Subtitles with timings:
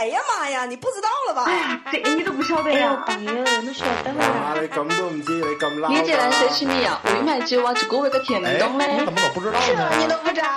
[0.00, 1.44] 哎呀妈呀，你不知道了吧？
[1.46, 3.04] 哎呀这个你都不晓得呀？
[3.06, 4.54] 朋友，你晓得吗？
[4.58, 5.90] 你咁都唔知，你咁老。
[5.90, 8.96] 你既然说起你呀，为嘛就往这个位个听不懂嘞？
[8.98, 9.90] 你怎么都不知道呢？
[9.92, 10.48] 这你都不知道，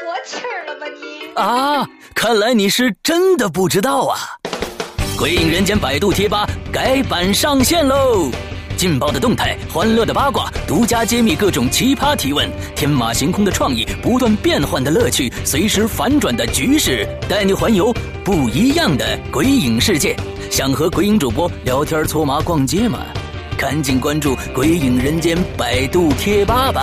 [0.00, 1.28] 过气儿了吧你？
[1.34, 4.16] 啊，看来你是真的不知道啊！
[5.18, 8.30] 《鬼影人间》百度贴吧改版上线喽！
[8.78, 17.92] 劲爆的动态，欢乐的八卦，独家揭秘各种奇葩提问，天马行空的创意，不断变换的乐趣，随时反转的局势，带你环游
[18.28, 20.14] 不一样的鬼影世界。
[20.50, 22.98] 想和鬼影主播聊天、搓麻、逛街吗？
[23.56, 26.82] 赶紧关注《鬼影人间》百度贴吧吧！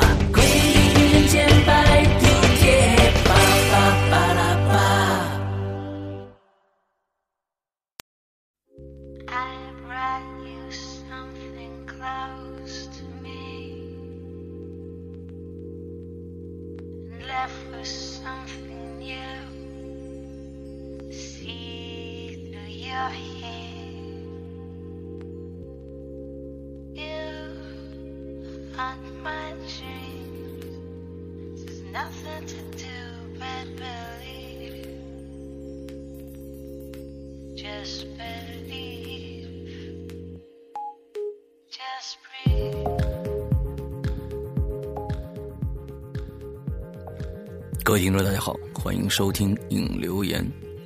[48.05, 50.45] 听众，大家好，欢迎收听影留言，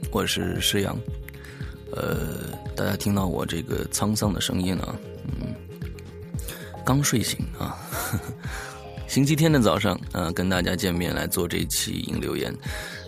[0.09, 0.97] 我是施阳。
[1.91, 4.95] 呃，大家听到我这个沧桑的声音啊，
[5.25, 5.53] 嗯，
[6.85, 7.77] 刚睡醒啊，
[9.05, 12.55] 星期天的早上啊，跟大家见面来做这期影留言。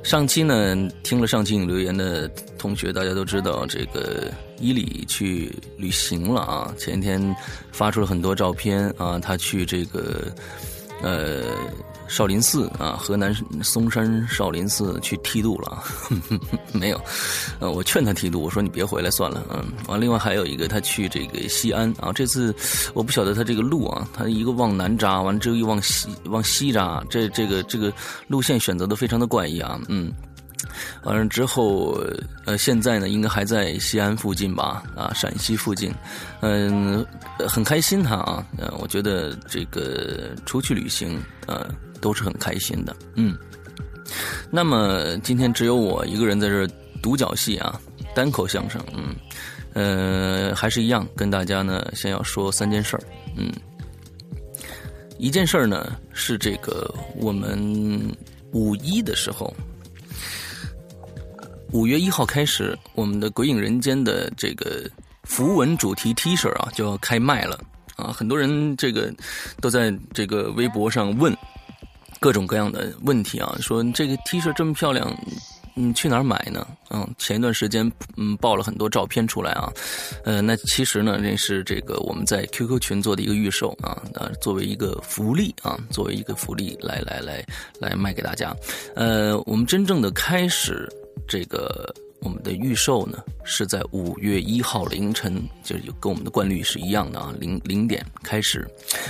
[0.03, 7.33] 上期呢，听了上期影留言的同学，大家都知道这个伊里去旅行了啊，前一天
[7.71, 10.29] 发出了很多照片啊，他去这个
[11.01, 11.55] 呃。
[12.11, 15.81] 少林寺啊，河南嵩山少林寺去剃度了，
[16.73, 17.01] 没有，
[17.59, 22.53] 呃，我劝他剃度，我说你别回来算了，嗯，完，另外还有一个他去这个西安啊，这次
[22.93, 27.91] 我不晓得他这个路啊，他一个往南扎，完之后又往西往西扎，这这个这个
[28.27, 30.11] 路线选择的非常的怪异啊，嗯。
[31.03, 31.99] 完了之后，
[32.45, 34.83] 呃，现在呢，应该还在西安附近吧？
[34.95, 35.91] 啊，陕西附近，
[36.41, 37.03] 嗯，
[37.49, 41.67] 很开心他啊，呃，我觉得这个出去旅行，呃，
[42.01, 43.37] 都是很开心的，嗯。
[44.49, 46.67] 那么今天只有我一个人在这
[47.01, 47.79] 独角戏啊，
[48.13, 49.15] 单口相声，嗯，
[49.73, 53.03] 呃，还是一样，跟大家呢，先要说三件事儿，
[53.37, 53.49] 嗯，
[55.17, 58.01] 一件事儿呢是这个我们
[58.51, 59.53] 五一的时候。
[61.71, 64.83] 五月一号开始，我们的《鬼影人间》的这个
[65.23, 67.57] 符文主题 T 恤啊就要开卖了
[67.95, 68.11] 啊！
[68.11, 69.09] 很多人这个
[69.61, 71.33] 都在这个微博上问
[72.21, 75.11] 各种各样的问题啊，说这个 T 恤这么漂亮，
[75.73, 76.67] 你去哪儿买呢？
[76.91, 79.73] 嗯，前一段时间嗯爆了很多照片出来啊，
[80.23, 87.43] 呃，那其实呢，这是这个我们在 QQ 群做的一个预售啊，啊，作为一个福利啊，作为一个福利来来来
[87.79, 88.55] 来卖给大家。
[88.95, 90.87] 呃，我们真正的开始。
[91.27, 98.67] 这个我们的预售呢是在五月一号凌晨，就是跟我们的惯例是一样的啊，零零点开始。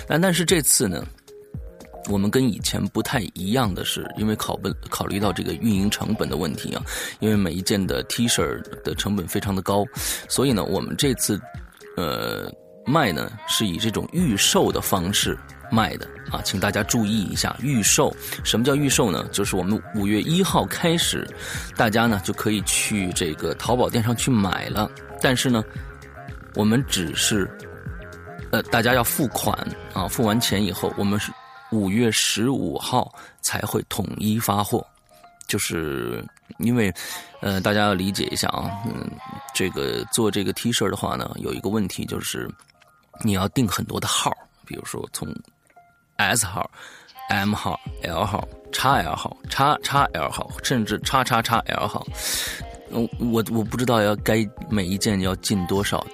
[0.07, 1.05] 但但是这次呢，
[2.09, 6.83] 我们跟以前不太一样的是，因为考本考虑到这个运营成本的问题啊，
[7.19, 9.85] 因为每一件的 T 恤的成本非常的高，
[10.27, 11.39] 所以呢，我们这次
[11.97, 12.51] 呃
[12.85, 15.37] 卖呢是以这种预售的方式。
[15.73, 18.13] 卖的啊，请大家注意一下预售。
[18.43, 19.25] 什么叫预售呢？
[19.31, 21.25] 就是我们五月一号开始，
[21.77, 24.91] 大家呢就可以去这个淘宝店上去买了。
[25.21, 25.63] 但是呢，
[26.55, 27.49] 我们只是，
[28.51, 29.57] 呃，大家要付款
[29.93, 31.31] 啊，付完钱以后，我们是
[31.71, 34.85] 五月十五号才会统一发货。
[35.47, 36.23] 就是
[36.59, 36.93] 因为，
[37.41, 39.09] 呃，大家要理解一下啊，嗯，
[39.53, 42.49] 这个做这个 T 恤的话呢，有一个问题就是
[43.23, 44.31] 你要订很多的号，
[44.65, 45.27] 比如说从。
[46.17, 46.69] S 号、
[47.29, 52.05] M 号、L 号、XL 号、叉叉 L 号，甚至叉叉叉 L 号，
[52.91, 56.05] 我我我不知道要该每一件要进多少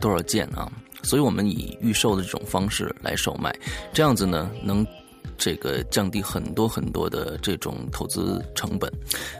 [0.00, 0.68] 多少件啊，
[1.02, 3.54] 所以我们以预售的这种方式来售卖，
[3.92, 4.86] 这样子呢能
[5.36, 8.92] 这个降低很多很多的这种投资成本，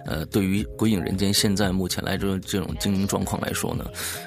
[0.07, 3.85] 呃，对于鬼影人间现在目前来说这种经营状况来说呢，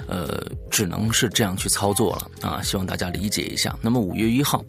[0.07, 3.77] 呃，只能是这样去操作了啊，希望大家理解一下。
[3.81, 4.63] 那么五月一号。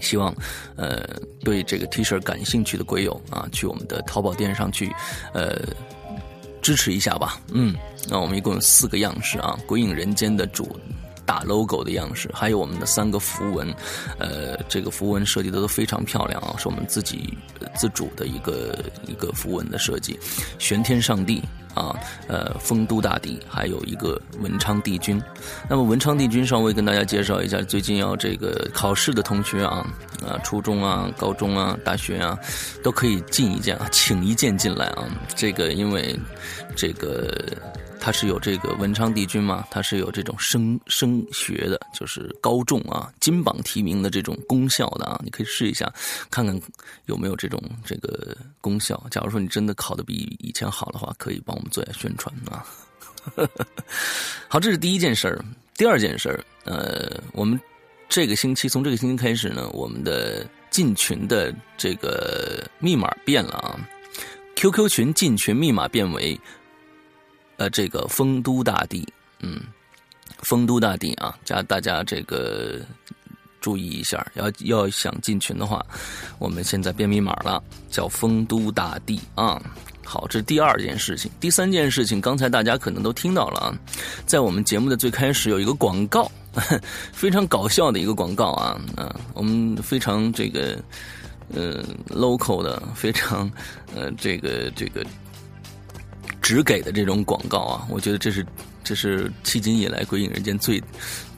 [0.00, 0.34] 希望，
[0.76, 1.06] 呃，
[1.44, 4.90] 对这个 T 恤感兴趣的鬼友啊，去我们的淘宝店上去，
[5.34, 5.60] 呃，
[6.62, 7.38] 支持一下吧。
[7.52, 7.76] 嗯，
[8.08, 10.74] 那我们一共有四个样式啊，《鬼影人间》的主。
[11.30, 13.72] 大 logo 的样式，还有我们的三个符文，
[14.18, 17.38] 呃，这个符文设计的都非常漂亮啊，是我们自己
[17.76, 20.18] 自主的一个一个符文的设计，
[20.58, 21.40] 玄天上帝。
[21.72, 21.94] 啊，
[22.26, 25.22] 呃，丰都大帝，还有一个文昌帝君。
[25.68, 29.86] 那么文昌帝君，稍微跟大家介绍一下，最近要这个考试的同学啊，
[30.26, 32.36] 啊，初中啊、高中啊、大学啊，
[32.82, 35.06] 都可以进一件啊，请一件进来啊。
[35.36, 36.18] 这个因为
[36.74, 37.32] 这个。
[38.00, 39.66] 它是有这个文昌帝君嘛？
[39.70, 45.20] 它是有这种升升学的，就是高中啊，金榜题名的这种功效的啊。
[45.22, 45.92] 你可以试一下，
[46.30, 46.58] 看看
[47.04, 49.00] 有没有这种这个功效。
[49.10, 52.64] 假如说你真的考的比以前好的话，可以帮我们做一下宣传啊。
[54.48, 55.44] 好，这是第一件事儿。
[55.76, 57.60] 第二件事儿，呃，我们
[58.08, 63.78] 这个星期从这个星期开始呢，我们的进群的这个密码变了啊。
[64.56, 66.38] QQ 群进群密码变为。
[67.60, 69.06] 呃，这个丰都大帝，
[69.40, 69.60] 嗯，
[70.38, 72.80] 丰都大帝啊，加大家这个
[73.60, 75.84] 注意一下，要要想进群的话，
[76.38, 79.60] 我们现在变密码了，叫丰都大帝啊。
[80.06, 81.30] 好，这是第二件事情。
[81.38, 83.78] 第三件事情，刚才大家可能都听到了啊，
[84.24, 86.32] 在我们节目的最开始有一个广告，
[87.12, 90.82] 非常搞笑的一个广告啊，啊，我们非常这个
[91.52, 93.52] 呃 local 的，非常
[93.94, 95.04] 呃这个这个。
[96.50, 98.44] 只给的这种广告啊，我觉得这是
[98.82, 100.82] 这是迄今以来《鬼影人间》最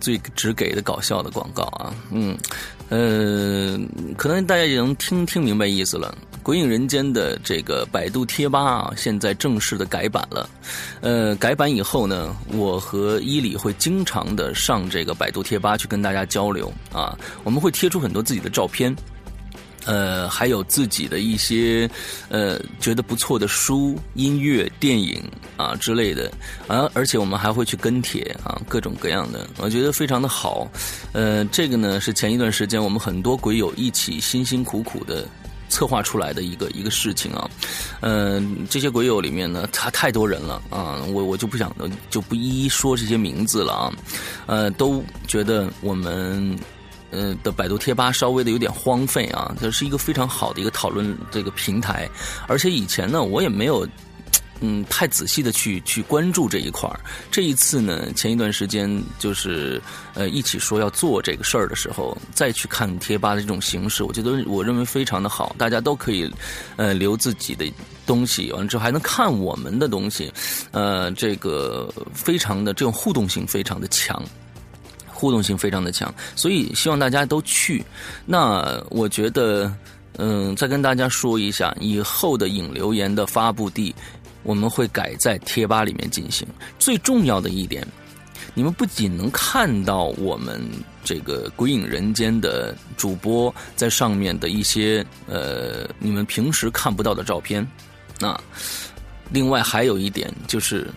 [0.00, 2.34] 最只给的搞笑的广告啊，嗯
[2.88, 3.78] 呃，
[4.16, 6.16] 可能大家也能听听明白意思了。
[6.42, 10.48] 《鬼影人间》的这个百度贴吧啊，现在正式的改版了。
[11.02, 17.14] 呃，改版以后呢，我和伊里会经常的上这个百度贴吧去跟大家交流啊，
[17.44, 18.96] 我们会贴出很多自己的照片。
[19.84, 21.90] 呃，还有自己的一些
[22.28, 25.22] 呃觉得不错的书、音乐、电影
[25.56, 26.30] 啊之类的，
[26.68, 30.68] 啊，而且我们还会去跟帖啊，各种各样的，我觉得非常的好。
[31.12, 35.26] 呃，这个呢是前一段时间我们很多鬼友一起辛辛苦苦的
[35.68, 37.50] 策划出来的一个一个事情啊。
[38.00, 41.74] 嗯，这些鬼友里面呢，他太多人了啊，我我就不想
[42.08, 43.92] 就不一一说这些名字了啊。
[44.46, 46.56] 呃，都觉得我们。
[47.12, 52.08] 呃的百度贴吧稍微的有点荒废啊，这是一个非常好的一个讨论这个平台，
[52.48, 53.86] 而且以前呢我也没有，
[54.60, 56.88] 嗯太仔细的去去关注这一块。
[57.30, 59.80] 这一次呢，前一段时间就是
[60.14, 66.30] 呃一起说要做这个事儿的时候，再去看贴吧的这种形式，我觉得我认为非常的好，大家都可以
[66.76, 67.70] 呃留自己的
[68.06, 70.32] 东西，完了之后还能看我们的东西，
[70.70, 74.22] 呃这个非常的这种互动性非常的强。
[75.22, 77.80] 互动性非常的强，所以希望大家都去。
[78.26, 79.72] 那我觉得，
[80.18, 83.94] 嗯，再跟大家说一下，以后的引留言的发布地，
[84.42, 86.44] 我们会改在贴吧里面进行。
[86.76, 87.86] 最重要的一点，
[88.52, 90.60] 你们不仅能看到我们
[91.04, 97.64] 这个鬼影人间的主播在上面的一些呃你们平时看不到的照片，
[98.18, 98.36] 那
[99.30, 100.90] 另外还有一点就是，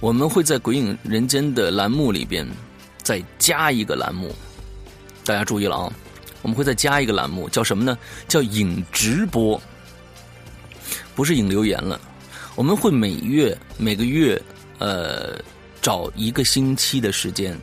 [0.00, 2.46] 我们会在鬼影人间的栏目里边。
[3.08, 4.30] 再加一个栏目，
[5.24, 5.90] 大家注意了啊！
[6.42, 7.96] 我们会再加一个栏目，叫什么呢？
[8.28, 9.58] 叫影直播，
[11.14, 11.98] 不是影留言了。
[12.54, 14.38] 我们会每月每个月
[14.78, 15.40] 呃
[15.80, 17.58] 找一个星期的时间，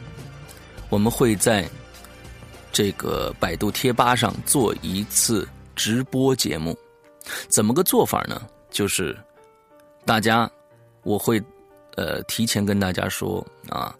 [0.90, 1.70] 我们会在
[2.72, 6.76] 这个百度贴吧上做一次直播节目。
[7.50, 8.42] 怎么个做法呢？
[8.72, 9.16] 就是
[10.06, 10.50] 大家
[11.04, 11.40] 我会
[11.98, 13.96] 呃提前跟大家说啊，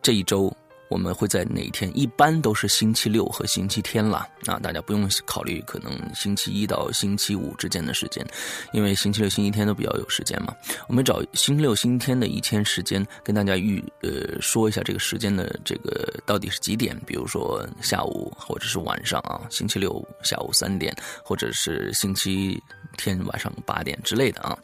[0.00, 0.56] 这一周。
[0.88, 1.90] 我们会在哪一天？
[1.96, 4.58] 一般都是星期六和星期天了啊！
[4.58, 8.26] 大家不用考虑可能星期一到星期五之间的时间，
[8.72, 10.54] 因为星期六、星期天都比较有时间嘛。
[10.88, 16.98] 我们找星期六、星期天的一天时间，跟大家预呃说一下这个时间的这个到底是几点？
[17.06, 22.58] 比如说下午或者是晚上啊，星期六下午三点，或者是星期
[22.96, 24.56] 天晚上八点之类的啊。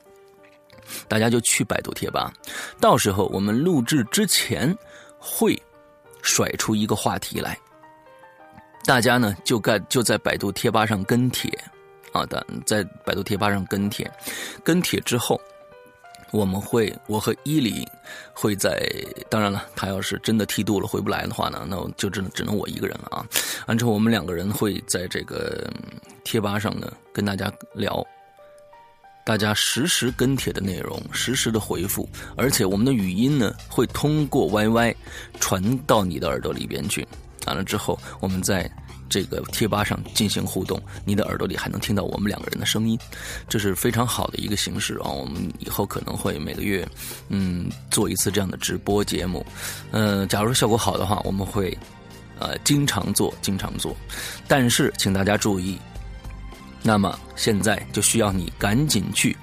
[1.06, 2.32] 大家就去百度贴吧，
[2.80, 4.74] 到时候我们录制之前
[5.18, 5.60] 会。
[6.24, 7.56] 甩出一个话题来，
[8.86, 11.50] 大家呢就该就在百度贴吧上跟帖，
[12.12, 14.10] 啊的，在百度贴吧上跟帖，
[14.64, 15.38] 跟帖之后，
[16.32, 17.86] 我们会我和伊犁
[18.32, 18.82] 会在，
[19.28, 23.26] 当然了，他要是真的剃度了回不来的话呢，那我就只能只能我一个人了啊。
[23.66, 25.70] 完之后，我们两个人会在这个
[26.24, 28.04] 贴吧上呢跟大家聊。
[29.24, 34.94] 大家实时跟帖的内容，实时的回复，而且我们的语音呢会通过 YY
[35.40, 37.06] 传到你的耳朵里边去。
[37.46, 38.70] 完了之后，我们在
[39.08, 42.98] 这个贴吧上进行互动，你的耳朵里还能听到我们两个人的声音，
[43.48, 45.08] 这是非常好的一个形式啊！
[45.10, 46.86] 我们以后可能会每个月，
[47.28, 49.44] 嗯，做一次这样的直播节目。
[49.90, 51.76] 嗯，假如效果好的话，我们会
[52.38, 53.94] 呃经常做，经常做。
[54.48, 55.78] 但是请大家注意，
[56.86, 59.34] 那么现在就需要你赶紧去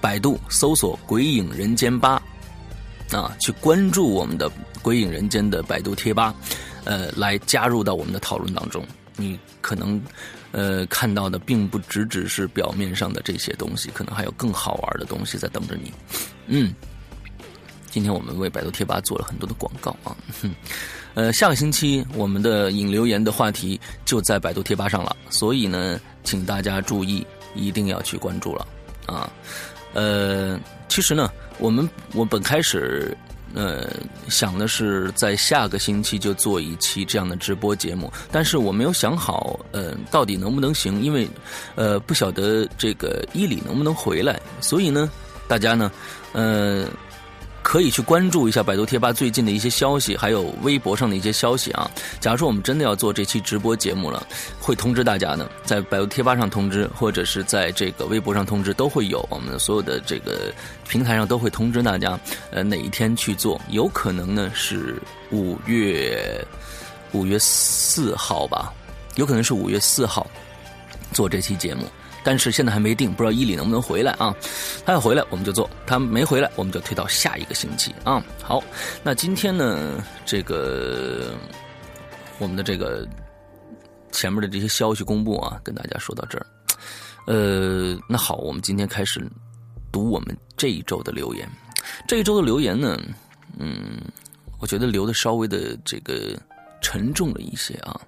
[0.00, 2.22] 百度搜索“鬼影人间吧”，
[3.10, 4.48] 啊，去关注我们的
[4.80, 6.32] “鬼影人间”的百度贴吧。
[6.84, 10.00] 呃，来加入到我们的讨论当中，你可能
[10.52, 15.92] 呃看到的并不只只是表面上的这些东西，可能还有更好玩的东西在等着你。
[16.46, 16.72] 嗯，
[17.90, 20.14] 今天我们为百度贴吧做了很多的广告啊。
[20.40, 20.54] 哼，
[21.14, 28.66] 呃，下个星期我们的引留言的话题就在百度贴吧上了，所以呢，请大家注意，一定要去关注了
[29.06, 29.30] 啊。
[29.92, 33.16] 呃，其实呢，我们我本开始。
[33.56, 33.88] 呃，
[34.28, 41.28] 想的是在下个星期就做一期这样的直播节目，但是我没有想好，呃，到底能不能行，因为，
[41.76, 45.08] 呃，不晓得这个伊里能不能回来，所以呢，
[45.46, 45.88] 大家呢，
[46.32, 46.88] 呃。
[47.64, 51.90] 可以去关注一下百度贴吧最近的一些消息，还有微博上的一些消息啊。
[52.20, 54.24] 假如说我们真的要做这期直播节目了，
[54.60, 59.26] 会通知大家的，在百度贴吧上通知，或者是在这个微博上通知，都会有。
[59.30, 60.52] 我们所有的这个
[60.86, 63.58] 平台上都会通知大家，呃，哪一天去做？
[63.70, 65.02] 有可能呢是
[65.32, 66.46] 五月
[67.12, 68.72] 五月四号吧，
[69.16, 70.26] 有可能是五月四号
[71.12, 71.84] 做这期节目。
[72.24, 74.34] 但是现在还没定，不知道伊里能不能回来啊？
[74.84, 78.24] 他要回来我们就做，他没回来我们就推到下一个星期啊。
[78.42, 78.64] 好，
[79.02, 81.34] 那今天呢，这个
[82.38, 83.06] 我们的这个
[84.10, 86.46] 前面的这些消息公布啊，跟大家说到这儿。
[87.26, 89.24] 呃，那好，我们今天开始
[89.92, 91.48] 读我们这一周的留言。
[92.08, 92.98] 这一周的留言呢，
[93.58, 94.00] 嗯，
[94.60, 96.38] 我觉得留的稍微的这个
[96.80, 98.00] 沉重了一些啊。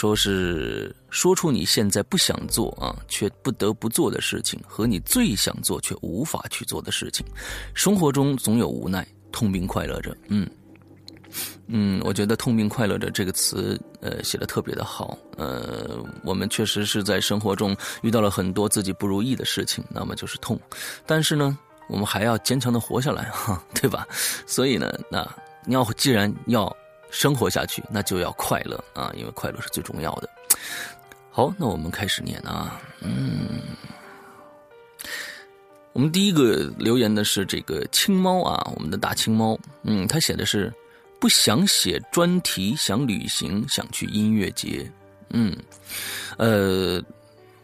[0.00, 7.22] 说是说出你现在不想做啊，却不得不做的事情，和你最想做却无法去做的事情。
[7.74, 10.16] 生活中总有无奈，痛并快乐着。
[10.28, 10.48] 嗯
[11.66, 15.18] 嗯，我觉得“痛并快乐着”这个词，呃，写的特别的好。
[15.36, 20.58] 呃，我们确实是在生活中遇到了很多自己不如意的事情，那么就是痛。
[21.04, 21.58] 但是呢，
[21.90, 24.08] 我们还要坚强的活下来，哈，对吧？
[24.46, 25.30] 所以呢，那
[25.66, 26.74] 你要既然要。
[27.10, 30.28] 生活下去，那就要快乐啊，因为快乐是最重要的。
[31.30, 32.80] 好，那我们开始念啊。
[33.00, 33.60] 嗯，
[35.92, 39.58] 我们第一个留言的是这个青猫啊，我们的大青猫。
[39.82, 40.72] 嗯，他写的是
[41.18, 44.90] 不想写专题，想旅行，想去音乐节。
[45.30, 45.56] 嗯，
[46.36, 47.00] 呃，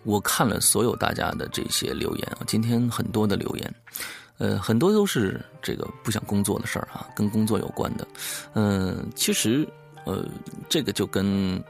[0.05, 3.75] 我看了所有大家的这些留言啊，今天很多的留言。
[4.39, 8.07] 呃，很多都是这个不想工作的事儿啊，跟工作有关的。
[8.53, 9.67] 嗯，其实
[10.05, 10.25] 呃，
[10.69, 11.63] 这个就跟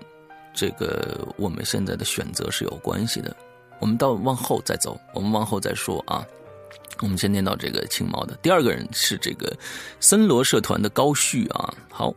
[0.52, 3.36] 这个我们现在的选择是有关系的。
[3.78, 6.26] 我们到往后再走，我们往后再说啊。
[7.00, 9.54] 我们先念到这个青毛的第二个人是这个
[10.00, 11.72] 森罗社团的高旭啊。
[11.90, 12.12] 好，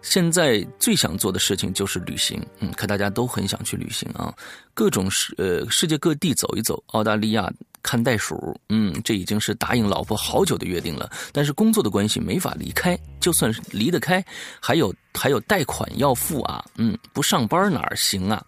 [0.00, 2.44] 现在最想做的事情就是旅行。
[2.58, 4.34] 嗯，看大家都很想去旅行啊，
[4.74, 7.52] 各种世呃世界各地走一走，澳大利亚。
[7.82, 11.10] 看袋鼠，嗯，这已经是答应老婆好久的约定了。
[11.32, 14.24] 但是工作的关系没法离开，就算是离得开，
[14.60, 18.42] 还有还有贷款要付啊，嗯，不上班哪儿行啊？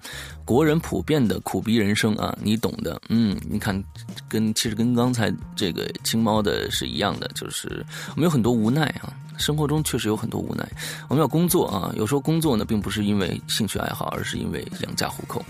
[0.44, 3.82] 国人普遍的苦逼人生啊，你懂的，嗯，你看，
[4.28, 10.66] 跟其实跟刚才这个青猫的是一样的，就是我们有很多无奈啊，生活中确实有很多无奈。
[11.08, 15.44] 我们要工作啊，有时候工作呢，并不是因为兴趣爱好，而是因为养家糊口。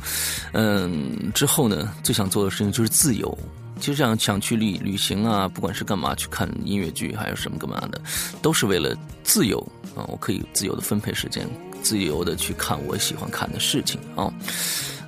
[0.52, 3.36] 嗯，之后呢，最想做的事情就是自由。
[3.80, 8.00] 其实想想去旅旅行啊，不管是干嘛，去看音乐剧，还有什么干嘛的，
[8.40, 9.58] 都是为了自由
[9.96, 10.06] 啊！
[10.08, 11.48] 我可以自由的分配时间，
[11.82, 14.32] 自由的去看我喜欢看的事情啊。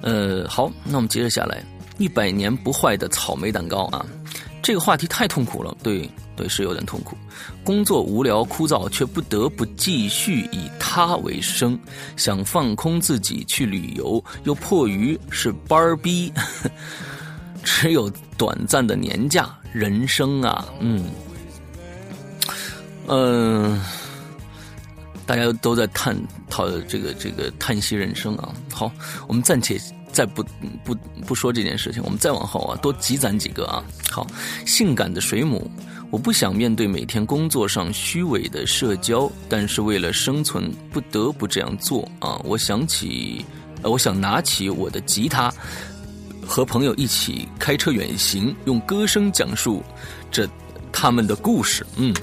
[0.00, 1.62] 呃，好，那我们接着下来，
[1.98, 4.04] 一百年不坏的草莓蛋糕啊，
[4.62, 7.16] 这个话题太痛苦了，对对，是有点痛苦。
[7.64, 11.78] 工作无聊枯燥，却不得不继续以它为生，
[12.16, 16.32] 想放空自己去旅游，又迫于是班儿逼。
[17.64, 18.08] 只有
[18.38, 21.04] 短暂的年假，人生啊，嗯，
[23.08, 23.82] 嗯，
[25.26, 26.16] 大家都在探
[26.48, 28.54] 讨这个这个叹息人生啊。
[28.72, 28.90] 好，
[29.26, 29.78] 我们暂且
[30.12, 30.44] 再不
[30.84, 30.94] 不
[31.26, 33.84] 不说这件事情，我们再往后啊，多积攒几个啊。
[34.10, 34.26] 好，
[34.64, 35.70] 性感的水母，
[36.10, 42.40] 我不想面对每天工作上虚伪的社交，但是为了生存，不得不这样做啊。
[42.44, 43.44] 我想起，
[43.82, 45.52] 我想拿起我的吉他。
[46.48, 49.82] 和朋友一起开车远行，用歌声讲述
[50.30, 50.48] 着
[50.92, 51.84] 他们的故事。
[51.96, 52.14] 嗯，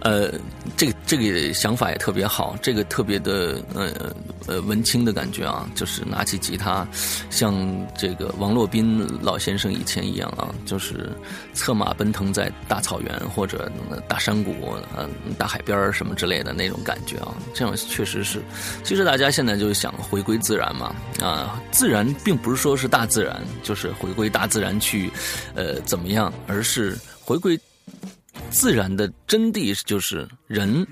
[0.00, 0.32] 呃，
[0.76, 3.92] 这个这个想法也特别好，这个特别的呃
[4.46, 6.86] 呃文青的感觉啊，就是拿起吉他，
[7.30, 7.54] 像
[7.96, 11.10] 这个王洛宾老先生以前一样啊，就是
[11.54, 13.70] 策马奔腾在大草原或者
[14.08, 14.54] 大山谷、
[14.98, 15.08] 嗯
[15.38, 18.42] 大海边什么之类的那种感觉啊，这样确实是。
[18.84, 25.10] 其实大家现在就想回归自然嘛，啊，自然并不是说是大自然，就是回归大自然去，
[25.54, 27.58] 呃，怎么样，而是回归。
[28.50, 30.86] 自然的真谛就是人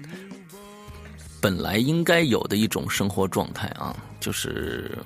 [1.41, 4.97] 本来应该有的一种生活状态啊，就是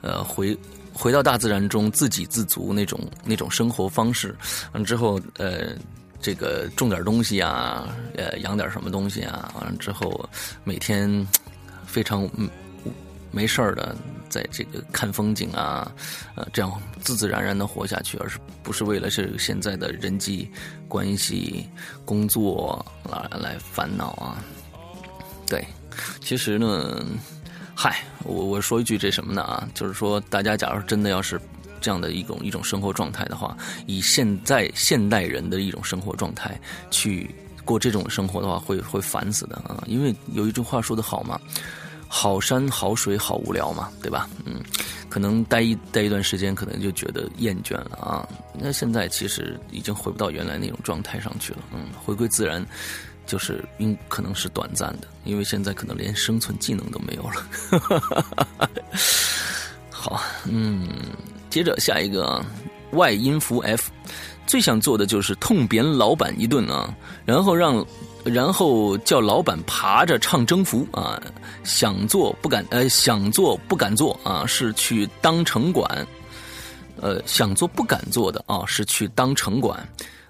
[0.00, 0.56] 呃回
[0.92, 4.34] 回到大自然中自给自足那种那种生活方式。
[4.72, 5.74] 完之后，呃，
[6.20, 9.52] 这个种点东西啊，呃，养点什么东西啊。
[9.56, 10.28] 完了之后，
[10.64, 11.26] 每天
[11.86, 12.28] 非常
[13.30, 13.96] 没事儿的。
[14.34, 15.92] 在这个看风景啊，
[16.34, 20.50] 呃，这样自自然然的活下去，而是不是为了是现在的人际
[20.88, 21.64] 关系、
[22.04, 24.42] 工作来来烦恼啊？
[25.46, 25.64] 对，
[26.20, 27.06] 其实呢，
[27.76, 29.68] 嗨，我我说一句这什么呢啊？
[29.72, 31.40] 就是说，大家假如真的要是
[31.80, 36.60] 这样的一种一种生活状态的话，以现在现代人的一种生活状态
[36.90, 37.32] 去
[37.64, 39.84] 过这种生活的话，会会烦死的啊！
[39.86, 41.40] 因为有一句话说的好嘛。
[42.16, 44.30] 好山好水好无聊嘛，对吧？
[44.44, 44.62] 嗯，
[45.08, 48.28] 可能待一待一段时间，可能就觉得厌倦了啊。
[48.56, 51.58] 那现在其实已经回不到原来那种状态上去了。
[51.74, 52.64] 嗯，回归自然，
[53.26, 58.70] 就是应可能是短暂的，因为现在可能连生存技能都没有了。
[59.90, 60.88] 好，嗯，
[61.50, 62.40] 接着下一个
[62.92, 63.90] 外音符 F，
[64.46, 66.94] 最想做的就是痛扁老板一顿啊，
[67.24, 67.84] 然后让。
[68.24, 71.20] 然后叫老板爬着唱征服啊，
[71.62, 76.06] 想做不敢呃，想做不敢做啊，是去当城管，
[77.00, 79.78] 呃，想做不敢做的啊，是去当城管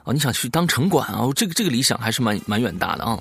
[0.03, 1.29] 啊，你想去当城管啊？
[1.37, 3.19] 这个这个理想还是蛮蛮远大的啊，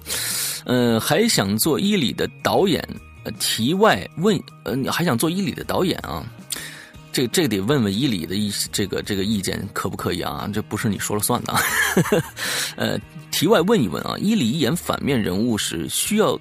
[0.66, 2.84] 呃，还想做伊里的导演，
[3.24, 6.26] 呃题外问呃，你还想做伊里的导演啊？
[7.14, 10.50] 这这得问问伊里的意这个这个意见可不可以啊？
[10.52, 11.54] 这不是你说了算的。
[12.76, 13.00] 呃，
[13.32, 16.38] 题外问一问啊，伊里演反面人物时需要。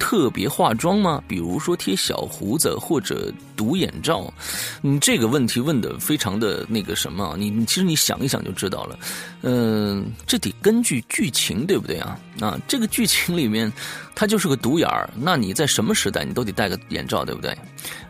[0.00, 1.22] 特别化妆吗？
[1.28, 4.32] 比如说贴小胡子或者独眼罩？
[4.80, 7.36] 你这个问题问的非常的那个什么？
[7.38, 8.98] 你你其实你想一想就知道了。
[9.42, 12.18] 嗯，这得根据剧情对不对啊？
[12.40, 13.70] 啊，这个剧情里面
[14.14, 17.56] 他就是个独眼儿，那你在什么时代你都得戴个眼罩对不对？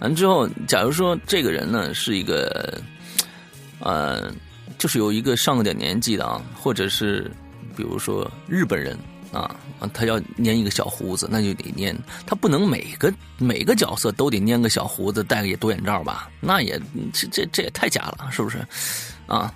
[0.00, 2.81] 完之后，假如说这个人呢是一个，
[3.81, 4.33] 呃，
[4.79, 7.31] 就是有一个上了点年纪的啊，或者是
[7.76, 8.96] 比如说日本人。
[9.33, 9.55] 啊，
[9.93, 11.97] 他要粘一个小胡子，那就得粘。
[12.27, 16.29] 他不能每个每个角色都得粘个小胡子，戴个多眼罩吧？
[16.40, 16.81] 那也
[17.12, 18.59] 这这这也太假了，是不是？
[19.27, 19.55] 啊，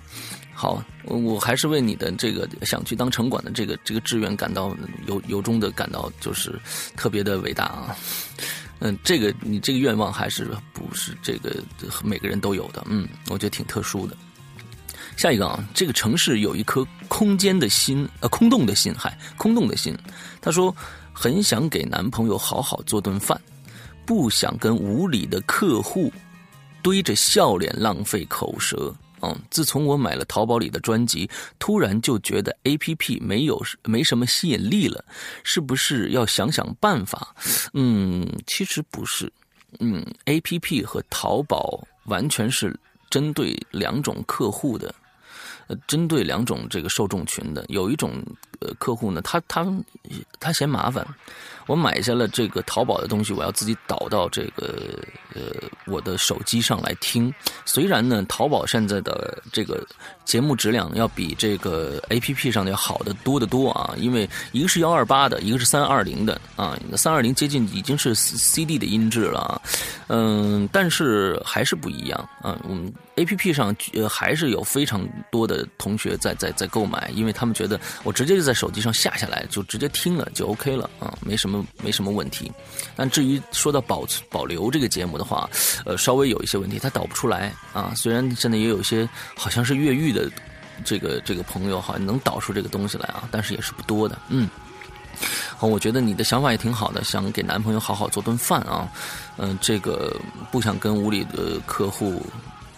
[0.53, 4.75] 好，我还是为你的这个想去当城管的这个这个志愿感到
[5.07, 6.57] 由由衷的感到就是
[6.95, 7.95] 特别的伟大啊。
[8.79, 11.63] 嗯，这个你这个愿望还是不是这个
[12.03, 12.83] 每个人都有的？
[12.89, 14.15] 嗯，我觉得挺特殊的。
[15.17, 19.95] 下一个啊，这个城市有一颗空间的心，呃，空洞的心，嗨，空洞的心。
[20.41, 20.75] 她说，
[21.13, 23.39] 很想给男朋友好好做顿饭，
[24.05, 26.11] 不想跟无理的客户
[26.83, 28.93] 堆着笑脸浪费口舌。
[29.21, 35.03] 嗯，自从我买了淘宝里的专辑，突然就觉得 A P P 没有没什么吸引力了，
[35.43, 37.33] 是不是要想想办法？
[37.73, 39.31] 嗯，其实不是，
[39.79, 42.77] 嗯，A P P 和淘宝完全是
[43.09, 44.93] 针对两种客户的。
[45.87, 48.23] 针对两种这个受众群的，有一种
[48.59, 49.65] 呃客户呢，他他
[50.39, 51.05] 他嫌麻烦。
[51.67, 54.99] 我买下了这个淘宝的东西，我要自己导到这个
[55.33, 55.41] 呃
[55.85, 57.33] 我的手机上来听。
[57.65, 59.83] 虽然呢，淘宝现在的这个
[60.25, 69.61] 节目质量要比这个 A P P 上的要好的多得多啊，因为一个是幺二八的，一个是三二零的啊，三二零接近已经是 C D 的音质了，
[70.07, 72.59] 嗯，但是还是不一样啊。
[72.67, 73.73] 我们 A P P 上
[74.09, 81.63] 还是有非常多的同学在在在购买，因为他们觉得我直接就在手机上下下来就直接听了就 OK 了啊，没什么。
[81.83, 82.51] 没什么问题，
[82.95, 85.47] 但至于说到保保留这个节目的话，
[85.85, 87.93] 呃，稍微有一些问题，它导不出来啊。
[87.95, 90.31] 虽然现在也有一些好像是越狱的
[90.83, 94.17] 这个这个朋友，好像能导出这个东西来啊，但是也是不多的。
[94.29, 94.49] 嗯，
[95.57, 98.87] 好，我觉得你的想法也挺好的，想给男朋友好好做顿饭啊。
[99.37, 100.15] 嗯，这个
[100.51, 102.25] 不想跟屋里的客户。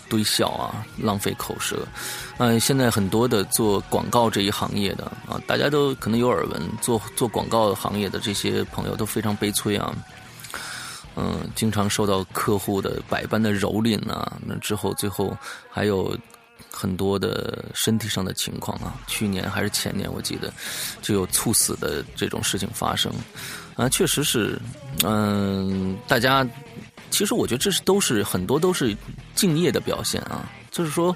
[0.10, 1.86] 堆笑啊，浪费口舌。
[2.38, 9.94] 嗯，现在很多的做广告这一行业的啊，大家都可能有耳闻，做做广告行业的这些朋友都非常悲催啊。
[11.18, 15.38] 嗯，经常受到客户的百般的蹂躏啊，那之后最后
[15.70, 16.18] 还有
[16.72, 20.54] 很多的身体上的情况啊，去年还是前年，我记得
[21.02, 23.12] 就有猝死的这种事情发生，
[23.76, 24.60] 啊，确实是，
[25.04, 26.48] 嗯，大家
[27.10, 28.96] 其实我觉得这是都是很多都是
[29.34, 31.16] 敬业的表现啊，就是说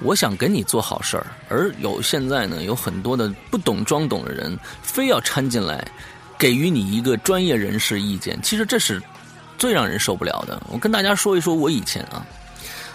[0.00, 5.86] 我想给你做好事儿，而有现在呢有很多的不懂装懂的人，非要掺进来，
[6.36, 9.00] 给予你一个专业人士意见，其实这是
[9.56, 10.60] 最让人受不了的。
[10.68, 12.26] 我跟大家说一说我以前啊。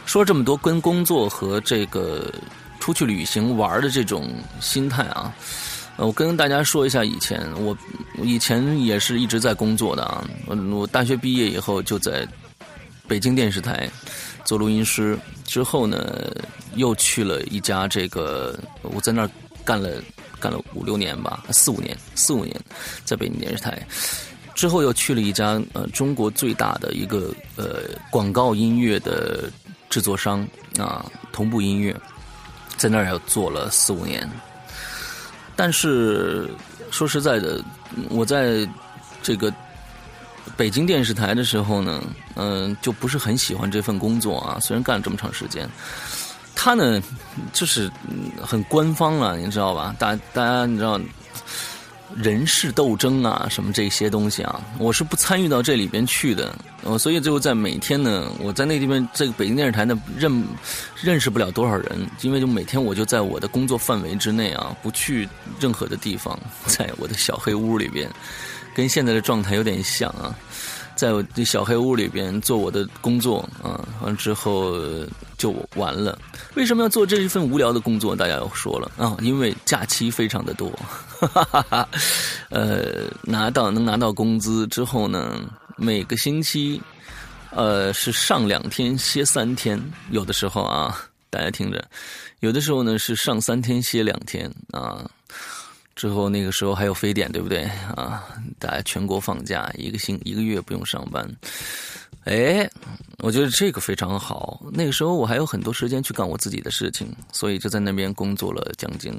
[0.06, 2.34] 说这么多跟工作和这个
[2.80, 5.34] 出去旅行玩的这种心态啊，
[5.96, 7.78] 我跟大家说一下以前我
[8.22, 10.28] 以前也是一直在工作的啊，
[10.72, 12.28] 我大学毕业以后就在
[13.08, 13.90] 北京电视台
[14.44, 16.30] 做录音师，之后呢
[16.76, 19.30] 又去了一家这个我在那儿
[19.64, 20.02] 干了
[20.40, 22.54] 干了五六年吧，四五年四五年
[23.06, 23.88] 在北京电视台，
[24.56, 29.50] 之后又去了一家呃中国最大的一个呃广告音乐的。
[29.92, 30.48] 制作商
[30.80, 31.96] 啊，同步音乐，
[32.78, 34.28] 在那儿要做了四五年。
[35.56, 36.50] 但是
[36.90, 37.64] 说实在的，
[38.10, 38.68] 我在
[39.22, 39.54] 这个
[40.58, 42.02] 北京电视台的时候呢，
[42.36, 44.58] 嗯，就不是很喜欢这份工作啊。
[44.60, 45.70] 虽然干了这么长时间，
[46.56, 47.00] 他呢
[47.54, 47.92] 就是
[48.42, 49.94] 很官方了，你知道吧？
[50.00, 51.00] 大大家你知道。
[52.16, 56.54] 人事斗争啊，什么这些东西啊，我是不参与到这里边去的。
[56.84, 60.44] 呃，所以最后在每天呢，我在那地方，这个北京电视台呢，认
[61.02, 65.28] 认识不了多少人，因为就每天我就在我的工作范围之内啊，不去
[65.60, 68.10] 任何的地方，在我的小黑屋里边，
[68.74, 70.36] 跟现在的状态有点像啊。
[71.02, 74.78] 在我这小黑屋里边做我的工作啊，完之后
[75.36, 76.16] 就完了。
[76.54, 78.16] 为什么要做这一份无聊的工作？
[78.16, 80.70] 大家又说了啊，因为假期非常的多，
[81.20, 81.90] 哈哈哈
[82.52, 85.42] 呃，拿到能拿到工资之后呢，
[85.76, 86.80] 每个星期
[87.50, 90.96] 呃是上两天歇三天，有的时候啊，
[91.32, 91.84] 大家听着，
[92.42, 95.10] 有的时候呢是上三天歇两天啊。
[95.96, 97.64] 之后那个时候还有非典，对不对
[97.96, 98.24] 啊？
[98.58, 101.30] 大家全国放假，一个星一个月不用上班，
[102.24, 102.70] 哎，
[103.20, 104.62] 我觉得这个非常好。
[104.72, 109.14] 那个时候我还有很多时间去干我自己的事情，所以就在那边工作了将近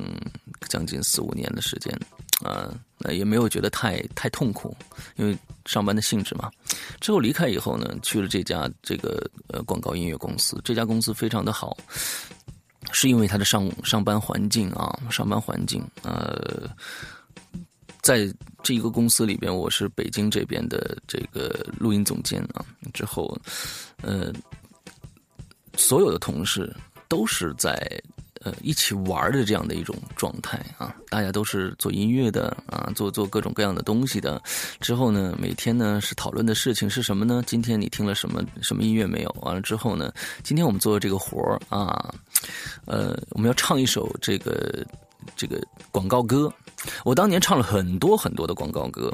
[0.68, 1.92] 将近四五年的时间，
[2.42, 4.76] 啊，那也没有觉得太太痛苦，
[5.16, 6.50] 因为上班的性质嘛。
[7.00, 11.76] 之后离开以后呢，去了这家这个呃广告音乐公司，这家公司非常的好。
[12.92, 16.70] 是因为他的上上班环境啊，上班环境，呃，
[18.00, 22.64] 在这一个公司里边，我是北京这边的这个录音总监啊。
[22.92, 23.36] 之后，
[24.02, 24.32] 呃，
[25.76, 26.74] 所有的同事
[27.08, 27.74] 都是在。
[28.44, 34.42] 呃，一起玩的这样的一种状态啊，大家都是做音乐的啊，做做各种各样的东西的。
[34.80, 37.42] 之后呢，每天呢是讨论的事情是什么呢？
[37.46, 39.36] 今天你听了什么什么音乐没有？
[39.42, 42.12] 完了之后呢，今天我们做的这个活儿啊，
[42.84, 44.84] 呃，我们要唱一首这个
[45.36, 46.52] 这个广告歌。
[47.04, 49.12] 我当年唱了很多很多的广告歌。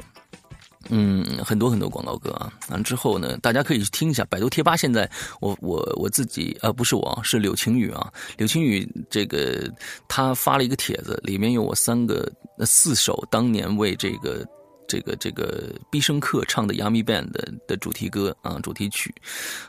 [0.87, 4.77] 嗯，很多很多广告歌啊，完之后呢，大家可以去听一下百度贴吧。
[4.77, 5.07] 现在
[5.41, 9.69] 我我我自己啊，不是我是柳晴雨啊，柳晴雨这个
[10.07, 12.31] 他发了一个帖子，里面有我三个
[12.65, 14.47] 四首当年为这个
[14.87, 17.29] 这个这个必胜客唱的《Yummy Band》
[17.67, 19.13] 的主题歌啊，主题曲，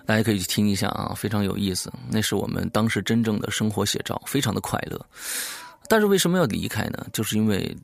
[0.07, 1.93] 大家可以去听一下啊，非常有意思。
[2.09, 5.05] 那是我们当时真正的生活写照，非常的快乐。
[5.89, 7.05] 但是为什么要离开呢？
[7.13, 7.77] 就是因为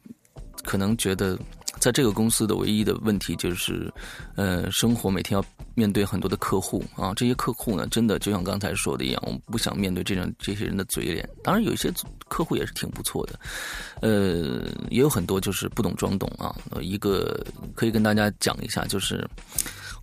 [0.62, 1.37] 可能觉得。
[1.79, 3.93] 在这个公司的唯一的问题就是，
[4.35, 11.29] 呃，生活每天要面对很多的客户啊，这些客户呢，真的就像刚才说的一样，我们不想面对这样这些人的嘴脸。
[11.43, 11.93] 当然，有一些
[12.29, 13.39] 客户也是挺不错的，
[14.01, 16.57] 呃，也有很多就是不懂装懂啊。
[16.81, 19.29] 一个可以跟大家讲一下，就是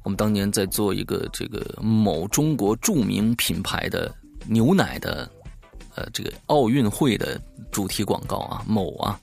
[0.03, 4.13] 我们当年在做一个这个某中国著名品牌的
[4.45, 5.29] 牛奶的，
[5.95, 9.19] 呃，这个奥运会的主题广告啊，某啊，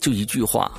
[0.00, 0.70] 就一句话。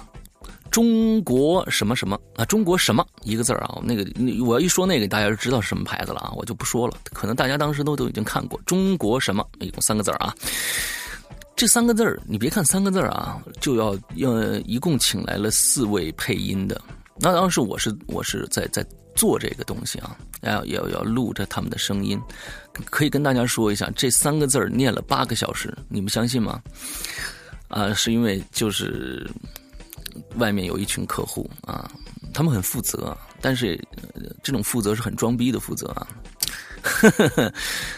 [0.71, 2.45] 中国什么什么啊？
[2.45, 3.79] 中国什么一个字儿啊？
[3.83, 4.05] 那个，
[4.43, 6.31] 我要一说那个，大家就知道是什么牌子了啊！
[6.33, 8.59] 我就不说了，可能大家当时都都已经看过。
[8.65, 9.45] 中国什么？
[9.59, 10.33] 一共三个字儿啊！
[11.57, 16.81] 这三个字儿，你别看三个字儿啊，就要要一共请来了四位配音的。
[17.17, 22.17] 那当时我是我是在在做这个东西啊，要要要录着他们的声音，
[22.85, 26.61] 可以跟大家说一下，这三个字儿念了八个小时，你们相信吗？
[27.67, 29.29] 啊，是因为就是。
[30.35, 31.89] 外面有一群客户啊，
[32.33, 33.79] 他们很负责，但是
[34.43, 36.07] 这种负责是很装逼的负责啊。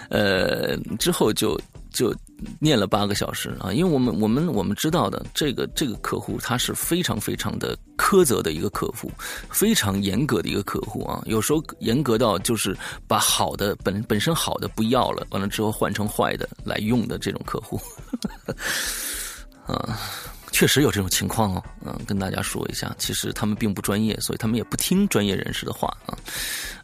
[0.10, 1.58] 呃，之后就
[1.94, 2.14] 就
[2.60, 9.10] 念了八个小时啊，因为我们我们我们知道的，这个这个客户他是非常非常的苛责的一个客户，
[9.50, 12.76] 非常严格的一个客户啊，有时候严格到就是
[13.08, 17.80] 把好的本本身好的不要了，完了之后换成坏的来用的这种客户，
[19.66, 19.98] 啊。
[20.54, 26.16] 确实有这种情况哦，嗯，跟大家说一下，其实他们并不专业，所以他们也不听专业人士的话啊，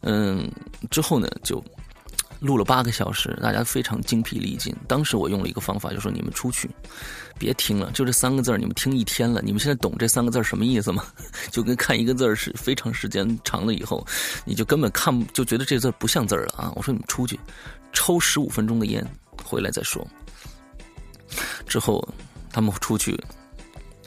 [0.01, 0.51] 嗯，
[0.89, 1.63] 之后呢就
[2.39, 4.75] 录了八个小时，大家非常精疲力尽。
[4.87, 6.67] 当时我用了一个方法，就说你们出去，
[7.37, 11.05] 别听了，就这三个字你们听一天了，你们现在懂这三个字什么意思吗？
[11.51, 14.03] 就跟看一个字是非常时间长了以后，
[14.45, 16.73] 你就根本看就觉得这字不像字了啊！
[16.75, 17.39] 我说你们出去
[17.93, 19.05] 抽十五分钟的烟，
[19.45, 20.05] 回来再说。
[21.67, 22.03] 之后
[22.51, 23.15] 他们出去。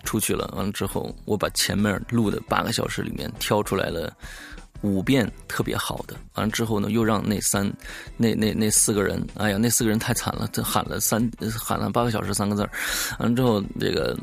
[0.05, 4.13] 出去了，完了之后，我把前面录的八个小时里面挑出来了
[4.83, 7.71] 五遍特别好的，完了之后呢，又让那三、
[8.17, 12.63] 那那那四个人，哎呀，那四个人太惨了，他喊了三喊了八个小时三个字
[13.19, 14.17] 完了之后这个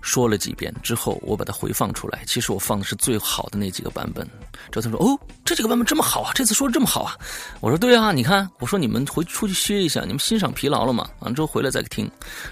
[0.00, 4.24] 说了几遍之后，我把它回放出来，其实我放的是最好的那几个版本。
[4.70, 7.18] 之后他说哦，这几个版本这么好啊，这次说的这么好啊，
[7.60, 12.08] 我说对啊，你看，我说你们回出去歇一下，你们欣赏疲劳了嘛，完了之后回来再听，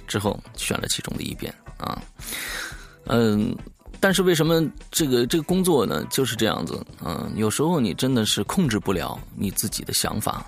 [0.08, 1.54] 之后选了其中的一遍。
[1.84, 2.02] 啊，
[3.06, 3.54] 嗯，
[4.00, 6.84] 但是为什么这个这个工作呢就是这样子？
[7.04, 10.44] 嗯，有时候你真的是控制不了你自己的想法。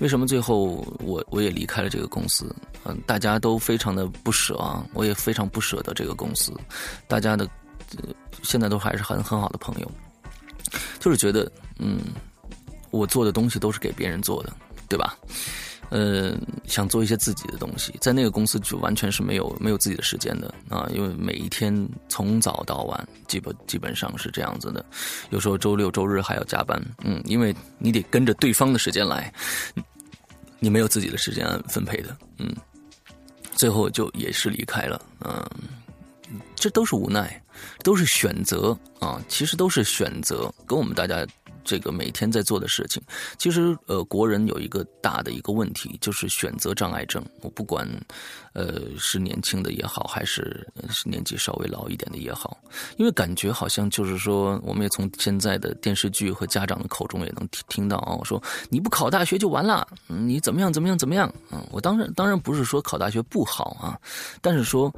[0.00, 2.54] 为什么最后我我也离开了这个公司？
[2.84, 6.52] 嗯，大家都非常的不舍啊，我也非常不舍得这个公司。
[7.06, 7.48] 大家的
[8.42, 9.90] 现在都还是很很好的朋友，
[10.98, 12.00] 就是觉得嗯，
[12.90, 14.52] 我做的东西都是给别人做的，
[14.88, 15.16] 对吧？
[15.90, 24.84] 呃，想做一些自己的东西，在那个公司就完全是没有没有自己的时间的啊，因为每一天从早到晚，基本基本上是这样子的，
[25.30, 29.32] 有时候周六周日还要加班，嗯，因为你得跟着对方的时间来，
[30.58, 32.54] 你没有自己的时间分配的，嗯，
[33.56, 35.42] 最后就也是离开了，嗯，
[36.54, 37.42] 这都是无奈，
[37.82, 41.26] 都是选择啊，其实都是选择，跟我们大家。
[41.68, 43.02] 这个每天在做的事情，
[43.36, 47.22] 其实呃，国人有一个大的一个问题，就是选择障碍症。
[47.42, 47.86] 我不管，
[48.54, 52.56] 呃，是年轻的也好，还是是年纪稍微老一点的也好，
[52.96, 61.30] 因为感觉好像就是说，我们也从现在的电视剧和家长的口中也能听听到啊，我说你不考大学就完了，你怎么样怎么样怎么样？
[61.52, 64.00] 嗯，我当然当然不是说考大学不好啊，
[64.40, 64.90] 但是说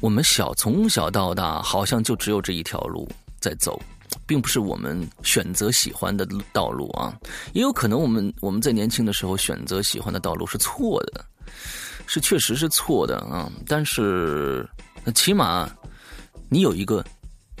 [0.00, 3.08] 我们小从小到大好像就只有这一条路
[3.40, 3.82] 在走。
[4.28, 7.18] 并不是我们选择喜欢的道路啊，
[7.54, 11.24] 也有可能我们我们在年轻的时候选择喜欢的道路是错的，
[12.06, 13.50] 是确实是错的啊。
[13.66, 14.68] 但是
[15.14, 15.68] 起码
[16.50, 17.02] 你有一个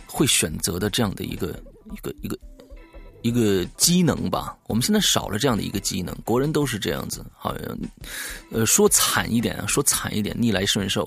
[0.06, 1.58] 会选择的这样的一个
[1.90, 2.38] 一个一个。
[3.22, 6.16] 一个机能吧，我们现在少了这样的一个机能。
[6.24, 7.78] 国人都是这样子，好像，
[8.52, 11.02] 呃，说惨一点啊，说惨一点，逆来顺受；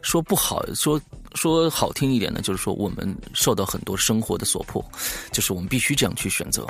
[0.00, 0.98] 说不好，说
[1.34, 4.84] 说好听一点呢，就是说我们受到很多生活的所迫，
[5.32, 6.66] 就是我们必须这样去选择。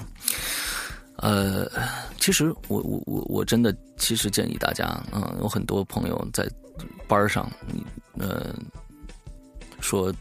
[1.16, 1.70] 呃，
[2.18, 6.48] 其实我我我我真的其实建议大家，嗯，有很多朋友在
[7.06, 7.50] 班上，
[8.18, 8.54] 呃，
[9.80, 10.12] 说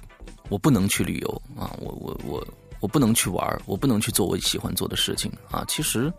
[0.50, 2.48] 我不能去旅游啊，我我我。
[2.82, 5.66] 我不能去玩我不能去做我喜欢做的事情啊！
[5.68, 6.10] 其实，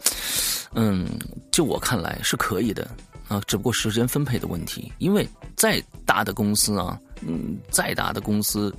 [0.74, 1.08] 嗯，
[1.50, 2.86] 就我看来是可以的
[3.30, 4.92] 啊，只不过时间分配的问题。
[4.98, 8.74] 因为再大的公司啊，嗯，再大的公司，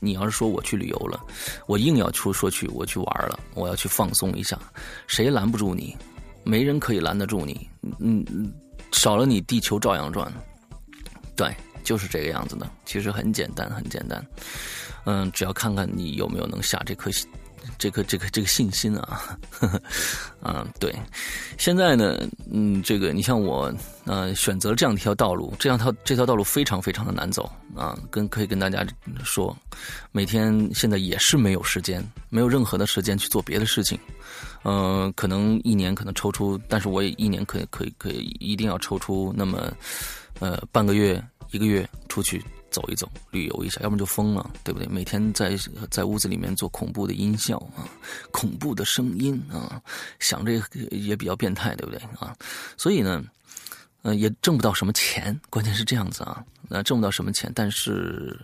[0.00, 1.22] 你要是说我去旅游了，
[1.66, 4.58] 我硬要出说去我去玩了，我要去放松一下，
[5.06, 5.94] 谁拦不住你？
[6.42, 7.68] 没人可以拦得住你。
[7.98, 8.50] 嗯嗯，
[8.92, 10.32] 少了你，地球照样转。
[11.36, 12.66] 对，就是这个样子的。
[12.86, 14.26] 其实很简单，很简单。
[15.04, 17.28] 嗯，只要看看你有没有能下这颗心，
[17.78, 19.36] 这个这个这个信心啊，
[20.40, 20.94] 啊， 对。
[21.58, 22.18] 现在呢，
[22.50, 23.72] 嗯，这个你像我，
[24.04, 27.98] 呃，选择了这样一条道路，这样条这条道路非常非常的难走啊。
[28.10, 28.86] 跟可以跟大家
[29.24, 29.56] 说，
[30.12, 33.98] 每天现在也是没有时间，没有任何的时间去做别的事情。
[34.64, 39.72] 嗯，可能一年可能抽出，但是我也一年可以可以可以一定要抽出那么，
[40.40, 42.44] 呃，半个月一个月出去。
[42.76, 44.86] 走一走，旅游一下，要不然就疯了，对不对？
[44.86, 45.56] 每天在
[45.90, 47.88] 在屋子里面做恐怖的音效啊，
[48.30, 49.80] 恐怖的声音啊，
[50.18, 52.36] 想这个也比较变态，对不对啊？
[52.76, 53.24] 所以呢，
[54.02, 58.38] 呃，也挣不到什么钱，关键是这样子啊，那挣不到什么钱，但是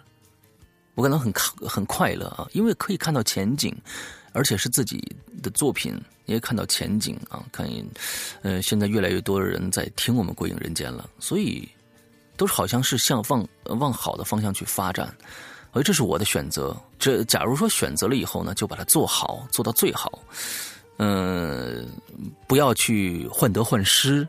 [0.94, 1.30] 我感到很
[1.68, 3.76] 很快乐啊，因为可以看到前景，
[4.32, 7.68] 而且是自己的作品，也看到前景啊，看，
[8.40, 11.68] 呃，现在越来越多的人在听我们《鬼影人间》了，所以。
[12.42, 15.16] 都是好像是向往往好的方向去发展，
[15.70, 16.76] 而这是我的选择。
[16.98, 20.20] 这假如说选择了以后呢，就把它做好，做到最好。
[20.98, 21.88] 嗯，
[22.48, 24.26] 不要去患得患失，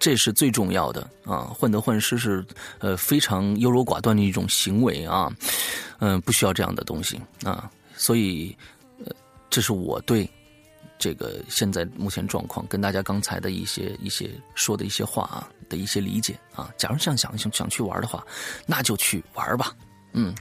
[0.00, 1.52] 这是最重要的啊。
[1.56, 2.44] 患得患失是
[2.80, 5.32] 呃非常优柔寡断的一种行为啊，
[6.00, 7.70] 嗯，不需要这样的东西啊。
[7.96, 8.56] 所以，
[9.48, 10.28] 这是我对
[11.02, 16.70] 这个现在目前状况跟大家刚才的一些一些说的一些话啊的一些理解啊。
[16.78, 18.24] 假如想想想想去玩的话，
[18.66, 19.74] 那就去玩吧，
[20.12, 20.32] 嗯，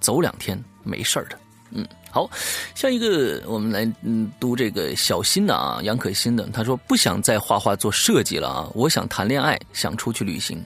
[0.00, 1.38] 走两天没事儿的。
[1.70, 2.28] 嗯，好，
[2.74, 10.60] 下一个我们来嗯读这个小新的啊，杨可欣的，他说不想再画画做设计了啊，我想谈恋爱，想出去旅行。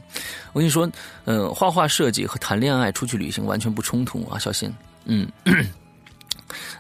[0.55, 0.91] 我跟你说，
[1.27, 4.73] 嗯，画画设计和谈恋爱出去旅行完全不冲突啊，小新，
[5.05, 5.29] 嗯。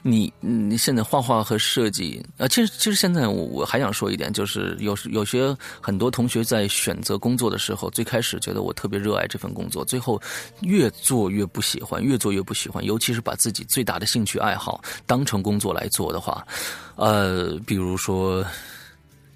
[0.02, 10.20] 你你现在画画和设计啊，其实其实现在我我还想说一点，就是有时有些很多同学在选择工作的时候，最开始觉得我特别热爱这份工作，最后
[10.60, 12.84] 越做越不喜欢，越做越不喜欢。
[12.84, 16.46] 尤其是把自己最大的兴趣爱好当成工作来做的话，
[16.94, 18.44] 呃，比如说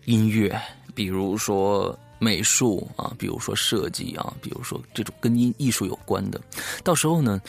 [0.04, 0.60] 音乐，
[0.94, 6.40] 比如说美术啊，比如说设计啊，比如说这种跟艺艺术有关的，
[6.84, 7.40] 到时候呢。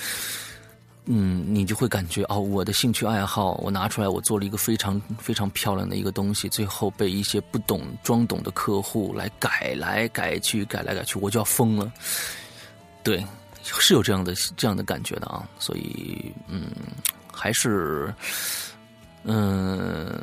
[1.05, 11.91] 嗯，你就会感觉哦，我的兴趣爱好，我拿出来，我做了一个非常非常漂亮的一个东西，最后被一些不懂装懂的客户来改来改去，改来改去，我就要疯了。
[13.03, 13.25] 对，
[13.63, 16.67] 是有这样的这样的感觉的啊，所以嗯，
[17.31, 18.13] 还是
[19.23, 20.21] 嗯。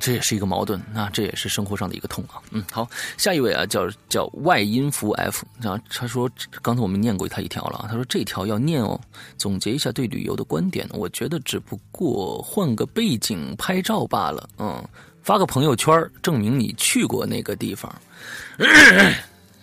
[0.00, 2.40] 这也是一个矛盾啊，这也是生活上的一个痛啊。
[2.50, 6.28] 嗯，好，下一位啊，叫叫外音符 F，然后他说，
[6.62, 8.98] 刚才我们念过他一条了，他说这条要念哦。
[9.36, 14.82] 总结一下对旅游的观点，我觉得只不过换个背景拍照罢了，嗯，
[15.22, 17.94] 发个朋友圈证明你去过那个地方。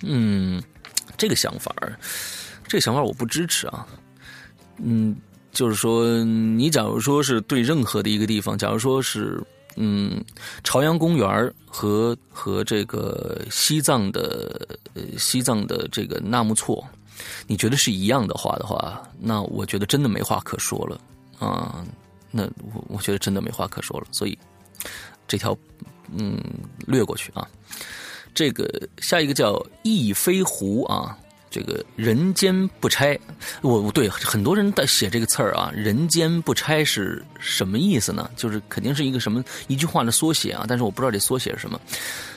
[0.04, 0.62] 嗯，
[1.18, 1.76] 这个想法，
[2.68, 3.86] 这个想法我不支持啊。
[4.78, 5.16] 嗯，
[5.52, 9.44] 就是说，你假如说是对任何的一个地方，假如说是。
[9.80, 10.24] 嗯，
[10.64, 14.78] 朝阳公园和和这个西藏的
[15.18, 16.84] 西藏的这个纳木错，
[17.46, 21.00] 你觉得是一样的话的话，那我觉得真的没话可说了
[21.38, 21.86] 啊。
[22.32, 24.38] 那我我觉得真的没话可说了，所以
[25.28, 25.56] 这条
[26.12, 26.42] 嗯
[26.88, 27.48] 略过去啊。
[28.34, 31.18] 这个下一个叫翼飞狐啊。
[31.58, 33.18] 这个人间不拆，
[33.62, 38.30] 我对很多人在写这个词儿啊，人间不拆是什么意思呢？
[38.36, 41.80] 就是肯定是一个什么一句话的缩写啊，但是我不知道这缩写是什么。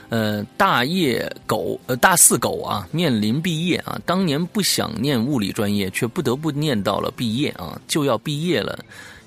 [0.08, 8.78] 呃，大业狗，呃，大四狗啊，面临毕业啊，当年不想念物理专业，却不得不念到了毕业啊，就要毕业了。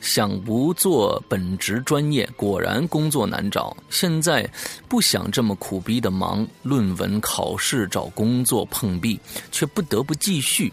[0.04, 3.76] 想不做本职专业，果然工作难找。
[3.90, 4.48] 现在
[4.90, 9.18] 不想这么苦逼的忙，论文、考试、找工作碰壁，
[9.50, 10.72] 却不得不继续。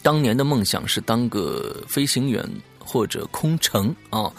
[0.00, 2.42] 当年的梦想是当个飞行员
[2.78, 4.32] 或者空乘啊，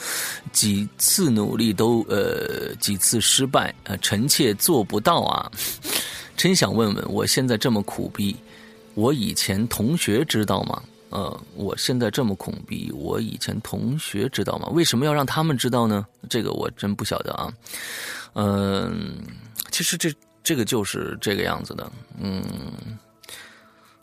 [0.51, 5.51] 几次努力都呃几次失败，呃臣妾做不到啊。
[6.35, 8.35] 真想问问，我现在这么苦逼，
[8.95, 10.81] 我以前同学知道吗？
[11.13, 14.67] 呃，我现在这么恐逼，我以前同学知道吗？
[14.69, 16.07] 为什么要让他们知道呢？
[16.27, 17.53] 这个我真不晓得啊。
[18.33, 19.21] 嗯，
[19.69, 20.11] 其实这
[20.43, 21.91] 这个就是这个样子的。
[22.17, 22.43] 嗯，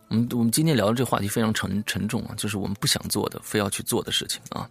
[0.06, 4.70] 我们我们今天聊的这个话题非常沉沉重啊，就是我们不想做的，非要去做的事情啊。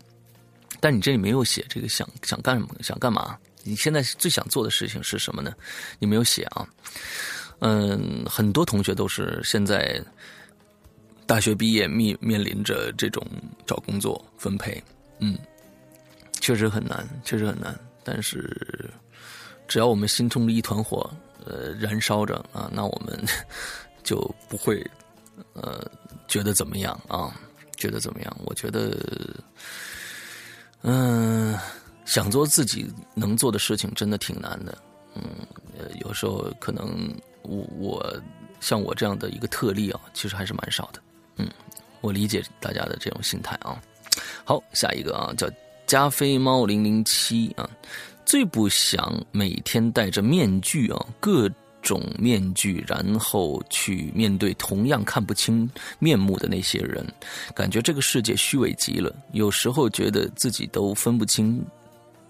[0.80, 3.38] 但你这里没有写这个想想干什么，想干嘛？
[3.64, 5.54] 你现在最想做的事情是什么呢？
[6.00, 6.66] 你没有写啊。
[7.60, 10.02] 嗯，很多同学都是现在。
[11.30, 13.24] 大学毕业面面临着这种
[13.64, 14.84] 找工作分配，
[15.20, 15.38] 嗯，
[16.42, 17.80] 确实很难，确实很难。
[18.04, 18.90] 但是，
[19.68, 21.08] 只要我们心中的一团火，
[21.46, 23.16] 呃，燃烧着啊，那我们
[24.04, 24.84] 就不会
[25.54, 25.88] 呃
[26.28, 27.40] 觉得怎么样啊？
[27.78, 28.38] 觉得怎么样？
[28.44, 28.98] 我觉得，
[30.82, 31.56] 嗯，
[32.06, 34.76] 想做自己能做的事情，真的挺难的。
[35.14, 35.22] 嗯，
[35.78, 38.20] 呃，有时候可能我我
[38.60, 41.00] 像我这样的一个特例啊，其实还是蛮少的。
[41.40, 41.50] 嗯，
[42.02, 43.82] 我理解大家的这种心态啊。
[44.44, 45.50] 好，下一个啊，叫
[45.88, 47.68] 加菲猫零零七啊，
[48.26, 51.50] 最不想每天戴着面具啊，各
[51.82, 57.06] 种面具，然后去面对同样看不清面目的那些人，
[57.56, 59.16] 感觉这个世界虚伪极了。
[59.32, 61.66] 有时候觉得自己都分不清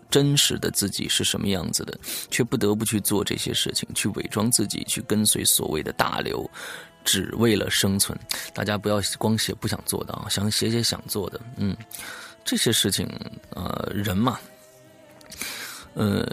[0.09, 6.49] 真实的自己是什么样子的，却不得不去做这些事情，去伪装自己，去跟随所谓的大流。
[7.09, 8.15] 只为了生存，
[8.53, 11.41] 大家不要光写不想做的啊，想写写想做的。
[11.57, 11.75] 嗯，
[12.45, 13.09] 这些事情，
[13.49, 14.39] 呃，人嘛，
[15.95, 16.23] 呃，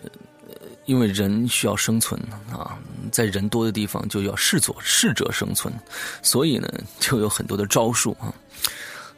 [0.85, 2.21] 因为人需要生存
[2.53, 2.79] 啊，
[3.11, 5.73] 在人多的地方就要适者适者生存，
[6.21, 6.69] 所以呢，
[7.01, 8.31] 就有很多的招数啊。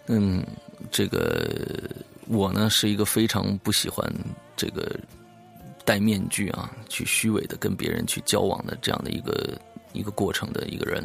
[0.06, 0.46] 嗯，
[0.92, 1.44] 这个
[2.28, 4.08] 我呢是一个非常不喜欢
[4.56, 4.96] 这个。
[5.84, 9.58] 戴面具啊，去虚伪的跟别人去交往的这样的一个
[9.92, 11.04] 一个过程的一个人，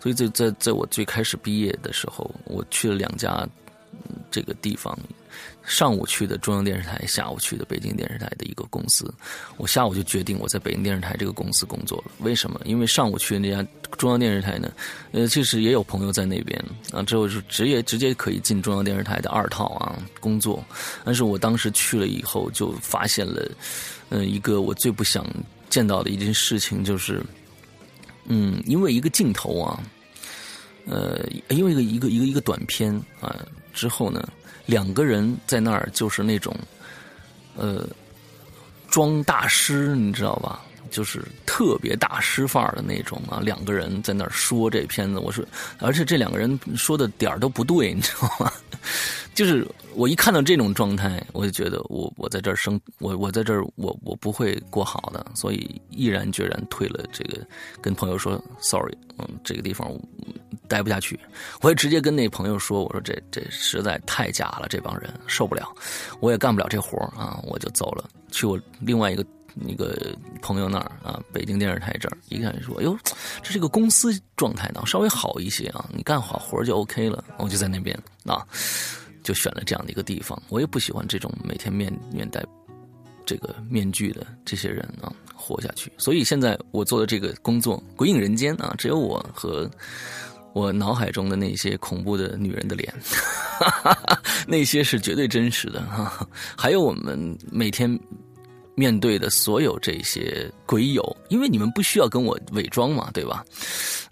[0.00, 3.46] 所以在在在我最开始毕业的时候，我去了两家
[4.30, 4.98] 这个地方。
[5.64, 9.12] 上午去的中央电视台，下午去的北京电视台的一个公司。
[9.56, 12.10] 我下午就决定我在北京电视台这个公司工作了。
[12.18, 12.60] 为什么？
[12.64, 13.66] 因为上午去的那家
[13.96, 14.72] 中央电视台呢，
[15.12, 20.62] 呃，其实也有朋友在那边啊，之后就直接直接可以进中央电视台的二套啊工作。
[21.04, 23.48] 但是我当时去了以后，就发现了，
[24.10, 25.24] 嗯，一个我最不想
[25.70, 27.22] 见到的一件事情，就是，
[28.26, 29.82] 嗯，因为一个镜头啊，
[30.86, 33.36] 呃，因为一个一个一个一个短片啊，
[33.72, 34.26] 之后呢。
[34.64, 36.56] 两个人在那儿就是那种，
[37.56, 37.84] 呃，
[38.88, 40.64] 装大师，你知道吧？
[40.92, 43.40] 就是特别大师范儿的那种啊。
[43.42, 45.44] 两个人在那儿说这片子，我说，
[45.80, 48.52] 而且这两个人说的点儿都不对，你知道吗？
[49.34, 57.38] 就是我一看到这种状态，我就觉得我我在这儿生我我在这儿我我不会过好的，所以毅然决然退了这个，
[57.80, 59.90] 跟朋友说 sorry，嗯，这个地方
[60.68, 61.18] 待不下去。
[61.62, 65.66] 我也直接跟那朋友说，我说这这实在太假了，这帮人受不了，
[66.20, 69.24] 我也干不了这活啊，我就走了，去我另外一个
[69.54, 72.98] 那个朋友那儿啊，北京电视台这儿一看说，哟，
[73.42, 78.46] 这是个公司状态呢，稍微好一些啊，你干好活就 OK 了，我就在那边啊。
[79.24, 82.44] 就选了这样的一个地方，我也不喜欢这种每天面面戴
[83.24, 85.92] 这个面具的这些人啊，活下去。
[85.96, 89.70] 所以现在我做的这个工作，鬼影人间啊，只有我和
[90.54, 92.92] 我脑海中的那些恐怖的女人的脸，
[93.60, 96.28] 哈哈哈那些是绝对真实的哈。
[96.56, 97.96] 还有我们每天。
[98.74, 103.44] 面对的所有这些鬼友，因为你们不需要跟我伪装嘛，对吧？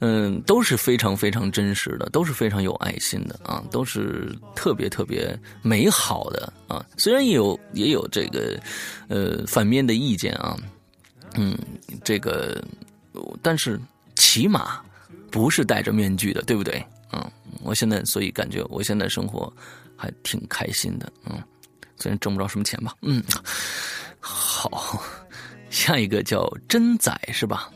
[0.01, 6.85] 嗯，都是非常非常真实的，都是非常有爱心的啊，都是特别特别美好的啊。
[6.99, 8.59] 虽然也有也有这个
[9.09, 10.57] 呃反面的意见啊，
[11.37, 11.59] 嗯，
[12.05, 12.63] 这个
[13.43, 13.81] 但是
[14.15, 14.81] 起码
[15.31, 16.83] 不是戴着面具的，对不对？
[17.13, 17.31] 嗯，
[17.63, 19.53] 我现在所以感觉我现在生活
[19.97, 21.43] 还挺开心的，嗯，
[21.99, 23.23] 虽然挣不着什么钱吧，嗯。
[24.21, 25.03] 好，
[25.71, 27.71] 下一个叫真仔是吧？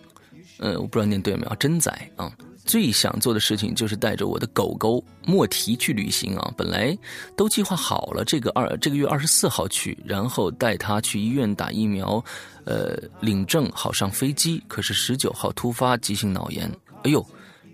[0.58, 2.30] 呃，我不知道念对没有，真仔啊。
[2.66, 6.50] 最想做的事情就是带着我的狗狗莫提去旅行啊。
[6.56, 6.96] 本来
[7.36, 12.24] 都计划好了，这个二这个月二十四号去，然后带它去医院打疫苗，
[12.64, 14.62] 呃，领证好上飞机。
[14.66, 16.70] 可是十九号突发急性脑炎，
[17.02, 17.26] 哎呦，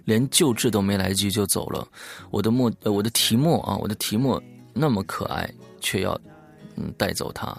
[0.06, 1.86] 连救治都没来及就走了。
[2.32, 4.42] 我的莫，我的提莫啊，我的提莫
[4.72, 5.48] 那么可爱，
[5.80, 6.20] 却要
[6.80, 7.56] 嗯带走它。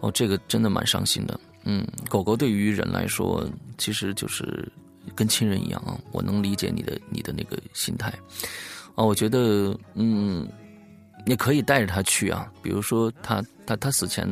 [0.00, 1.38] 哦，这个真的蛮伤心的。
[1.64, 3.46] 嗯，狗狗对于人来说，
[3.76, 4.70] 其实就是
[5.14, 5.98] 跟亲人一样啊。
[6.12, 8.08] 我能理解你的你的那个心态。
[8.94, 10.48] 啊，我觉得，嗯，
[11.26, 12.50] 你可以带着它去啊。
[12.62, 14.26] 比如说，他他他死前，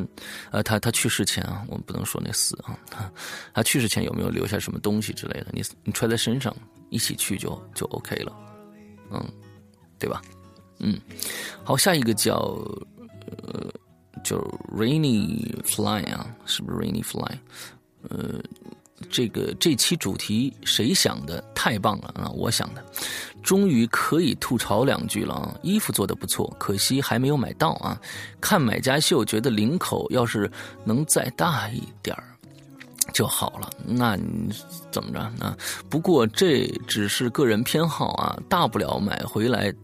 [0.51, 3.11] 呃，他他去世前啊，我们不能说那死啊，他
[3.53, 5.49] 他去世前有没有留下什么东西之类的？
[5.53, 6.55] 你你揣在身上，
[6.91, 8.33] 一起去就就 OK 了，
[9.11, 9.23] 嗯，
[9.99, 10.23] 对吧？
[10.79, 10.99] 嗯，
[11.65, 12.37] 好，下一个叫
[13.43, 13.73] 呃。
[14.25, 14.39] 就
[14.75, 17.39] Rainy Fly 啊，是不是 Rainy Fly？
[18.09, 18.41] 呃，
[19.11, 21.43] 这个这期主题谁想的？
[21.55, 22.31] 太棒了啊！
[22.31, 22.85] 我想的，
[23.43, 25.55] 终于可以吐槽两句了啊！
[25.63, 28.01] 衣服做的不错，可惜还没有买到啊！
[28.41, 30.51] 看买家秀，觉得领口要是
[30.85, 32.25] 能再大一点儿
[33.13, 33.69] 就好了。
[33.85, 34.55] 那你
[34.93, 35.57] 怎么着那？
[35.91, 39.75] 不过这只是个人偏好啊，大不了买回来。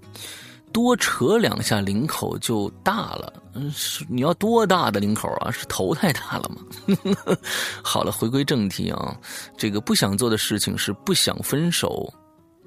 [0.72, 5.50] 多扯两下领口就大了，嗯是你要多大的领口啊？
[5.50, 7.36] 是头太大了吗？
[7.84, 9.16] 好了，回归正题啊，
[9.57, 12.12] 这个不想做的事情是不想分手，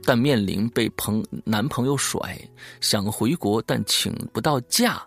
[0.04, 2.20] 但面临被朋男朋友甩；
[2.82, 5.02] 想回国但请不到假，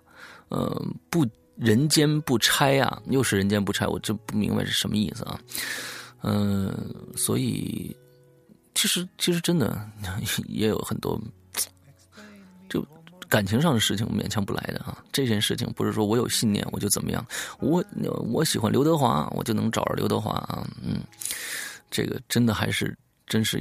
[0.48, 1.24] 呃，不
[1.56, 5.40] 人间不拆啊，又是人间不拆，我真不明白是什么意思啊？
[6.22, 6.74] 嗯，
[7.16, 7.96] 所以
[8.74, 9.80] 其实其实真的
[10.48, 11.20] 也有很多。
[13.28, 15.02] 感情上的事情勉强不来的啊！
[15.12, 17.24] 这件事情不是说我有信念我就怎么样，
[17.60, 17.84] 我
[18.32, 20.66] 我喜欢刘德华我就能找着刘德华啊！
[20.82, 21.02] 嗯，
[21.90, 23.60] 这个真的还是真是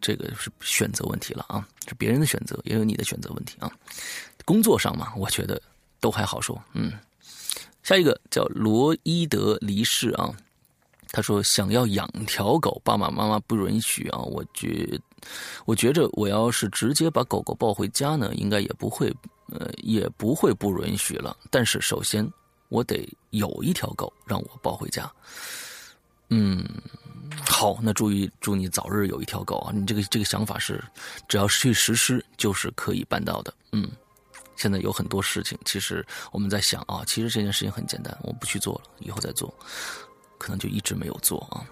[0.00, 1.66] 这个是选择问题了啊！
[1.88, 3.70] 是别人的选择，也有你的选择问题啊！
[4.44, 5.60] 工作上嘛，我觉得
[6.00, 6.60] 都还好说。
[6.72, 6.92] 嗯，
[7.82, 10.34] 下一个叫罗伊德离世啊。
[11.16, 14.18] 他说：“想要养条狗，爸爸妈妈不允许啊！
[14.18, 14.98] 我觉，
[15.64, 19.14] 我觉着我要是直接把狗狗抱回家呢，应该也不会，
[19.50, 21.36] 呃，也不会不允许了。
[21.50, 22.28] 但是首先，
[22.68, 25.10] 我得有一条狗让我抱回家。
[26.30, 26.66] 嗯，
[27.46, 29.72] 好，那注意，祝你早日有一条狗啊！
[29.74, 30.82] 你这个这个想法是，
[31.28, 33.52] 只要去实施，就是可以办到的。
[33.72, 33.90] 嗯，
[34.56, 39.52] 现在有很多事情，其实我们在想啊，其实这件事情很简单，我不去做了，以后再做。”
[40.36, 41.64] 可能就一直没有做啊，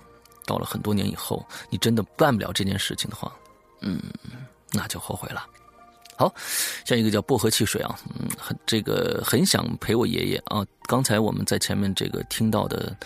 [0.46, 3.30] 到了很多年以后，你真的办不了这件事情的话，
[3.83, 4.01] 嗯，
[4.72, 5.47] 那就后悔了。
[6.16, 6.33] 好，
[6.85, 10.64] 下一个叫薄荷汽水啊，嗯，很这个很想陪我爷爷啊。
[10.87, 12.97] 刚才我们在前面这个听到的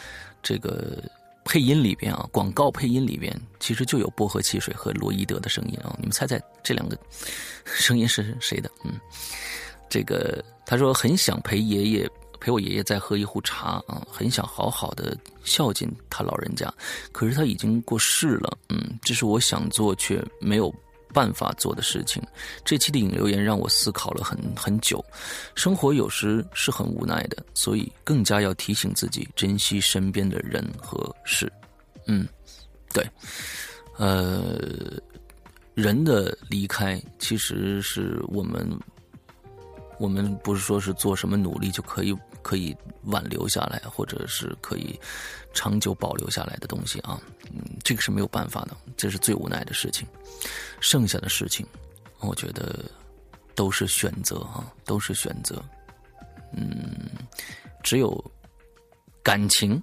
[0.43, 1.03] 这个
[1.45, 5.95] 配音里边啊，广告配音里边其实就有薄荷汽水和罗伊德的声音啊。
[5.99, 6.99] 你们猜猜这两个
[7.65, 8.71] 声音是谁的？
[8.85, 8.93] 嗯，
[9.89, 12.11] 这个他说很想陪爷爷
[12.47, 16.73] 陪我爷爷再喝一壶茶啊，很想好好的孝敬他老人家，
[17.11, 18.57] 可是他已经过世了。
[18.69, 20.73] 嗯，这是我想做却没有。
[21.15, 22.23] 办法做的事情，
[22.63, 25.03] 这期的引留言让我思考了很很久。
[25.55, 31.51] 生活有时是很无奈的，所以更加要提醒自己珍惜身边的人和事。
[32.07, 32.29] 嗯，
[32.93, 33.03] 对，
[33.97, 35.01] 呃，
[35.73, 38.79] 人的离开其实是我们，
[39.99, 42.15] 我们不是说是做什么努力就可以
[42.47, 42.73] 可以
[43.07, 44.97] 挽留下来，或者是可以
[45.53, 47.21] 长久保留下来的东西啊。
[47.51, 50.07] 嗯，这个是没有办法的，这是最无奈的事情。
[50.81, 51.67] 剩下的事情，
[52.21, 52.85] 我觉得
[53.57, 55.61] 都是选择啊，都是选择。
[56.53, 57.11] 嗯，
[57.83, 58.25] 只有
[59.25, 59.83] 感情。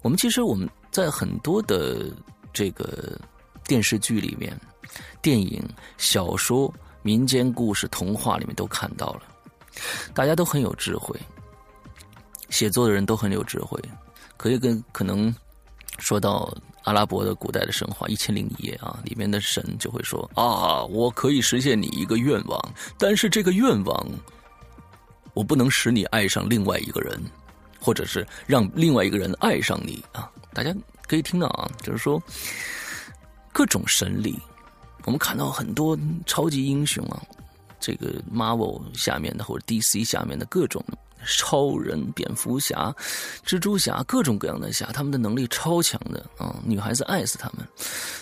[0.00, 2.06] 我们其实我们在很多的
[2.52, 3.18] 这个
[3.64, 4.56] 电视剧里面、
[5.20, 5.60] 电影、
[5.98, 9.22] 小说、民间故事、童话里面都看到了，
[10.14, 11.18] 大家都很有智慧，
[12.50, 13.80] 写作的人都很有智慧，
[14.36, 15.34] 可以跟可能
[15.98, 16.52] 说到。
[16.84, 24.06] 阿拉伯的古代的神话《一千零一夜》啊，里面的神就会说：“啊，我可以实现你一个愿望，但是这个愿望，
[25.32, 27.18] 我不能使你爱上另外一个人，
[27.80, 30.76] 或者是让另外一个人爱上你啊。”大家
[31.08, 32.22] 可以听到啊，就是说
[33.50, 34.38] 各种神力，
[35.06, 37.22] 我们看到很多超级英雄啊，
[37.80, 40.84] 这个 Marvel 下面的或者 DC 下面的各种。
[41.26, 42.94] 超人、蝙蝠侠、
[43.44, 46.54] 蜘蛛侠，各种各样的侠，他们的能力超强的啊！
[46.64, 47.66] 女孩子爱死他们，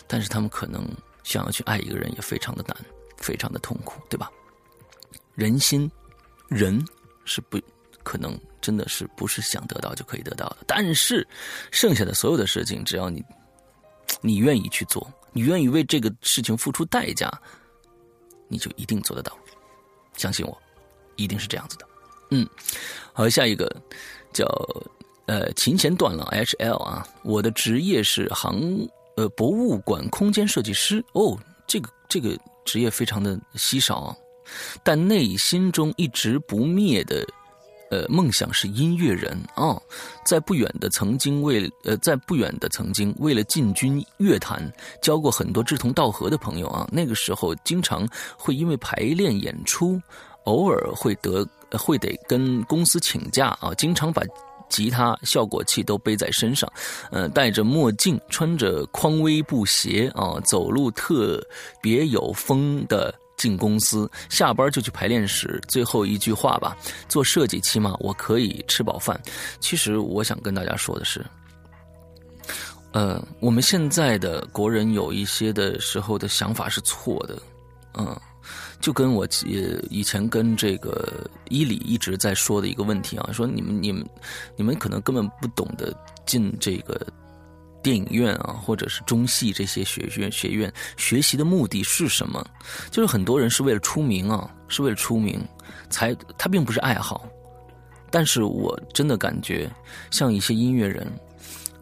[0.06, 0.88] 但是他们可能
[1.22, 2.76] 想要去爱一个人也非常的难，
[3.16, 4.30] 非常的痛苦，对吧？
[5.34, 5.90] 人心，
[6.48, 6.84] 人
[7.24, 7.58] 是不
[8.02, 10.58] 可能真的是不是想得到就可以得到的。
[10.66, 11.26] 但是
[11.70, 13.24] 剩下的所有的事情，只要你
[14.20, 17.32] 你愿意去做，你愿意为这个事情付出代价，
[18.48, 19.36] 你就一定做得到。
[20.18, 20.60] 相信我，
[21.16, 21.86] 一定是这样子的。
[22.34, 22.48] 嗯，
[23.12, 23.70] 好，下一个
[24.32, 24.46] 叫
[25.26, 28.58] 呃琴弦断了 H L 啊，我的职业是航
[29.18, 31.04] 呃博物馆空间设计师。
[31.12, 34.16] 哦，这个这个职业非常的稀少啊，
[34.82, 37.22] 但内心中一直不灭的
[37.90, 39.38] 呃梦想是音乐人。
[39.54, 39.78] 啊，
[40.24, 44.72] 在不远的曾经为呃在不远的曾经为了进军乐坛，
[45.02, 48.08] 交过很多志同道合的朋友啊，那个时候经常
[48.38, 50.00] 会因为排练演出，
[50.44, 51.46] 偶尔会得。
[51.78, 54.22] 会得跟公司请假啊，经常把
[54.68, 56.70] 吉他、效果器都背在身上，
[57.10, 61.42] 呃，戴着墨镜，穿着匡威布鞋啊，走路特
[61.80, 65.58] 别有风的进公司，下班就去排练室。
[65.66, 66.76] 最后一句话吧，
[67.08, 69.18] 做设计起码我可以吃饱饭。
[69.60, 71.24] 其实我想跟大家说的是，
[72.92, 77.42] 呃，我们现在的国人有一些的时候的想法是错的，
[77.96, 78.14] 嗯。
[78.82, 79.26] 就跟我
[79.88, 84.04] 以前跟这个伊里一直在说的一个问题啊，说你们你们
[84.56, 87.00] 你们可能根本不懂得进这个
[87.80, 92.44] 电影院啊，或者是中戏这些学院学院学习的目的是什么？
[92.90, 95.40] 就是很多人是为了出名啊，是为了出名，
[95.88, 97.24] 才他并不是爱好。
[98.10, 99.70] 但是我真的感觉
[100.10, 101.06] 像一些音乐人。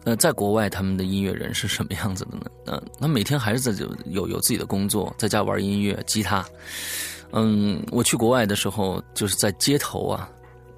[0.03, 2.45] 那在国外，他们的音乐人是什么样子的呢？
[2.65, 3.71] 嗯， 他每天还是在
[4.05, 6.43] 有有自己的工作，在家玩音乐、吉他。
[7.33, 10.27] 嗯，我去国外的时候，就是在街头啊，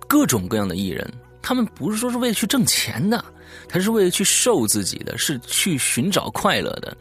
[0.07, 1.09] 各种各样的艺人，
[1.41, 3.23] 他们不是说是为了去挣钱的，
[3.69, 6.95] 他是为了去受自己的，是去寻找快乐的。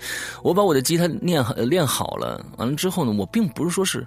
[0.44, 4.06] 我把我的吉他练练好了，完了之后呢，我并不是说是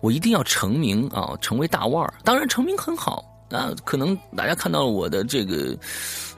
[0.00, 2.14] 我一定要成名啊，成为大腕儿。
[2.22, 3.24] 当然，成名很好。
[3.50, 5.76] 那可能大家看到了我的这个。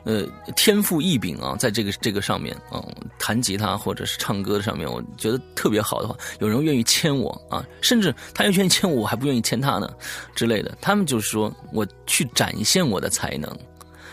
[0.05, 0.24] 呃，
[0.57, 2.82] 天赋异禀啊，在这个这个上面嗯，
[3.18, 9.92] 弹吉他或者是唱歌的上面，我觉得特别好的话，有人愿意签我啊，甚至他要愿意签我，我还不愿意签他呢，
[10.34, 10.76] 之类的。
[10.80, 13.55] 他们就是说我去展现我的才能，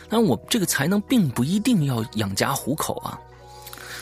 [0.10, 3.18] 但我这个才能并不一定要养家糊口啊，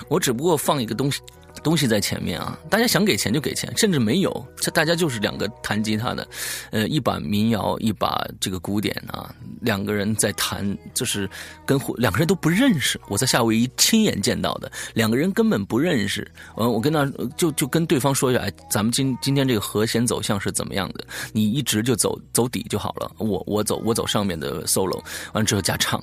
[0.08, 1.22] 我只不过放一个东西，
[1.66, 6.28] 东西在前面啊，大家想给钱就给钱，甚至没有，这大家就是两个弹吉他的，
[6.70, 11.28] 呃，一把民谣，一把这个古典啊，两个人在弹，就是
[11.66, 17.04] 跟两个人都不认识，我在夏威夷亲眼见到的，两个人根本不认识，嗯，我跟他
[17.36, 21.04] 就就跟对方说一下，哎，咱们今今天这个和弦走向是怎么样的？
[21.34, 25.04] 你一直就走走底就好了，我我走我走上面的 solo，
[25.34, 26.00] 完之后加唱，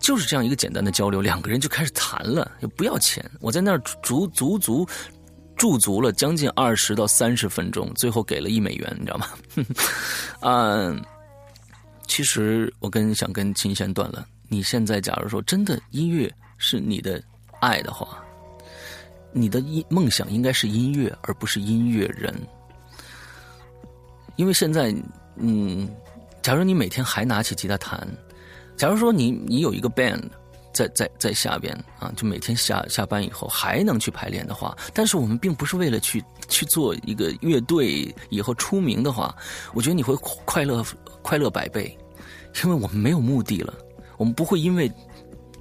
[0.00, 4.88] 就是这样一个简单的交流，两个人就开始弹了，也不要钱，我在那儿足足足。
[5.62, 9.28] 驻足了将近二十到三十分钟，最后给了一美元，你知道吗？
[10.42, 11.00] 嗯，
[12.08, 14.26] 其实我跟想跟琴弦断了。
[14.48, 17.22] 你现在假如说真的音乐是你的
[17.60, 18.24] 爱的话，
[19.30, 22.34] 你的音梦想应该是音乐，而不是音乐人。
[24.34, 24.92] 因为现在，
[25.36, 25.88] 嗯，
[26.42, 28.04] 假如你每天还拿起吉他弹，
[28.76, 30.24] 假如说你你有一个 band。
[30.72, 39.34] 在在在下边啊，就每天下下班以后还能去排练的话，但是我们并不是为了去去做一个乐队以后出名的话，
[39.74, 40.84] 我觉得你会快乐
[41.20, 41.96] 快乐百倍，
[42.64, 43.74] 因为我们没有目的了，
[44.16, 44.90] 我们不会因为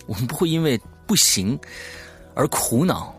[0.07, 1.59] 我们不会因为不行
[2.33, 3.13] 而苦恼，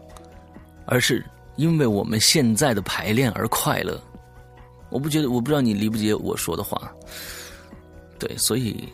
[0.87, 1.25] 而是
[1.57, 4.01] 因为我们现在的排练而快乐。
[4.89, 6.93] 我不觉得，我不知道你理不理解我说的话，
[8.19, 8.89] 对，所以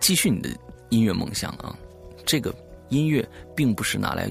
[0.00, 0.48] 继续你的。
[0.90, 1.74] 音乐梦想啊，
[2.26, 2.54] 这个
[2.90, 3.26] 音乐
[3.56, 4.30] 并不是拿来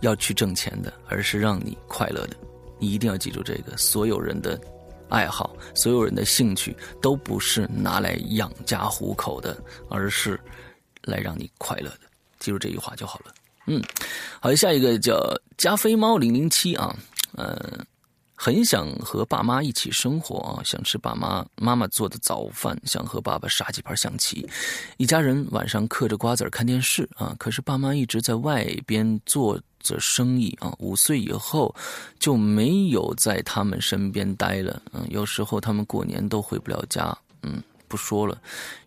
[0.00, 2.36] 要去挣钱的，而是让你快乐的。
[2.78, 4.60] 你一定要记住这个：所有人的
[5.08, 9.56] 爱好，所有人的兴趣，都不是拿来养家糊口的，
[9.88, 10.40] 而是
[11.02, 12.00] 来让你快乐的。
[12.40, 13.32] 记住这句话就好了。
[13.66, 13.80] 嗯，
[14.40, 15.22] 好，下一个叫
[15.56, 16.96] 加菲猫零零七啊，
[17.36, 17.86] 嗯。
[18.44, 24.44] 很想和爸妈一起生活啊，想吃爸妈妈妈做的早饭，想和爸爸耍几盘象棋，
[24.96, 27.36] 一家人晚上嗑着瓜子看电视啊。
[27.38, 31.72] 可是爸妈一直在外边做着生意啊，五岁以后
[32.18, 34.82] 就没有在他们身边待了。
[34.92, 37.16] 嗯，有时候他们过年都回不了家。
[37.42, 38.36] 嗯，不说了，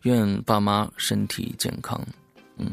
[0.01, 1.97] 愿爸妈身体健康。
[2.57, 2.69] 嗯，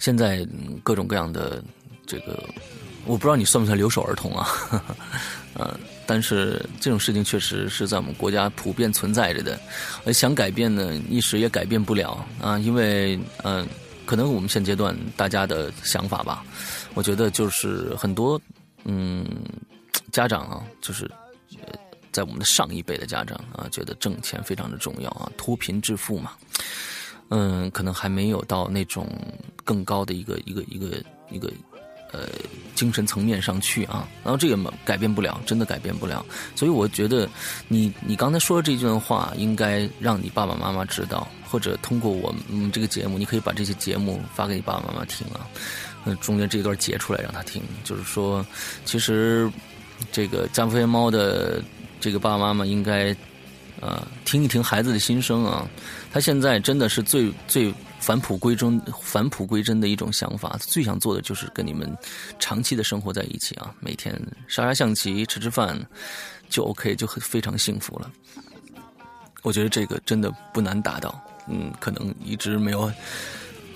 [0.00, 0.44] 现在
[0.82, 1.62] 各种各样的
[2.04, 2.42] 这个，
[3.04, 4.48] 我不知道你算不算留守儿童啊？
[5.58, 9.60] 嗯，但是这种事情确实是在我们国家普遍存在着的，
[10.12, 13.66] 想改变呢，一时也改变不了啊，因为嗯，
[14.06, 16.42] 可能我们现阶段大家的想法吧，
[16.94, 18.40] 我觉得就是很多
[18.84, 19.26] 嗯
[20.10, 21.10] 家长啊，就是
[22.12, 26.32] 在我们的上一辈的家长啊，觉得挣钱非常的重要啊，脱贫致富嘛，
[27.28, 29.06] 嗯，可能还没有到那种
[29.64, 31.52] 更高的一个一个一个一个。
[32.12, 32.28] 呃，
[32.74, 36.24] 精神层面上去啊，然后这个改变不了，真的改变不了。
[36.54, 37.26] 所以我觉得，
[37.68, 45.48] 你你刚才说的这段话，应该让你爸爸妈妈知道，或者通过我们这个节目，你可以把这些节目发给你爸爸妈妈听啊。
[46.04, 48.44] 嗯，中间这段截出来让他听，就是说，
[48.84, 49.50] 其实
[50.12, 51.62] 这个加菲猫的
[51.98, 53.16] 这个爸爸妈妈应该
[53.80, 55.66] 呃听一听孩子的心声啊。
[56.12, 57.72] 他现在真的是最最。
[58.02, 61.96] 返璞归真，返璞归真的一种想法，最想做的就是跟你们
[62.40, 64.12] 长期的生活在一起啊，每天
[64.48, 65.80] 杀杀象棋，吃吃饭，
[66.50, 68.10] 就 OK，就很非常幸福了。
[69.42, 72.92] 我觉得这个真的不难达到，嗯，可能一直没有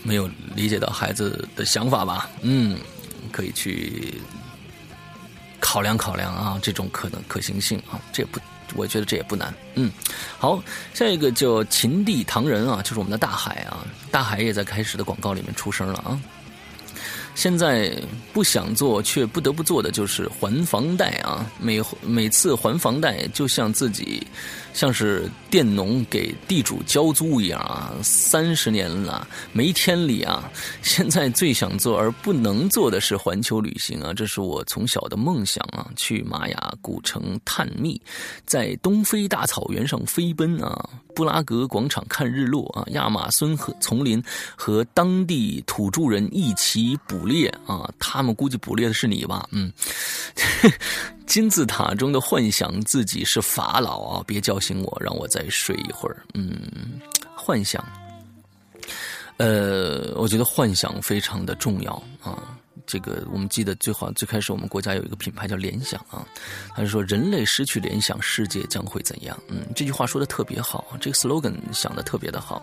[0.03, 2.77] 没有理解到孩子的想法吧，嗯，
[3.31, 4.20] 可以去
[5.61, 8.41] 考量考量啊，这种可能可行性啊，这也不。
[8.75, 9.91] 我觉得这也不难，嗯，
[10.39, 10.62] 好，
[10.93, 16.21] 下一个叫秦地唐人啊，就是我们的大海啊，大海也在开始的广告里面出声了啊。
[17.35, 17.95] 现在
[18.33, 24.27] 不想做却不得不做的就是还房贷啊，每每次还房贷就像自己。
[24.77, 30.53] 像是佃农给地主交租一样啊，三十年了没天理啊！
[30.83, 37.99] 现在最想做而不能做的是环球旅行啊，这是我从小的梦想啊，去玛雅古城探秘，
[38.45, 44.22] 在东非大草原上飞奔啊，布拉格广场看日落啊，亚马孙和丛林
[44.55, 49.49] 和当地土著人一起捕猎啊，他们估计捕猎的是你吧？
[49.53, 49.72] 嗯。
[51.27, 54.24] 金字塔中的幻想，自己是法老啊！
[54.27, 56.16] 别叫醒我，让我再睡一会儿。
[56.35, 57.01] 嗯，
[57.35, 57.85] 幻想，
[59.37, 62.57] 呃，我觉得幻想非常的重要啊。
[62.87, 66.24] 这个我们记得最好最开始我们国家有一个品牌叫联想啊，
[66.74, 69.37] 他是说人类失去联想，世界将会怎样？
[69.49, 72.62] 嗯，这句话说的特别好，这个 slogan 想的特别的好。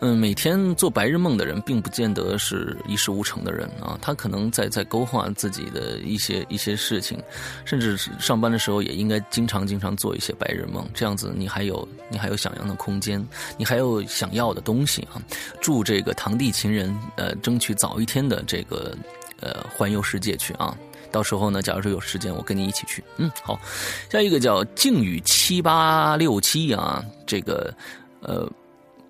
[0.00, 7.22] 嗯，每天做白日梦的人，并不见得是一事无成的人啊，他可能在在勾画自己的一些一些事情，
[7.64, 13.24] 甚至上班的时候也应该经常经常做一些白日梦，这样子你还有你还有想象的空间，
[13.56, 15.22] 你还有想要的东西啊。
[15.60, 18.96] 祝这个堂弟情人呃，争取早一天的这个。
[19.42, 20.74] 呃环游世界去啊。
[21.10, 23.04] 到时候呢，假如说有时间，我跟你一起去。
[23.18, 23.60] 嗯，好。
[24.10, 27.70] 下一个叫靖宇七八六七啊，这个
[28.20, 28.50] 呃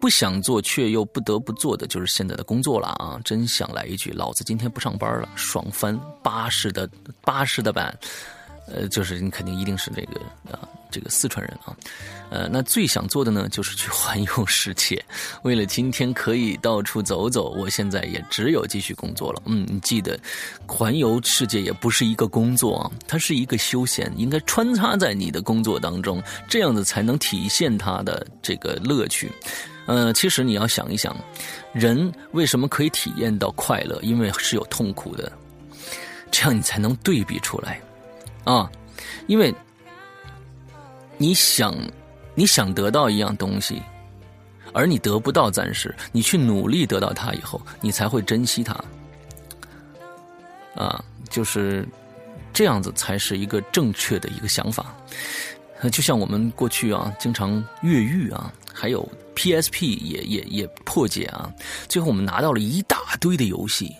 [0.00, 3.20] 不想做却又不得不做的就是现在的工作了啊！
[3.24, 5.96] 真想来一句，老子今天不上班了，爽翻！
[6.24, 7.96] 巴士的巴士的版，
[8.66, 10.20] 呃，就是你肯定一定是这个
[10.50, 10.58] 啊。
[10.92, 11.74] 这个四川人啊，
[12.30, 15.02] 呃，那最想做的呢，就是去环游世界。
[15.42, 19.42] 为了今天可以到处走走，我现在也只有继续工作了。
[19.46, 20.16] 嗯，你记得，
[20.66, 29.32] 环游世界也不是一个工作啊，它是一个休闲，应该穿插在你的工作当中，这样子才能体现它的这个乐趣。
[29.86, 31.16] 呃，其实你要想一想，
[31.72, 33.98] 人为什么可以体验到快乐？
[34.02, 35.32] 因为是有痛苦的，
[36.30, 37.80] 这样你才能对比出来
[38.44, 38.70] 啊，
[39.26, 39.52] 因为。
[41.22, 41.72] 你想，
[42.34, 43.80] 你想得到一样东西，
[44.72, 48.74] 而你得不到，暂时你去努力得到它以后，你才会珍惜它。
[50.74, 51.86] 啊，就是
[52.52, 54.92] 这样子才是一个正确的一个想法。
[55.92, 61.48] 就像我们过去啊，经常越狱啊，还有 PSP 也也也破解啊，
[61.88, 63.94] 最后我们拿到了一大堆的游戏，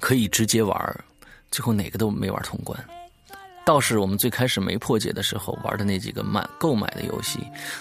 [0.00, 1.04] 可以直接玩，
[1.50, 2.82] 最后哪个都没玩通关。
[3.68, 7.38] 倒是我们最开始没破解的时候玩的那几个买购买的游戏，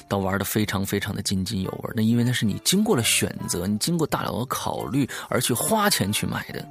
[0.09, 1.89] 倒玩的非常非常的津津有味。
[1.95, 6.67] 那因为那是你经过了选择，你经过大脑的考虑而去花钱去买的，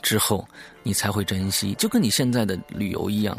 [0.00, 0.42] 之后
[0.82, 1.74] 你才会珍惜。
[1.74, 3.36] 就跟你现在的旅游一样，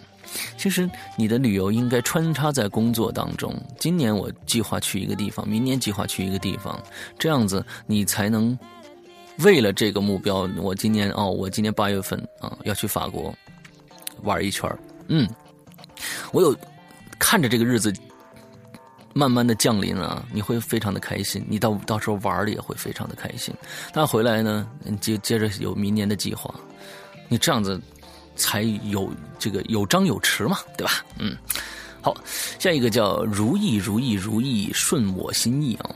[0.56, 0.88] 其实
[1.18, 3.60] 你的旅游应该穿插在工作当中。
[3.80, 6.80] 今年我计划去一个地方，明年计划去一个地方，
[7.18, 8.56] 这样子你才能
[9.40, 10.48] 为了这个目标。
[10.58, 13.34] 我今年哦，我今年八月份啊要去法国
[14.22, 14.70] 玩一圈
[15.08, 15.28] 嗯，
[16.32, 16.56] 我有
[17.20, 17.94] 看着这个日子
[19.14, 23.54] 慢慢的降临啊，你会非常的开心，你到到时候玩的也会非常的开心。
[23.94, 24.70] 那回来呢，
[25.02, 26.54] 接接着有明年的计划，
[27.28, 27.82] 你这样子
[28.36, 31.04] 才有这个有张有弛嘛，对吧？
[31.18, 31.36] 嗯，
[32.02, 32.16] 好，
[32.60, 35.90] 下一个叫如意如意如意顺我心意啊。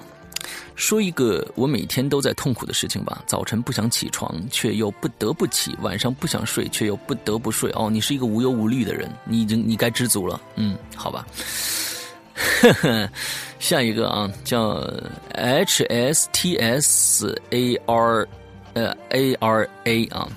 [0.76, 3.22] 说一个我每天都在痛苦的事情吧。
[3.28, 7.72] 早晨不想起床，却又不得不起；晚上不想睡，却又不得不睡。
[7.76, 10.42] 哦，你是一个无忧无虑的人，你已经你该知足了。
[10.56, 11.26] 嗯，好吧。
[13.60, 14.84] 下一个啊，叫
[15.34, 18.28] H S T S A R，
[18.74, 20.28] 呃 A R A 啊。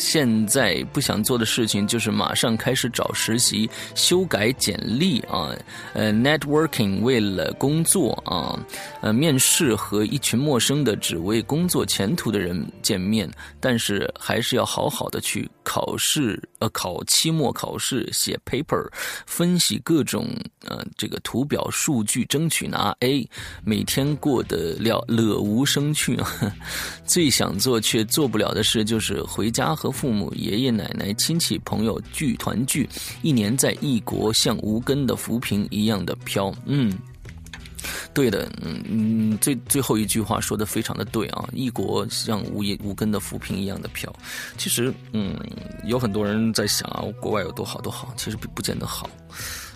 [0.00, 5.54] 现在不想做的事情就是马上开始找实习、修改简历啊，
[5.92, 8.58] 呃，networking 为了工作啊，
[9.02, 13.30] 呃，面试和一群陌生的只为工作前途的人见面，
[13.60, 18.88] 但是还是要好好的去考试，呃，考期末考试，写 paper，
[19.26, 20.28] 分析各种
[20.66, 23.28] 呃这个图表数据，争取拿 A，
[23.62, 26.18] 每天过得了乐无生趣。
[27.04, 29.89] 最想做却做不了的事就是回家和。
[29.90, 32.88] 父母、爷爷奶奶、亲戚、朋友聚团聚，
[33.22, 36.52] 一年在异国，像无根的浮萍一样的飘。
[36.66, 36.96] 嗯，
[38.12, 44.14] 对的，嗯嗯，最最后一句话说的非常的对啊，异国像无叶无根的浮萍一样的飘。
[44.56, 45.38] 其实，嗯，
[45.84, 49.08] 有很多人在想啊，国外有多好多好，其实不不见得好。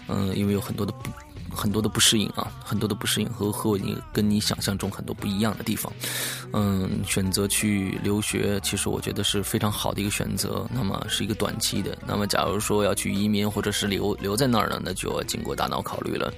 [0.09, 1.11] 嗯，因为有很多的不。
[1.55, 5.93] 很多的不适应啊，很多的不适应和和你跟你想象中很多不一样的地方，
[6.53, 10.67] 嗯，选择去留学，其实我觉得是非常好的一个选择。
[10.73, 16.33] 那么是一个短期的，那么假如说要去移民或者是留留在那儿呢，那就要经过大脑考虑了。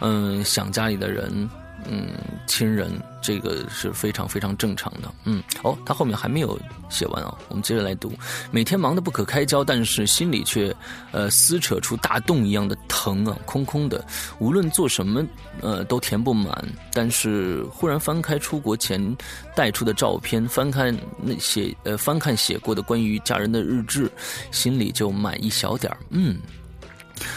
[0.00, 1.48] 嗯，想家里的人。
[1.86, 2.10] 嗯，
[2.46, 2.90] 亲人
[3.22, 5.12] 这个是非常非常正常的。
[5.24, 6.58] 嗯，哦，他后面还没有
[6.88, 8.12] 写完啊，我们接着来读。
[8.50, 10.74] 每天忙得不可开交，但是心里却
[11.12, 14.04] 呃撕扯出大洞一样的疼啊，空空的。
[14.38, 15.24] 无论做什么，
[15.60, 16.64] 呃，都填不满。
[16.92, 19.16] 但是忽然翻开出国前
[19.54, 24.10] 带出的照片，翻看那写呃翻看写过的关于家人的日志，
[24.50, 25.98] 心里就满一小点儿。
[26.10, 26.38] 嗯。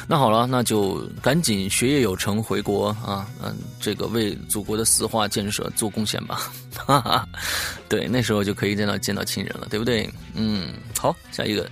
[0.08, 7.28] 那好了，那就赶紧学业有成，回国啊，嗯，这个为祖国的四化建设做贡献吧，哈哈，
[7.88, 10.10] 对，那时候就可以见到见到亲人了，对不对？
[10.34, 11.70] 嗯，好，下一个，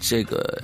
[0.00, 0.62] 这个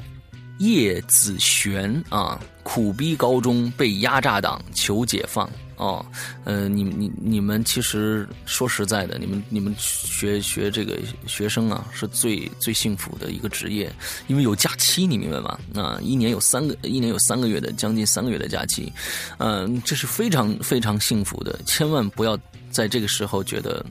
[0.58, 5.48] 叶子璇啊，苦逼高中被压榨党求解放。
[5.82, 6.06] 哦，
[6.44, 13.92] 呃，你你你们其实说实在的，你们你们学学这个学生啊，是最最幸福的一个职业，
[14.28, 15.58] 因为有假期，你明白吗？
[15.72, 18.92] 那一年有三个，一年有三个月的，将近三个月的假期，
[19.38, 22.38] 嗯，这是非常非常幸福的，千万不要
[22.70, 23.84] 在这个时候觉得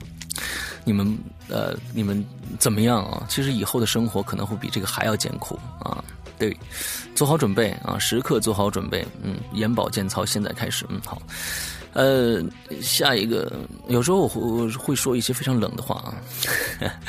[0.86, 1.18] 你们
[1.48, 2.24] 呃你们
[2.58, 3.26] 怎么样啊？
[3.28, 6.02] 其实以后的生活可能会比这个还要艰苦啊。
[6.38, 6.56] 对，
[7.14, 9.06] 做好准备啊，时刻做好准备。
[9.22, 10.84] 嗯，眼保健操现在开始。
[10.88, 11.22] 嗯，好。
[11.92, 12.42] 呃，
[12.80, 13.52] 下一个，
[13.88, 16.14] 有时候我会会说一些非常冷的话啊。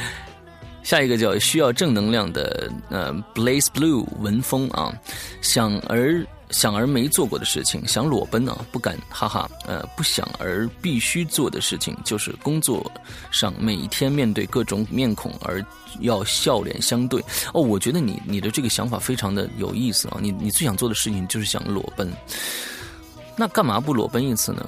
[0.84, 4.94] 下一个叫需要正能量的呃，Blaze Blue 文风啊，
[5.42, 12.86] 想而想而没做过的事情，想裸奔啊，不敢，哈哈，呃，不想而必须做的事情，就是工作
[13.32, 15.66] 上每天面对各种面孔而
[16.02, 17.24] 要笑脸相对。
[17.54, 22.12] 哦，我觉得你你的这个想法非常的有意思啊，你你最想做的事情就是想裸奔，
[23.36, 24.66] 那干嘛不裸奔一次呢？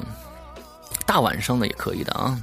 [1.06, 2.40] 大晚上的也可以的啊。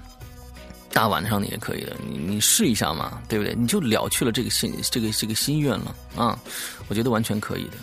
[0.94, 3.54] 大晚上的也可以的，你你试一下嘛，对不对？
[3.54, 6.38] 你就了却了这个心这个这个心愿了啊，
[6.86, 7.78] 我觉得完全可以的，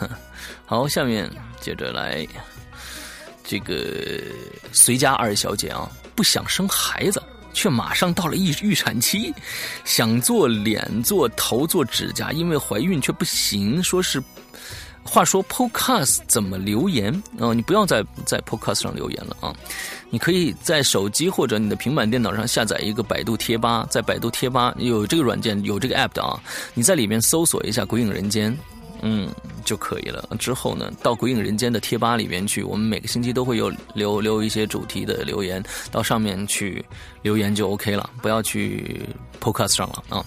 [0.00, 0.10] 嗯，
[0.66, 1.30] 好，下面
[1.60, 2.26] 接着来，
[3.44, 4.20] 这个
[4.72, 7.22] 随家二小姐啊，不想生孩子，
[7.54, 9.32] 却马上到了预预产期，
[9.84, 14.20] 想做脸、做头、做指甲，因为怀孕却不行，说是。
[15.08, 17.52] 话说 Podcast 怎么留言啊？
[17.54, 19.54] 你不要在在 Podcast 上留言了啊！
[20.10, 26.40] 你可以在手机或者你的平板电脑上下载一个百度贴吧，在百度贴吧有这个软件有这个 app 的啊，
[26.74, 28.52] 你在里面搜索一下《鬼影人间》，
[29.02, 29.28] 嗯
[29.64, 30.28] 就可以了。
[30.38, 36.84] 之后呢，到《鬼影人间》的贴吧里面去，我们每个星期都会有留留一些主题的留言，到上面去
[37.22, 39.00] 留言就 OK 了，不要去
[39.40, 40.24] Podcast 上了啊。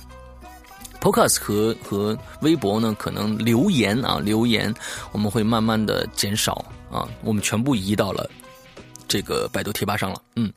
[1.02, 4.72] Podcast 和和微博呢，可能留言啊留言，
[5.12, 8.30] 我们会慢慢的减少啊，我们全部移到了
[9.08, 10.22] 这个百度贴吧上了。
[10.36, 10.54] 嗯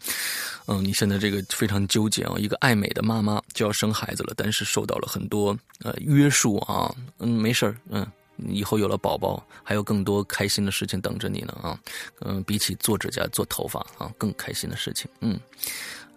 [0.67, 6.95] 嗯，你现在这个非常纠结啊，一个爱美的妈妈就要生孩子了，但是受到了很多呃约束啊。
[7.19, 8.07] 嗯，没事儿，嗯，
[8.49, 11.79] 以后有了宝宝，还有更多开心的事情等着你呢啊。
[12.21, 15.11] 嗯，比起做指甲、做头发啊，更开心的事情。
[15.21, 15.41] 嗯。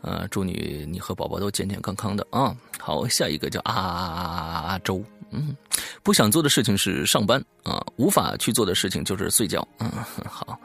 [0.01, 2.55] 呃，祝你你和宝宝都健健康康的啊！
[2.79, 5.55] 好，下一个叫阿周，嗯，
[6.03, 9.67] 不想做的事情是上班啊，无法去做的事情就是睡觉。
[9.79, 9.91] 嗯，
[10.29, 10.57] 好，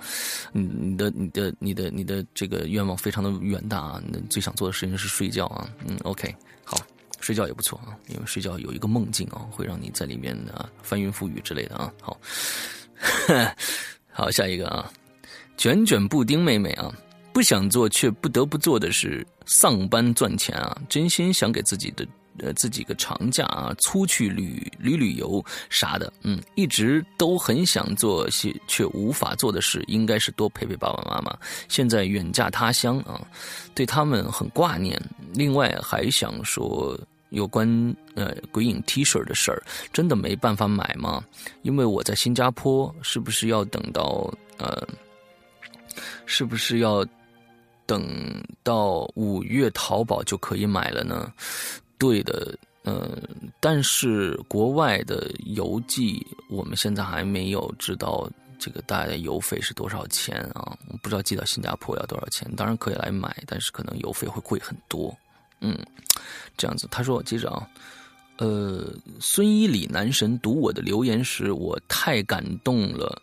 [0.53, 4.03] 你你的你的你的你的这个愿望非常的远大啊！
[4.07, 5.69] 你最想做的事情是睡觉啊。
[5.87, 6.77] 嗯，OK，好，
[7.21, 11.93] 睡觉也不错啊，因为睡觉有一个梦境啊，会让你在里面啊翻云覆雨之类的啊。
[12.01, 12.21] 好，
[14.13, 14.93] 好，下一个啊，
[15.57, 16.93] 卷卷布丁妹妹啊。
[17.33, 20.77] 不想做却不得不做的是上班赚钱啊！
[20.89, 22.07] 真心想给自己的
[22.39, 26.13] 呃自己个长假啊，出去旅旅旅游啥的。
[26.23, 31.35] 嗯，一直都很想做些却无法做的事，应该是多陪陪爸爸妈妈。
[31.69, 33.27] 现在远嫁他乡啊，
[33.75, 35.01] 对他们很挂念。
[35.33, 36.99] 另外还想说
[37.31, 41.25] 有关呃鬼影 T 恤的事儿，真的没办法买吗？
[41.63, 44.87] 因为我在新加坡，是不是要等到呃，
[46.27, 47.03] 是不是要？
[47.93, 51.31] 等到五月淘宝就可以买了呢，
[51.99, 53.19] 对的，呃，
[53.61, 58.27] 但是国外的邮寄我们现在还没有知道
[58.59, 60.75] 这个大概邮费是多少钱啊？
[60.89, 62.51] 我不知道寄到新加坡要多少钱？
[62.57, 65.15] 当然可以来买，但是可能邮费会贵很多。
[65.61, 65.79] 嗯，
[66.57, 67.69] 这样子，他说，接着啊，
[68.39, 68.91] 呃，
[69.21, 73.21] 孙一礼男神读我的留言时，我太感动了。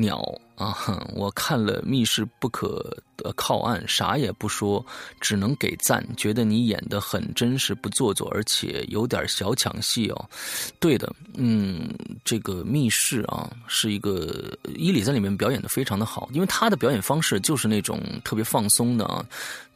[0.00, 0.22] 鸟
[0.56, 0.74] 啊！
[1.14, 2.96] 我看了《密室不可
[3.36, 4.84] 靠岸》，啥也不说，
[5.20, 10.30] 只能给赞，觉得你演的很真实，不做作，而且有点小抢戏哦。
[10.78, 11.88] 对的，嗯，
[12.24, 19.24] 这个密室啊，是一个伊里在里面表演的非常的好，因为他的表演方式就是那种特别放松的啊，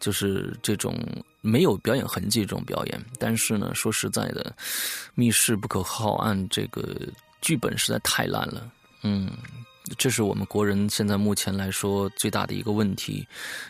[0.01, 0.99] 就是这种
[1.43, 3.05] 没有表演痕迹这种表演。
[3.19, 4.55] 但是呢，说实在的，
[5.15, 6.97] 《密室不可靠岸》这个
[7.41, 8.71] 剧本实在太烂了，
[9.03, 9.31] 嗯。
[9.99, 13.27] 这是我们国人现在目前来说最大的一个问题，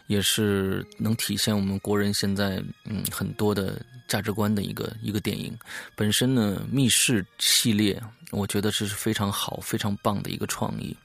[0.06, 5.52] 也是能体现我们国人现在嗯很多的价值观的一个一个电影。
[5.96, 8.00] 本身呢，密室系列
[8.30, 10.96] 我觉得这是非常好、非常棒的一个创意。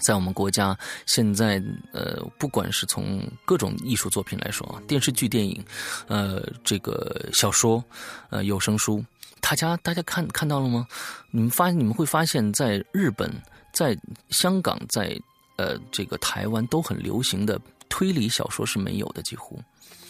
[0.00, 0.76] 在我们国家
[1.06, 1.62] 现在
[1.92, 5.64] 呃，不管是从各种艺术作品来说啊，电视剧、电影，
[6.08, 7.82] 呃，这个小说，
[8.30, 9.04] 呃，有声书，
[9.40, 10.84] 大家大家看看到了吗？
[11.30, 13.32] 你们发你们会发现在日本。
[13.72, 13.96] 在
[14.28, 15.18] 香港，在
[15.56, 19.58] 呃这个台湾都很流行的推理小说是没有的，几乎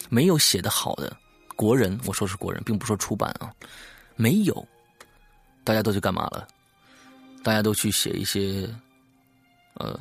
[0.09, 1.15] 没有写的好的
[1.55, 1.97] 国人。
[2.05, 3.53] 我说是国人，并不说出版啊，
[4.15, 4.67] 没有。
[5.63, 6.47] 大家都去干嘛了？
[7.41, 8.69] 大家都去写一些，
[9.75, 9.97] 呃，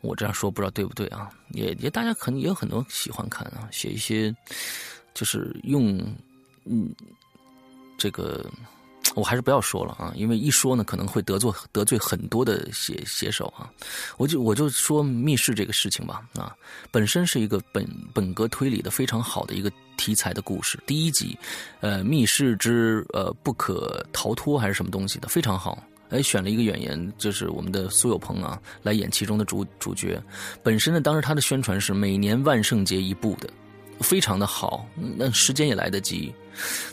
[0.00, 1.30] 我这样说不知道对不对啊？
[1.50, 4.34] 也也大家可能也有很多喜欢看啊，写一些
[5.12, 5.98] 就是用
[6.64, 6.94] 嗯
[7.98, 8.50] 这个。
[9.14, 13.70] 我还是不要说了啊，因为一说呢，可能会得罪得罪很多的写写手啊。
[14.16, 16.54] 我就我就说密室这个事情吧啊，
[16.90, 20.78] 本身是一个本本格推理的非常好的一个题材的故事。
[20.86, 21.38] 第一集，
[21.80, 25.82] 呃，密室之呃不可逃脱还是什么东西的，非常好。
[26.10, 30.22] 哎，选了一个演员，就是我们的苏有朋啊，来演其中的主主角。
[30.62, 33.48] 本身呢，当时他的宣传是每年万圣节一部的。
[34.00, 34.86] 非常的好，
[35.16, 36.32] 那时间也来得及。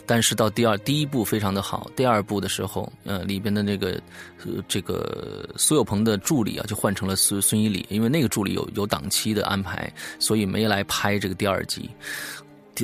[0.04, 4.00] 但是到第二第一部非常的好，第二部的时候，呃，里边的那个
[4.44, 11.88] 呃这个苏有朋的助理啊，就换成了孙孙一礼，因为那个助理有有档期的安排，所以没来拍这个第二集。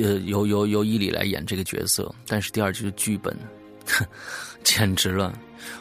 [0.01, 3.35] 呃，由由由伊里来演这个角色，但是第二集的剧本，
[4.63, 5.33] 简直了！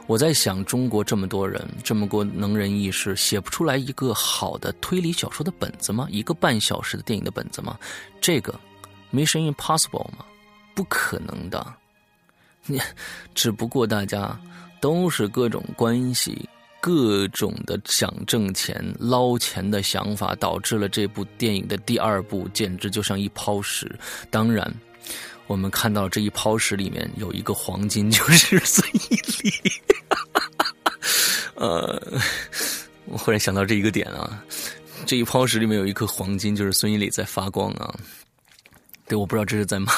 [0.07, 6.07] 我在想，中国这么多人，这么多能人异士，写不出来一个好的推理小说的本子吗？
[6.11, 7.79] 一个半小时的电影的本子吗？
[8.21, 8.59] 这个
[9.13, 10.25] Mission Impossible 吗？
[10.75, 11.75] 不可能的，
[12.67, 12.81] 你
[13.35, 14.39] 只不过大家
[14.81, 16.49] 都是各种关系、
[16.81, 23.99] 各种的想挣钱、捞钱的想法，导致了这部电影的第二部简直就像一泡屎。
[24.31, 24.73] 当然，
[25.49, 29.53] 我们看到这一抛石里面有一个黄金，就是 孙一礼。
[31.55, 32.01] 呃，
[33.07, 34.45] 我忽然想到这一个点啊，
[35.07, 37.93] 这一抛石里面有一颗黄金，就是孙一礼在发光啊。
[39.09, 39.93] 对，我不知道这是在骂、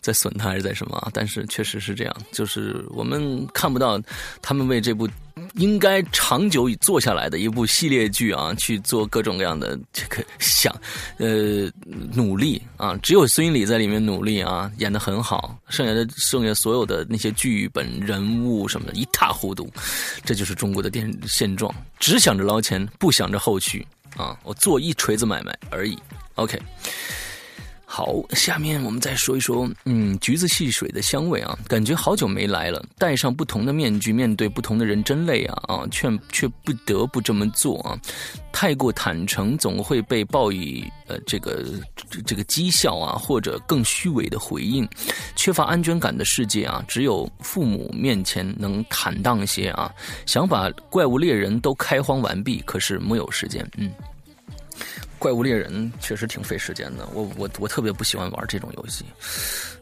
[0.00, 2.16] 在损他还是在什么啊，但是确实是这样。
[2.32, 4.00] 就是我们看不到
[4.42, 5.08] 他们为这部
[5.54, 10.74] 应该长久做下来的一部系列剧啊，去做各种各样的这个想
[11.18, 11.70] 呃
[12.12, 12.96] 努力啊。
[13.02, 19.70] 只有孙俪在里面努力啊，演的很好，剩下的剩下所有的那些剧本、人物什么的一塌糊涂。
[20.24, 23.86] 这就是中国的电现状，只想着捞钱，不想着后续
[24.16, 24.36] 啊。
[24.42, 25.96] 我做一锤子买卖而已。
[26.34, 26.60] OK。
[27.88, 32.84] 好，下面我们再说一说，嗯，橘子汽水的香味啊，感觉好久没来了。
[32.98, 37.96] 戴上不同的面具，面对不同的人，真累啊啊，却却不得不这么做啊。
[38.52, 41.64] 太过坦诚，总会被报以呃这个
[42.26, 44.86] 这个讥笑啊，或者更虚伪的回应。
[45.36, 49.90] 缺乏安全感的世界啊，只有父母面前能坦荡些啊。
[50.26, 53.90] 想把怪物猎人都开荒完毕，可是没有时间，嗯。
[55.18, 59.04] 怪物猎人确实挺费时间的，我我我特别不喜欢玩这种游戏，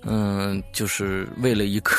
[0.02, 1.92] 嗯，就是为了一个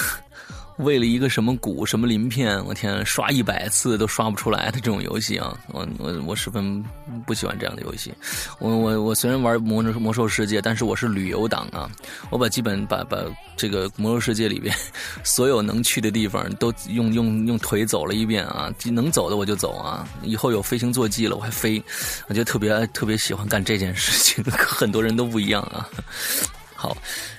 [0.77, 6.83] 为了一个什么鼓什么鳞片，我天，刷一百次都刷不出来的这种游戏啊，我我我十分
[7.25, 8.13] 不喜欢这样的游戏。
[8.59, 11.89] 我我我虽然玩魔魔兽世界，但是我是旅游党啊，
[12.29, 13.17] 我把基本把把
[13.55, 14.75] 这个魔兽世界里边
[15.23, 20.05] 所有能去的地方都用用用腿走了一遍啊，能走的我就走啊。
[20.23, 21.81] 以后有飞行坐骑了，我还飞，
[22.27, 25.87] 我觉得特别特别喜欢干这件事情， 很多人都不一样啊。
[26.75, 26.97] 好。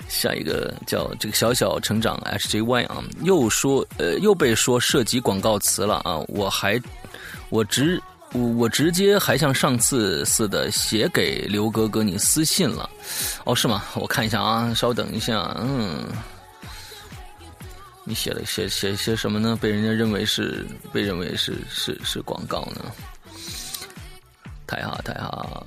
[0.09, 6.17] 下一个叫这个小小成长 HJY 啊，又说呃又被说涉及广告词了啊！
[6.29, 6.81] 我还
[7.49, 8.01] 我直
[8.33, 12.89] 我我直接还像上次似的写给刘哥哥你私信了
[13.45, 13.85] 哦是吗？
[13.95, 16.05] 我看一下啊，稍等一下，嗯，
[18.05, 19.59] 你写了写写写什么呢？
[19.61, 22.93] 被人家认为是被认为是是是广告呢？
[24.67, 25.67] 太好太好。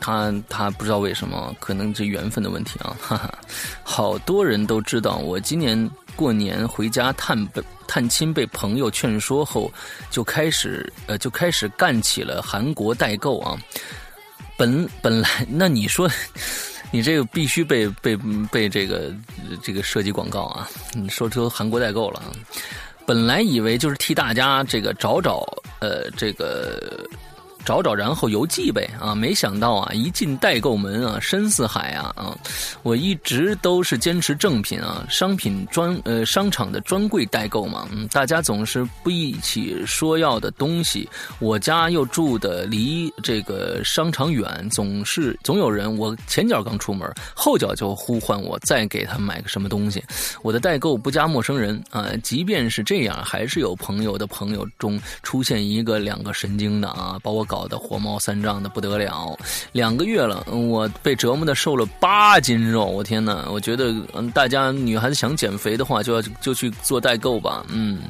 [0.00, 3.32] 他他不知道为什么，可能这缘分的问题啊，哈哈。
[3.82, 7.46] 好多人都知道，我今年过年回家探
[7.86, 9.70] 探亲，被朋友劝说后，
[10.10, 13.56] 就开始呃就开始干起了韩国代购啊。
[14.56, 16.10] 本本来那你说，
[16.90, 18.16] 你这个必须被被
[18.50, 19.14] 被这个
[19.62, 22.32] 这个涉及广告啊，你说出韩国代购了啊。
[23.06, 25.46] 本来以为就是替大家这个找找，
[25.80, 27.06] 呃，这个。
[27.64, 29.14] 找找，然后邮寄呗啊！
[29.14, 32.36] 没想到啊，一进代购门啊，深似海啊啊！
[32.82, 37.86] 我一直都是坚持正品啊，商品专呃商场的专柜代购嘛。
[37.92, 41.06] 嗯，大家总是不一起说要的东西，
[41.38, 50.02] 我家又住的离这个商场远，总是总有人我前脚刚出门，后脚就呼唤我再给他买个什么东西。
[50.42, 57.46] 我的代购不加陌生人啊，即便是这样，还是有朋友的朋友中出现一个两个神经的啊，把我。
[57.50, 59.36] 搞得火冒三丈的不得了，
[59.72, 63.44] 两个月了，我被折磨的瘦了八斤肉，我天哪！
[63.50, 68.02] 我觉得，嗯，大家女孩子想减肥的话，就要就去做代购吧，嗯。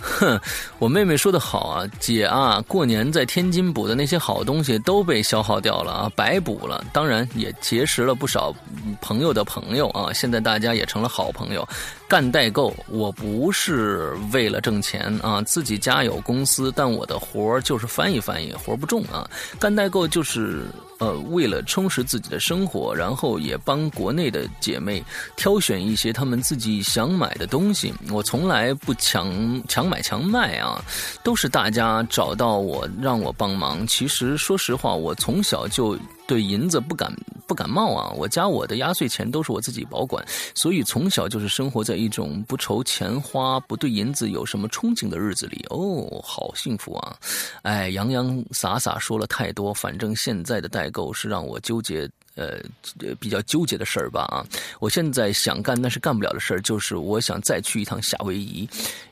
[0.00, 0.40] 哼，
[0.78, 6.82] 我妹妹说的好啊，姐啊，过年在天津补的那些好东西都被消耗掉了啊，白补了。
[6.92, 8.54] 当然也结识了不少
[9.00, 11.68] 朋友的朋友啊，现在大家也成了好朋友。
[12.10, 19.30] 干代购，我不是为了挣钱啊，自己家有公司，但我的活儿就是翻译翻译，活儿不重啊。
[19.60, 20.64] 干代购就是
[20.98, 25.00] 呃，为了充实自己的生活，然后也帮国内的姐妹
[25.36, 27.94] 挑选一些她们自己想买的东西。
[28.10, 30.84] 我从来不强强买强卖啊，
[31.22, 33.86] 都是大家找到我让我帮忙。
[33.86, 35.96] 其实说实话，我从小就。
[36.30, 37.12] 对银子不感
[37.44, 38.12] 不感冒啊！
[38.16, 40.24] 我家我的压岁钱都是我自己保管，
[40.54, 45.66] 所以从小就是生活在一种不愁钱花、不对银子有什么憧憬的日子里。
[45.70, 47.16] 哦，好幸福啊！
[47.62, 52.08] 哎，洋洋洒洒说了太多，反正现在的代购是让我纠结。
[52.40, 54.40] 呃，比较纠结的事儿吧啊！
[54.78, 58.66] 我现在想干但是干不了的事儿，就是我想再去一趟夏威夷，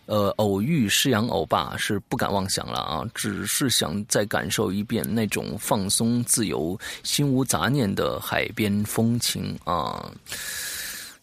[0.06, 3.04] 呃，偶遇释阳欧巴是不敢妄想了啊！
[3.14, 10.10] 只是想再感受一遍那种放松、自由、心无杂念的海边风情啊！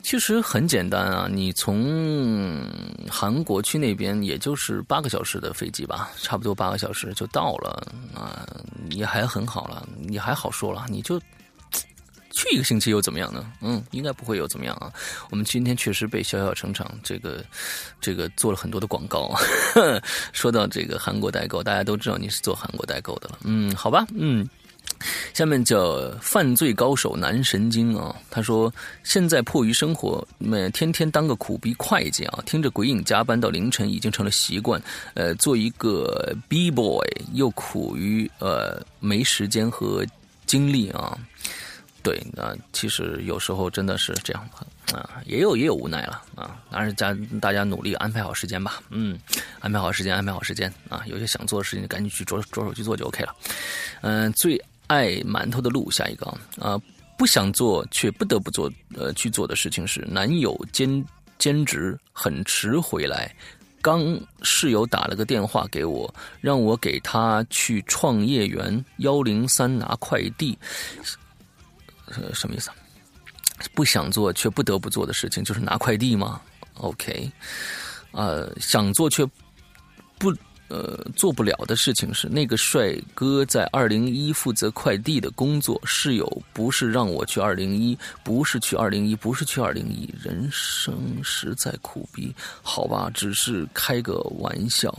[0.03, 2.63] 其实很简单啊，你从
[3.09, 8.45] 韩国去那边也就是八个小时的飞机吧，差不多八个小时就到了啊，
[8.91, 11.19] 也还很好了，你还好说了，你就。
[12.35, 13.49] 去一个星期又怎么样呢？
[13.61, 14.91] 嗯，应该不会有怎么样啊。
[15.31, 17.43] 我们今天确实被小小成长这个
[18.01, 19.33] 这个做了很多的广告。
[20.33, 23.39] 说到这个韩国代购，大家都知道你是做韩国代购的了。
[23.45, 24.47] 嗯，好吧，嗯。
[25.33, 28.71] 下面叫犯罪高手男神经啊，他说
[29.03, 34.81] 现在迫于生活，每天天当个苦逼会计啊，听着鬼影加班到凌晨已经成了习惯。
[35.15, 40.05] 呃，做一个 B boy 又苦于呃没时间和
[40.45, 41.17] 精力啊。
[42.05, 44.47] 对，那其实有时候真的是这样
[44.93, 46.61] 啊，也有也有无奈了啊。
[46.69, 49.17] 当然，家大家努力安排好时间吧，嗯，
[49.59, 51.01] 安排好时间，安排好时间啊。
[51.07, 53.35] 有些想做的事情，赶紧去着着手去做就 OK 了。
[54.01, 56.27] 嗯，最爱馒头的路，下一个
[56.61, 56.79] 啊，
[57.17, 61.03] 不想做却不得不做呃去做的事情是，男友兼
[61.39, 63.35] 兼职很迟回来，
[63.81, 70.55] 刚室友打了个电话给我，让我给他去创业园幺零三拿快递。
[72.33, 72.69] 什么意思？
[73.73, 76.41] 不想做却不得不做的事情，就是拿快递吗
[76.75, 77.31] ？OK，
[78.11, 79.25] 呃，想做却
[80.17, 80.29] 不
[80.67, 94.93] 呃做不了的事情是，那个帅哥在二零一负责快递的工作，室友不是让我去二零一，不是去二零一，不是去二零一，人生实在苦逼，好吧，只是开个玩笑。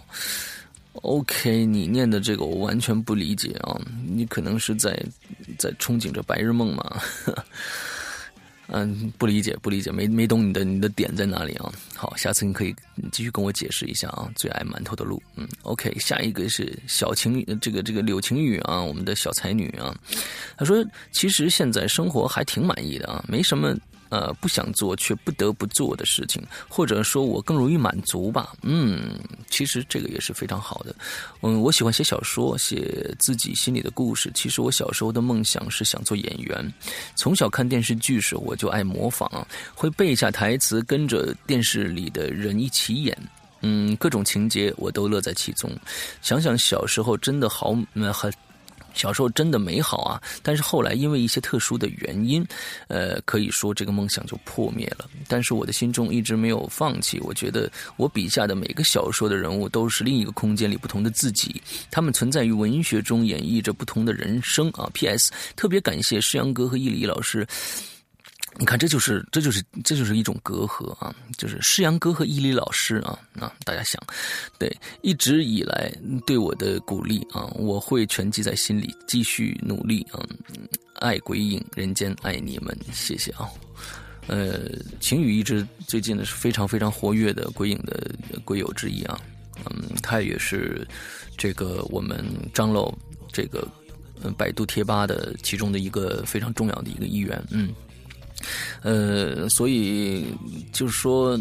[1.02, 3.80] OK，你念的这个我完全不理解啊！
[4.06, 5.00] 你可能是在
[5.58, 7.00] 在憧憬着白日梦嘛？
[8.68, 11.72] 嗯，不理解，不理解，没没懂你的你的点在哪里啊？
[11.94, 12.74] 好，下次你可以
[13.12, 14.28] 继续跟我解释一下啊。
[14.34, 19.96] 最爱馒头的路，嗯，OK，下一个是小晴，这个这个柳晴雨啊，我们的小才女啊，
[20.56, 23.76] 她说其实现在生活还挺满意的啊，没什么。
[24.16, 28.54] 呃，不想做却不得不做的事情，或者说我更容易满足吧。
[28.62, 29.10] 嗯，
[29.50, 30.96] 其实这个也是非常好的。
[31.42, 34.30] 嗯，我喜欢写小说，写自己心里的故事。
[34.34, 36.72] 其实我小时候的梦想是想做演员，
[37.14, 43.14] 从小看电视剧时我就爱模仿，会背下台词，跟着电视里的人一起演。
[43.60, 45.70] 嗯，各种情节我都乐在其中。
[46.22, 48.32] 想想小时候真的好，嗯，很。
[48.96, 52.44] 小时候真的美好啊，但是后来因为一些特殊的原因，
[52.88, 55.08] 呃，可以说这个梦想就破灭了。
[55.28, 57.20] 但是我的心中一直没有放弃。
[57.20, 64.88] 我觉得我笔下的每个小说的人物都是另一个空间里不同的自己，他们存在于文学中，演绎着不同的人生啊。
[64.94, 65.30] P.S.
[65.54, 67.46] 特别感谢诗阳哥和易礼老师。
[68.58, 71.14] 你看，这就是这就是这就是一种隔阂啊！
[71.36, 74.02] 就是诗阳哥和伊犁老师啊，啊，大家想，
[74.58, 75.92] 对，一直以来
[76.26, 80.24] 对我的鼓励啊，我会全记在心里，继续努力啊！
[80.94, 83.46] 爱鬼影人间，爱你们，谢谢啊！
[84.26, 88.10] 呃，晴雨一直最近呢是非常非常活跃的鬼影的
[88.42, 89.20] 鬼友之一啊，
[89.66, 90.88] 嗯，他也是
[91.36, 92.90] 这个我们张老
[93.30, 93.68] 这个
[94.38, 97.74] 百度贴吧的其中的一个非常重要的一个一员，嗯。
[98.82, 100.26] 呃，所以
[100.72, 101.38] 就是说，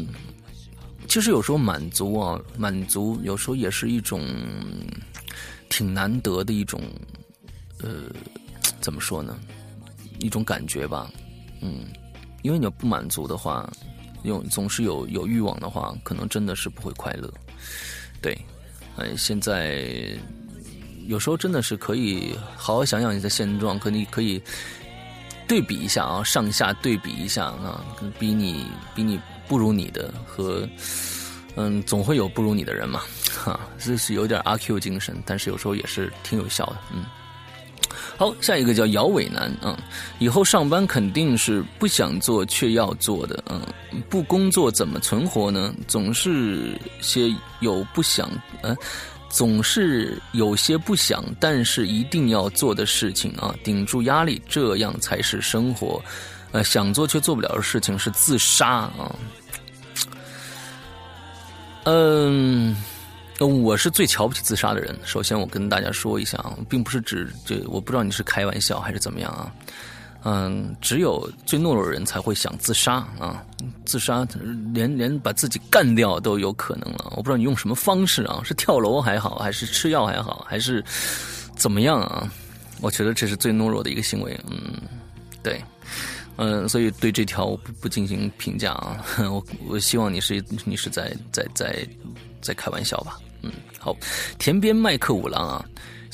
[1.07, 4.25] 其实有时候满足啊，满足有时候也是一种
[5.69, 6.81] 挺难得的一种，
[7.83, 8.03] 呃，
[8.81, 9.37] 怎么说呢？
[10.19, 11.11] 一种感觉吧，
[11.61, 11.85] 嗯，
[12.41, 13.69] 因为你要不满足的话，
[14.23, 17.31] 有总是有有欲望的话，可能真的是不会快乐。
[18.21, 18.37] 对，
[18.95, 20.17] 呃，现在
[21.07, 24.41] 有时候真的是可以好好想想你的现状，可你可以。
[25.47, 27.83] 对比一下啊，上下对比一下啊，
[28.19, 30.67] 比你比你不如你的和，
[31.55, 33.01] 嗯，总会有不如你的人嘛，
[33.37, 37.05] 哈，这是有点阿 Q 精神，但是有时候也是挺有效的，嗯。
[38.17, 39.77] 好，下一个叫姚伟南啊，
[40.19, 43.61] 以后上班肯定是不想做却要做的，嗯，
[44.09, 45.73] 不工作怎么存活呢？
[45.87, 48.29] 总是些有不想，
[48.63, 48.75] 嗯，
[49.35, 56.01] 总是有些不想，但是一定要做的事情啊，顶住压力，这样才是生活。
[56.53, 59.13] 呃，想做却做不了的事情是自杀啊。
[61.83, 62.73] 嗯。
[63.37, 64.97] 我是最瞧不起自杀的人。
[65.03, 69.51] 首先，我跟大家说一下啊，并不是指这，我不知道你是开玩笑还是怎么样啊。
[70.27, 73.45] 嗯，只有最懦弱的人才会想自杀啊，
[73.85, 74.27] 自杀
[74.73, 77.13] 连连把自己干掉都有可能了。
[77.15, 80.83] 我不知道你用什么方式啊，是跳楼还好，还是吃药还好，还是
[81.55, 82.27] 怎么样啊？
[82.81, 84.35] 我觉得这是最懦弱的一个行为。
[84.49, 84.81] 嗯，
[85.43, 85.63] 对，
[86.37, 89.05] 嗯，所以对这条我不不进行评价啊。
[89.29, 91.87] 我我希望你是你是在在在
[92.41, 93.19] 在开玩笑吧。
[93.43, 93.95] 嗯，好，
[94.39, 95.65] 田边麦克五郎啊，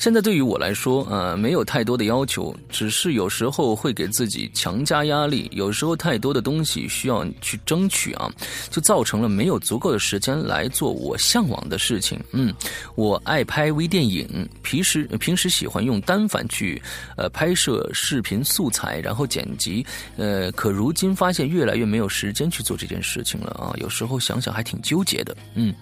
[0.02, 8.28] 现在对于我来说，呃，没有太多的要求，只是有时候会给自己强加压力，有时候太多的东西需要去争取啊，
[8.68, 12.18] 就造成了没有足够的时间来做我向往的事情。
[12.32, 12.52] 嗯，
[12.96, 14.26] 我爱拍微电影，
[14.60, 16.82] 平时平时喜欢用单反去
[17.16, 25.72] 呃拍摄视频素材，然后剪辑，呃，可如今发现越来越没有时间去做这件事情了啊，有时候想想还挺纠结的，嗯。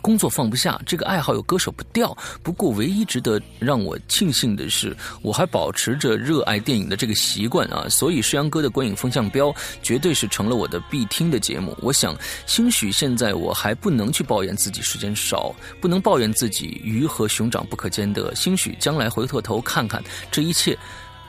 [0.00, 2.16] 工作放不下，这个爱好又割舍不掉。
[2.42, 7.86] 不过，唯一值得让我庆幸的是，我还保持着热爱电影的这个习惯啊。
[7.88, 11.76] 所以，诗阳哥的观影风向标绝对是成了我的必听的节目。
[11.80, 12.16] 我想，
[12.46, 18.34] 兴许现在我还不能去抱怨自己时间少，不能抱怨自己鱼和熊掌不可兼得。
[18.34, 20.76] 兴许将来回过头看看，这一切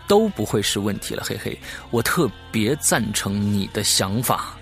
[0.07, 1.23] 都不会是问题了。
[1.25, 1.57] 嘿嘿，
[1.91, 4.56] 我特别赞成你的想法。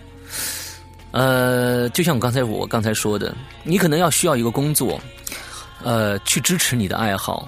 [1.15, 3.33] 呃，就像我刚才我刚才说的，
[3.63, 4.99] 你可能要需要一个工作，
[5.81, 7.47] 呃，去支持你的爱好，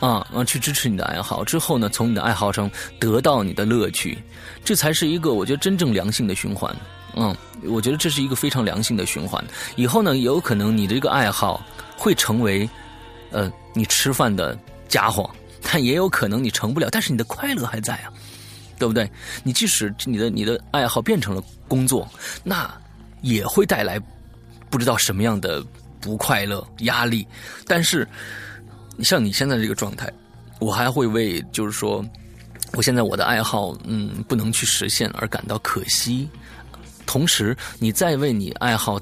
[0.00, 2.68] 啊啊，去支持你的爱好之后呢，从你的爱好上
[2.98, 4.18] 得到你的乐趣，
[4.64, 6.74] 这才是一个我觉得真正良性的循环。
[7.14, 7.32] 嗯，
[7.68, 9.40] 我觉得这是一个非常良性的循环。
[9.76, 11.64] 以后呢，有可能你的这个爱好
[11.96, 12.68] 会成为，
[13.30, 15.30] 呃，你吃饭的家伙，
[15.62, 18.10] 但也有可能你成不了，但是你的快乐还在啊。
[18.78, 19.10] 对不对？
[19.42, 22.08] 你即使你的你的爱好变成了工作，
[22.42, 22.72] 那
[23.20, 24.00] 也会带来
[24.70, 25.64] 不知道什么样的
[26.00, 27.26] 不快乐、压力。
[27.66, 28.06] 但是，
[29.00, 30.12] 像你现在这个状态，
[30.58, 32.04] 我还会为就是说，
[32.72, 36.28] 我现在我的爱好嗯不能去实现而感到可惜。
[37.06, 39.00] 同时，你在为你爱好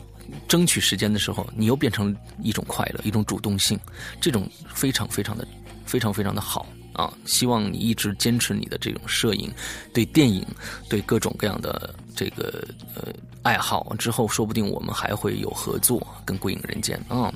[0.49, 3.79] 争取时间的时候，你又变成一种快乐、一种主动性，
[4.21, 5.47] 这种非常非常的
[5.87, 6.67] 非常非常的好。
[7.01, 9.51] 啊，希望你一直坚持你的这种摄影，
[9.95, 10.45] 对电影，
[10.89, 12.63] 对各种各样的这个
[12.95, 13.13] 呃
[13.43, 13.95] 爱好。
[13.99, 17.33] 之后说不定我们还会有合作，跟《归影人间》啊。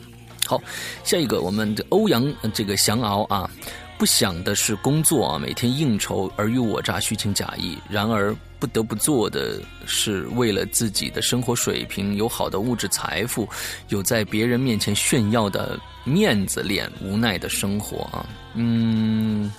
[0.46, 0.60] 好，
[1.04, 3.50] 下一个我们的欧阳这个祥敖啊，
[3.96, 7.78] 不想的是工作啊，每天应酬尔虞我诈，虚情假意。
[7.88, 13.48] 然而不得不做的是，为了自己的生活水平，有好的物质财富，
[13.88, 18.26] 有在别人面前炫耀的面子脸，无奈的生活啊。
[18.54, 19.52] 嗯，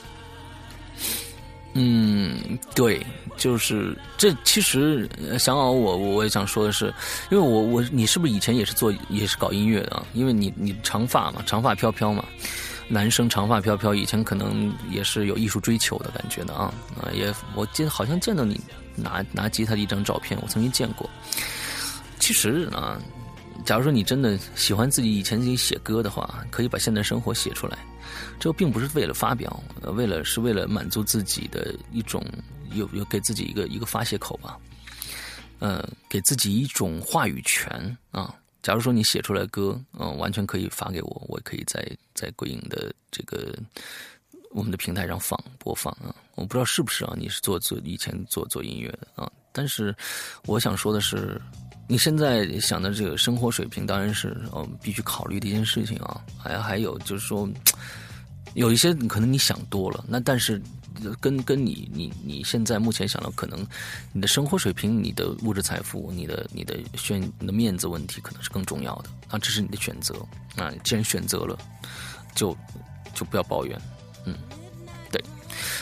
[1.73, 3.05] 嗯，对，
[3.37, 4.35] 就是这。
[4.43, 5.09] 其实，
[5.39, 6.93] 想好我，我也想说的是，
[7.29, 10.05] 因为我我你是不是以前也是做也是搞音乐的啊？
[10.13, 12.23] 因为你你长发嘛，长发飘飘嘛，
[12.87, 16.71] 男生长发飘飘，以前可能也是有艺术追求的感觉的啊
[17.01, 17.09] 啊！
[17.13, 18.61] 也我见好像见到你
[18.95, 21.09] 拿拿吉他的一张照片，我曾经见过。
[22.19, 23.01] 其实啊，
[23.65, 27.77] 假如说你真的喜欢自己以前自己写歌的话，可以把现在生活写出来。
[28.39, 32.23] 这并不是为了发表，为了是为了满足自己的一种
[32.71, 34.57] 有有给自己一个一个发泄口吧，
[35.57, 38.33] 呃，给自己一种话语权啊。
[38.65, 43.55] 假如说你写出来歌，嗯，完全可以发给我，我可以在在鬼影的这个
[44.49, 46.09] 我们的平台上放播放啊。
[46.33, 47.13] 我不知道是不是啊？
[47.15, 49.31] 你是做做以前做做音乐的啊？
[49.51, 49.95] 但是
[50.47, 51.39] 我想说的是，
[51.87, 56.25] 你现在想的这个生活水平，当然是呃必须考虑的一件事情啊。
[56.35, 57.47] 还还有就是说。
[58.55, 60.61] 有一些可能你想多了，那但是
[61.19, 63.65] 跟跟你你你现在目前想到可能
[64.11, 70.15] 你的生活水平、你的物质财富、你的你的炫你的面子问题可能是更重要的啊，这是你的选择
[70.55, 71.57] 啊，既然选择了，
[72.35, 72.55] 就
[73.13, 73.79] 就不要抱怨，
[74.25, 74.35] 嗯，
[75.11, 75.23] 对，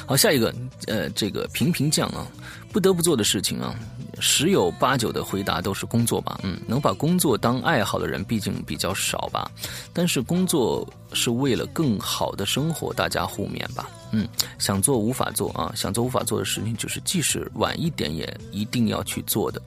[0.06, 0.54] 好，下一个
[0.88, 2.28] 呃，这个平平酱啊。
[2.72, 3.76] 不得不做的事情啊，
[4.20, 6.40] 十有八九的回答都是工作吧。
[6.42, 9.52] 嗯，能把工作当爱好的人毕竟比较少吧。
[9.94, 13.88] 但是工作是为了更好的生活，大家互勉吧。
[14.16, 14.28] 嗯，
[14.60, 19.60] 想做无法做啊，想做无法做的事情，就是即使晚一点也一定要去做的。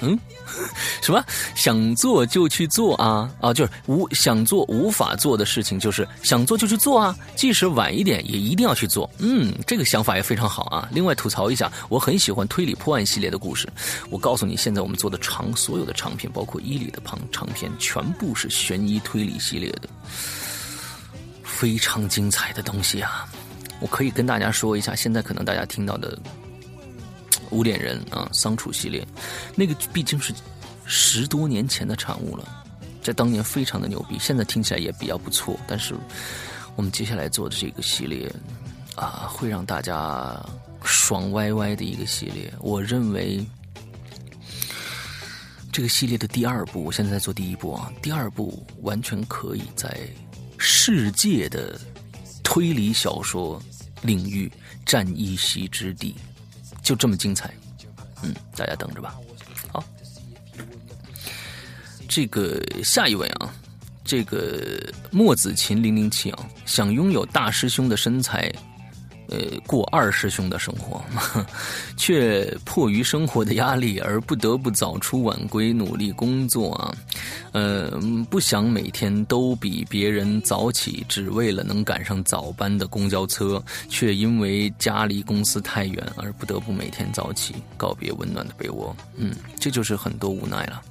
[0.00, 0.18] 嗯，
[1.00, 1.24] 什么
[1.54, 9.08] 想做就去做啊啊，就是无想做无法做的事情，就是想做就去做啊，即使晚一点也一定要去做。
[9.18, 10.88] 嗯，这个想法也非常好啊。
[10.92, 13.68] 另外吐槽一下，我很喜欢推理破案系列的故事。
[14.10, 19.88] 我告诉你，现在我们做的长所有的长片，包括伊里的旁长片，全部是悬疑推理系列的，
[21.44, 23.28] 非常精彩的东西啊。
[23.84, 26.18] 我可以跟大家说一下，现在可能大家听到的。
[27.50, 29.06] 无脸人啊，桑楚系列，
[29.54, 30.32] 那个毕竟是
[30.86, 32.64] 十多年前的产物了，
[33.02, 35.56] 在当年非常的牛逼，现在听起来也比较不错。
[35.68, 35.94] 但是
[36.74, 38.34] 我们接下来做的这个系列
[38.96, 40.34] 啊，会让大家
[40.82, 42.52] 爽歪歪的一个系列。
[42.60, 43.46] 我认为
[45.70, 49.96] 这个系列的第二部，我现在在做第一部啊，第二部完全可以在
[50.58, 51.78] 世界的
[52.42, 53.62] 推理小说
[54.04, 54.48] 领域
[54.86, 56.14] 占一席之地。
[56.82, 57.52] 就这么精彩，
[58.22, 59.16] 嗯，大家等着吧。
[59.72, 59.82] 好，
[62.06, 63.52] 这个下一位啊，
[64.04, 68.52] 这个墨子琴零零七啊，想拥有大师兄的身材。
[69.28, 71.02] 呃，过二师兄的生活，
[71.96, 76.94] 却迫于生活的压力而不得不早出晚归努力工作啊。
[77.52, 77.90] 呃，
[78.28, 88.94] 不想每天都比别人早起，只为了能赶上早班的公交车，却因为家离公司太远而不得不每天早起，告别温暖的被窝。
[89.16, 90.82] 嗯，这就是很多无奈了。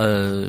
[0.00, 0.46] 呃，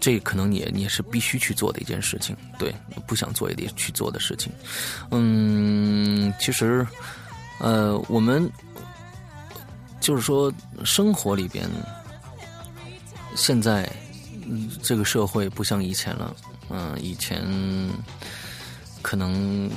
[0.00, 2.72] 这可能你你是必须去做的一件事情，对，
[3.04, 4.52] 不想做也得去做的事情。
[5.10, 6.86] 嗯，其实，
[7.58, 8.48] 呃，我们
[10.00, 10.52] 就是说，
[10.84, 11.68] 生活里边，
[13.34, 13.90] 现在
[14.46, 16.36] 嗯这个社会不像以前了。
[16.70, 17.42] 嗯，以前
[19.02, 19.68] 可能。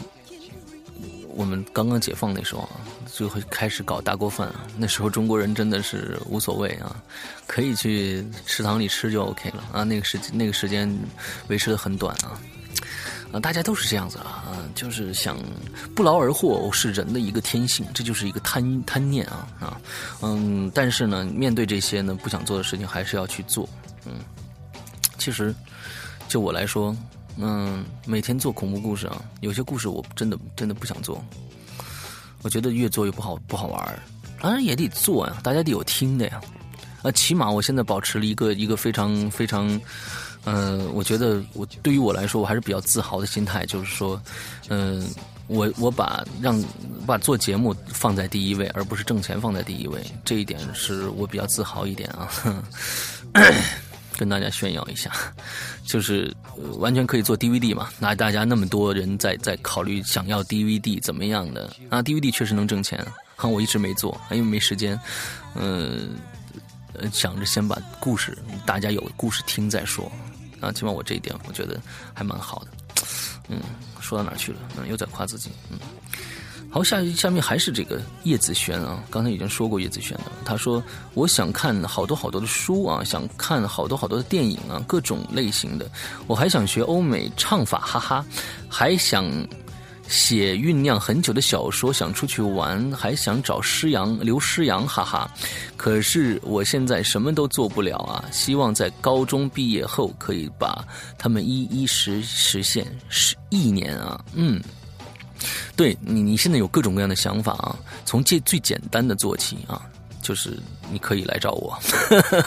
[1.37, 2.79] 我们刚刚解放那时候啊，
[3.13, 4.65] 就会开始搞大锅饭啊。
[4.77, 6.95] 那时候中国人真的是无所谓啊，
[7.47, 9.83] 可以去食堂里吃就 OK 了啊。
[9.83, 10.91] 那个时那个时间
[11.47, 12.39] 维持的很短啊，
[13.31, 15.37] 啊，大家都是这样子啊，就是想
[15.95, 19.81] 不劳而获是人的一个天性，这就是一个贪贪念啊啊，
[20.21, 23.67] 嗯，但是呢，面对这些呢不想做的事情，还是要去做。
[24.05, 24.13] 嗯，
[25.17, 25.53] 其实
[26.27, 26.95] 就我来说。
[27.37, 31.21] 嗯，每天做恐怖故事啊，有些故事我真的真的不想做，
[32.45, 33.99] 我觉得越做越不好不好玩
[34.39, 36.39] 当然也得做呀，大家得有听的呀。
[37.01, 39.81] 啊，起码我现在保持了一个一个非常非常，
[40.43, 44.21] 嗯，我觉得我对于我来说我还是比较自豪的心态，就是说，
[44.69, 45.07] 嗯，
[45.47, 46.63] 我我把让
[47.07, 52.29] 把做节目放在第一位，而不是挣钱放在第一位，这一点是我比较自豪一点啊。
[54.17, 55.11] 跟大家炫耀一下，
[55.85, 56.33] 就是
[56.77, 57.89] 完全可以做 DVD 嘛？
[57.99, 63.05] 那大家那么多人在在考虑想要 DVD 怎么样的啊？DVD 确实能挣钱，
[63.35, 64.99] 哼，我一直没做，因为没时间。
[65.55, 66.15] 嗯，
[67.11, 70.11] 想着先把故事大家有故事听再说
[70.59, 70.71] 啊。
[70.71, 71.79] 起码我这一点我觉得
[72.13, 72.67] 还蛮好的。
[73.49, 73.59] 嗯，
[73.99, 74.59] 说到哪去了？
[74.77, 75.49] 嗯，又在夸自己。
[75.71, 75.77] 嗯。
[76.75, 80.29] 好，下下面还是这个叶子轩啊，刚才已经说过叶子轩了。
[80.43, 80.83] 他说
[81.15, 85.89] ：“我想看好多好多的书啊，想看好多好多的电影啊，各种类型的。
[86.27, 88.25] 我还想学欧美唱法，哈哈，
[88.67, 89.25] 还想
[90.09, 95.31] 写酝酿很久的小说，想出去玩，还想找诗阳刘诗阳，哈哈。
[95.77, 98.25] 可是我现在什么都做不了啊！
[98.33, 100.85] 希望在高中毕业后可以把
[101.17, 104.61] 他们一一实实现，是一年啊，嗯。”
[105.75, 109.81] 对你，你现在有各种各样的想法啊，从最最简单的做起啊。
[110.25, 110.57] 就是
[110.91, 111.77] 你可以来找我，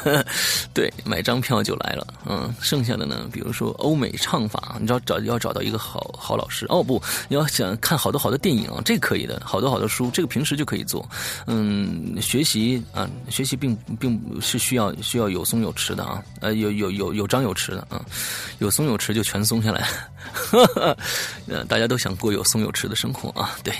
[0.74, 2.04] 对，买张票就来了。
[2.26, 6.82] 嗯，剩下的呢，比如说欧美唱法，你知道找要找到一个好好老师哦。
[6.82, 9.40] 不，你要想看好多好多电影，这可以的。
[9.44, 11.08] 好多好多书，这个平时就可以做。
[11.46, 18.04] 嗯，学习啊，学习并并不是需要需要有松有弛的啊，呃，有有有有张有弛的啊，
[18.58, 19.88] 有松有弛就全松下来。
[21.46, 23.72] 呃，大家都想过有松有弛的生活啊，对，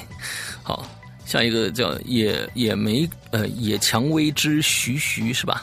[0.63, 0.87] 好。
[1.29, 5.63] 下一个叫野野梅，呃，野蔷薇之徐徐是吧？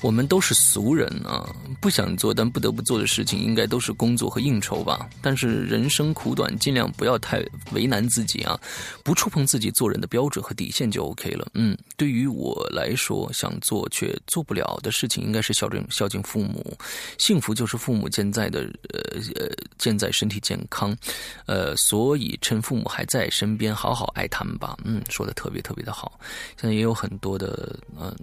[0.00, 1.48] 我们都是俗人啊，
[1.80, 5.08] 不想做但不得不做的事情，应该都是工作和应酬吧。
[5.20, 8.58] 但是人生苦短，尽量不要太为难自己啊，
[9.02, 11.48] 不触碰自己做人的标准和底线就 OK 了。
[11.54, 16.76] 嗯，对于我来说，想做却做不了的事情，应该是孝敬孝敬父母。
[17.18, 18.60] 幸福就是父母健在的，
[18.92, 20.96] 呃呃，健在身体健康，
[21.46, 24.76] 呃，所以趁父母还在身边，好好爱他们吧。
[24.84, 26.18] 嗯，说的特别特别的好。
[26.60, 28.14] 现在也有很多的，嗯。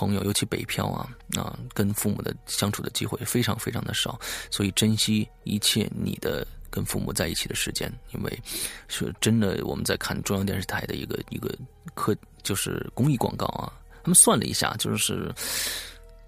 [0.00, 1.06] 朋友，尤其北漂啊，
[1.36, 4.18] 啊，跟父母的相处的机会非常非常的少，
[4.50, 8.42] 所以珍惜一切你的跟父母在一起的时间，因为
[8.88, 9.60] 是真的。
[9.66, 11.54] 我们在看中央电视台的一个一个
[11.94, 13.70] 科，就是公益广告啊，
[14.02, 15.30] 他们算了一下，就是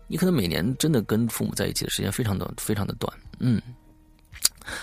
[0.07, 3.11] 你可能每年真的跟父母在一起的时间非常的非常的短。
[3.39, 3.59] 嗯，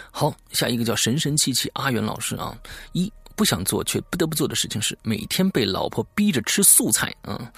[0.10, 2.58] 好，下一个叫神神气气阿元老师啊，
[2.94, 7.52] 一不想做却不得不做的事情是每天被老婆逼着吃素菜啊。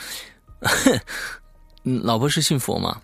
[1.84, 3.02] 老婆是信佛吗？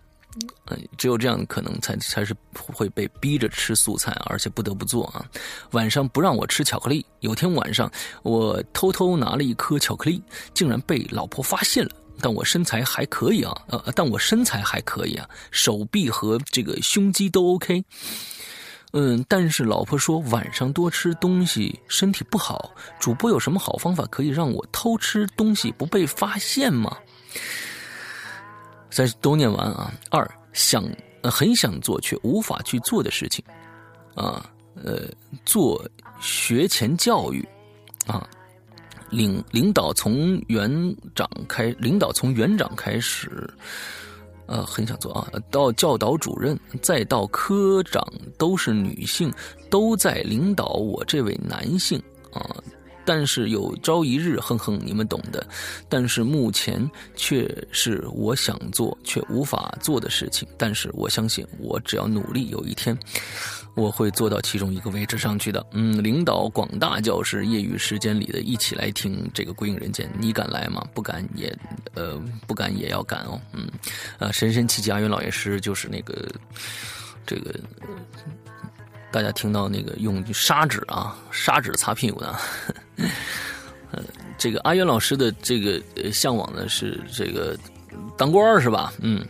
[0.67, 5.25] 嗯，只有这样可能才才是会被逼着吃素菜，而且不得不做啊。
[5.71, 10.21] 晚上不让我吃巧克力，有天晚上我偷偷拿了一颗巧克力，
[10.53, 11.91] 竟然被老婆发现了。
[12.21, 17.83] 但我身材还可以啊，呃，但我身材还可以啊，手臂和这个胸肌都 OK。
[18.93, 22.71] 嗯，但是老婆说晚上多吃东西身体不好。
[22.99, 26.95] 主播有什么好方法可以让我偷吃东西不被发现吗？
[28.89, 29.93] 再都念完啊。
[30.09, 30.83] 二想
[31.23, 33.43] 很想做却无法去做的事情，
[34.15, 35.03] 啊，呃，
[35.45, 35.83] 做
[36.19, 37.47] 学前教育，
[38.07, 38.27] 啊，
[39.09, 43.29] 领领导从园长开，领导从园长开始，
[44.47, 48.01] 呃，很想做啊，到教导主任，再到科长，
[48.37, 49.31] 都是女性，
[49.69, 52.01] 都在领导我这位男性
[52.33, 52.55] 啊。
[53.07, 55.47] 但是有朝一日，哼哼，你们懂的。
[55.87, 56.77] 但是目前
[57.15, 60.45] 却是我想做却无法做的事情。
[60.57, 62.97] 但是我相信，我只要努力，有一天
[63.75, 65.65] 我会做到其中一个位置上去的。
[65.71, 70.85] 嗯，领导广大教师业余时间里的一起来听这个《归隐人间》，你敢来吗？
[70.93, 71.57] 不敢也，
[71.93, 73.39] 呃，不敢也要敢哦。
[73.53, 73.69] 嗯，
[74.19, 76.27] 啊，神神奇奇阿云老爷师就是那个
[77.25, 77.55] 这个。
[79.11, 82.35] 大家听到那个用砂纸啊，砂纸擦屁股的，
[83.91, 84.03] 呃，
[84.37, 85.81] 这个阿元老师的这个
[86.11, 87.57] 向往的是这个
[88.17, 88.93] 当官是吧？
[88.99, 89.25] 嗯，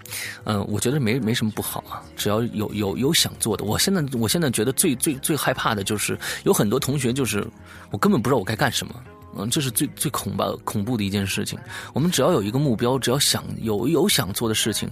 [0.46, 3.64] 嗯，我觉得没没什么不好啊，只要有有有想做的。
[3.64, 7.46] 我现在我现在觉得最最最害怕的就是有很多同学就是
[7.92, 8.96] 我根本不知道我该干什么，
[9.38, 11.58] 嗯，这是最最恐怖恐怖的一件事情。
[11.94, 14.90] 我们只要有一个目标，只要想有有想做的事情，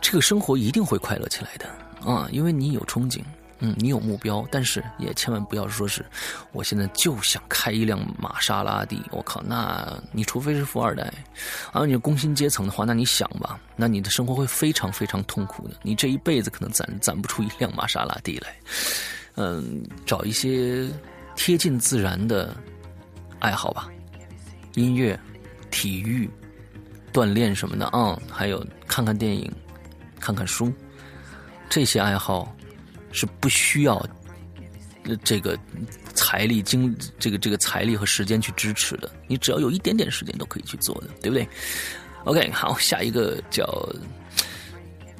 [0.00, 1.66] 这个生活一定会快乐起来的
[2.08, 3.20] 啊，因为你有憧憬。
[3.62, 6.04] 嗯，你有目标，但是也千万不要说是，
[6.52, 9.02] 我现在就想开一辆玛莎拉蒂。
[9.10, 11.12] 我靠，那你除非是富二代，
[11.70, 15.74] 啊，你工薪阶层的话，那你想吧，那你的生活会非常非常痛苦的。
[15.82, 18.48] 你这一辈子可能攒攒不出一辆玛莎拉蒂来。
[19.36, 20.88] 嗯，找一些
[21.36, 22.56] 贴近自然的
[23.40, 23.88] 爱好吧，
[24.74, 25.18] 音乐、
[25.70, 26.28] 体育、
[27.12, 29.52] 锻炼什么的啊，还有看看电影、
[30.18, 30.72] 看看书，
[31.68, 32.50] 这些爱好。
[33.12, 34.04] 是不需要
[35.24, 35.58] 这个
[36.14, 39.10] 财力、精这个这个财力和时间去支持的。
[39.26, 41.48] 你只要有一点点时间，都可以去做的，对不对
[42.24, 43.88] ？OK，好，下一个叫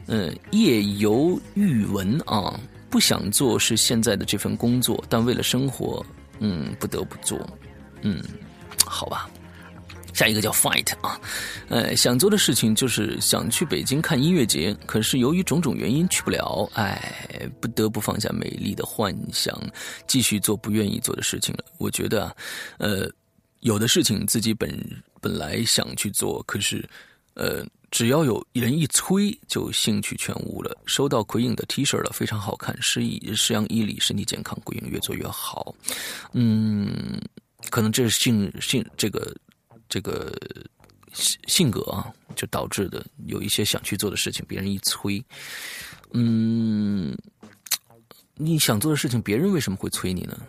[0.06, 2.60] 嗯夜游玉文啊，
[2.90, 6.04] 不想做是现在的这份工作，但为了生活，
[6.40, 7.38] 嗯，不得不做，
[8.02, 8.22] 嗯，
[8.84, 9.30] 好吧。
[10.20, 11.18] 下一个叫 fight 啊，
[11.70, 19.58] 呃，想做的事情就是想去北京看音乐节，可是由于种种原因去不了，哎，不得不放下美丽的幻想，
[20.06, 21.64] 继续做不愿意做的事情了。
[21.78, 22.36] 我觉得啊，
[22.76, 23.10] 呃，
[23.60, 24.78] 有的事情自己本
[25.22, 26.86] 本来想去做，可是，
[27.32, 30.76] 呃，只要有人一催，就兴趣全无了。
[30.84, 35.74] 收到鬼影的 T 恤了，非常好看，诗意诗阳伊里，身体健康，鬼影越做越好。
[36.34, 37.18] 嗯，
[37.70, 39.34] 可能这是性性这个。
[39.90, 40.32] 这个
[41.12, 45.22] 性性格啊，就导致的有一些想去做的事情，别人一催，
[46.12, 47.14] 嗯，
[48.36, 50.40] 你想做的事情，别人为什么会催你呢？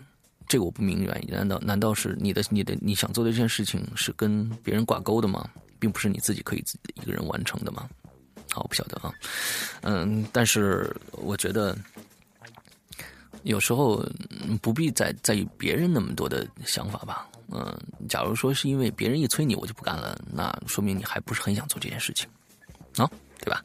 [0.48, 1.20] 这个我不明白。
[1.28, 5.50] 难道难道是你的你的你想做的这件事情是跟别人挂钩的吗？
[5.78, 7.88] 并不是你自己可以自己一个人完成的吗？
[8.52, 9.12] 好，我不晓得啊。
[9.80, 11.76] 嗯，但是我觉得
[13.42, 14.06] 有时候
[14.60, 17.26] 不必在在意别人那么多的想法吧。
[17.54, 17.76] 嗯，
[18.08, 22.28] 假如说是因为别人一催你，我就不干了，那说明你还不是很想做这件事情，
[22.96, 23.62] 啊，对吧？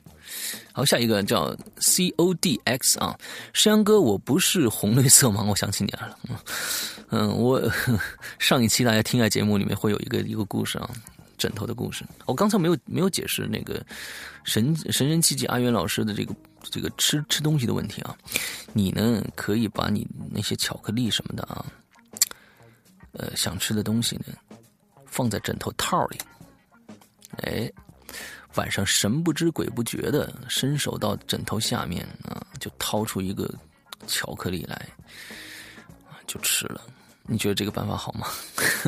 [0.73, 3.17] 好，下一个叫 C O D X 啊，
[3.53, 6.17] 山羊哥，我不是红绿色盲，我想起你来了。
[7.09, 7.61] 嗯，我
[8.37, 10.89] 上一期大家听下节目里面会有一个一个故事啊，
[11.37, 12.03] 枕头的故事。
[12.25, 13.83] 我刚才没有没有解释那个
[14.43, 18.15] 神神神奇奇阿元老师的这个这个吃吃东西的问题啊，
[18.73, 21.65] 你呢可以把你那些巧克力什么的啊。
[23.17, 24.25] 呃，想吃的东西呢，
[25.05, 26.17] 放在枕头套里。
[27.43, 27.71] 哎，
[28.55, 33.51] 晚上神不知鬼不觉的伸手到枕头下面啊，就掏出一个
[34.07, 34.75] 巧克力来，
[36.07, 36.81] 啊就吃了。
[37.27, 38.27] 你觉得这个办法好吗？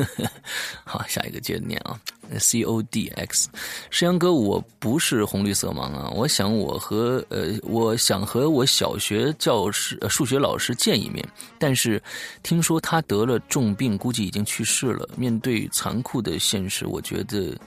[0.84, 2.00] 好，下一个接着念啊。
[2.38, 3.48] C O D X，
[3.90, 12.00] 石阳哥，我不是红绿色盲啊，我想我和呃，我想和我小学教师、呃、数学老师见一面，但是
[12.44, 15.08] 听说他得了重病，估计已经去世了。
[15.16, 17.58] 面对残酷的现实，我觉得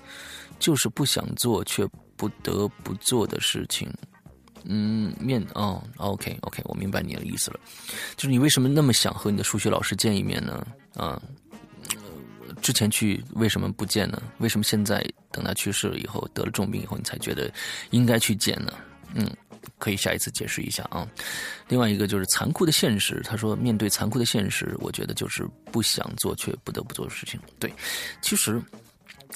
[0.59, 1.85] 就是不想做却
[2.15, 3.93] 不得不做的事情。
[4.65, 7.59] 嗯，面哦，OK OK，我明白你的意思了，
[8.15, 10.65] 就是你为什么那么想和你的数学老师见一面呢？
[10.95, 11.21] 啊。
[12.61, 14.21] 之前去为什么不见呢？
[14.37, 17.51] 为什么现在等他去世了以后得了重病以后你才觉得
[17.89, 18.73] 应该去见呢？
[19.15, 19.29] 嗯，
[19.79, 21.05] 可以下一次解释一下啊。
[21.67, 27.37] 另外一个就是残酷的现实，他说面对残酷的现实，我觉得就是不想做却不得不做的事情。
[27.59, 27.73] 对，
[28.21, 28.61] 其实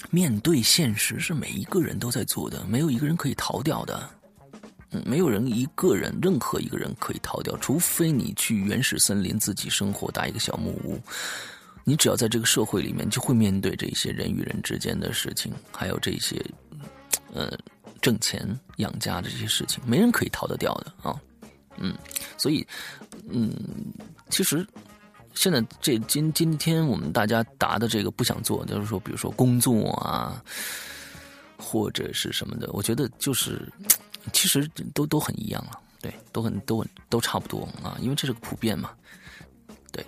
[0.09, 4.09] 面对现实是每一个人都在做的，没有一个人可以逃掉的。
[4.91, 10.99] 嗯，没有人一个人任何一个人可以逃掉，除非你去原始森林自己生活，搭一个小木屋。
[11.83, 16.41] 你只要在这个社会里面，就会面对这些人与人之间的事情，还有这些，
[17.33, 17.57] 呃，
[18.01, 18.45] 挣钱
[18.77, 21.15] 养家的这些事情，没人可以逃得掉的啊。
[21.77, 21.93] 嗯，
[22.37, 22.65] 所以，
[23.29, 23.53] 嗯，
[24.29, 24.67] 其实
[25.33, 30.43] 现在这今今天我们大家答的这个不想做，就是说，比如说工作啊，
[31.57, 33.71] 或者是什么的，我觉得就是
[34.33, 38.91] 其实都都很一样了，对，都很都很都差不多啊，因为这是个普遍嘛。
[39.91, 40.05] 对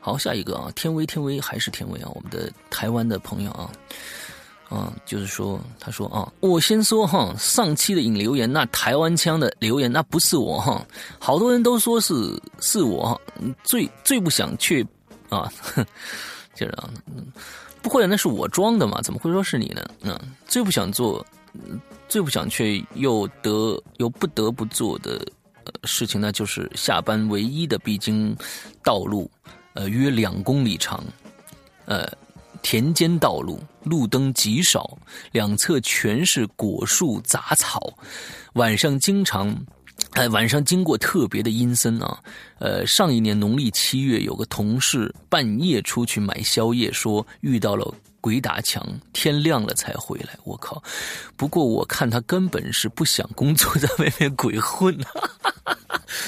[0.00, 3.70] 好，下一个啊，天威天威还是天威啊，我们的台湾的朋友啊，
[4.68, 10.84] 啊，就是说，他说啊，我先说哈，上期的引留言那台湾腔的留言那不是我哈，
[11.18, 12.14] 好多人都说是
[12.60, 13.20] 是我，
[13.64, 14.86] 最最不想去
[15.28, 15.50] 啊，
[16.54, 16.90] 就是啊，
[17.80, 19.84] 不会那是我装的嘛，怎么会说是你呢？
[20.02, 21.24] 嗯，最不想做，
[22.08, 25.26] 最不想却又得又不得不做的
[25.84, 28.36] 事情，那就是下班唯一的必经
[28.82, 29.30] 道路。
[29.74, 31.02] 呃，约两公里长，
[31.86, 32.06] 呃，
[32.60, 34.98] 田间道路，路灯极少，
[35.30, 37.90] 两侧全是果树杂草，
[38.52, 39.56] 晚上经常，
[40.10, 42.22] 哎，晚上经过特别的阴森啊。
[42.58, 48.82] 呃，上一年农历七月，有个同事半夜出去买宵夜，说遇到了鬼打墙，
[49.12, 50.30] 天亮了才回来。
[50.44, 50.82] 我靠！
[51.36, 54.96] 不过我看他根本是不想工作，在外面鬼混。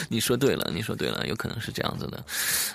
[0.09, 2.23] 你说对了，你说对了，有可能是这样子的，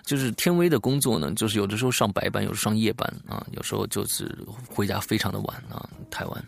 [0.03, 4.35] 就是天威的工作呢，就是有的时候上白班，有时上夜班啊，有时候就是
[4.67, 5.87] 回家非常的晚啊。
[6.09, 6.45] 台湾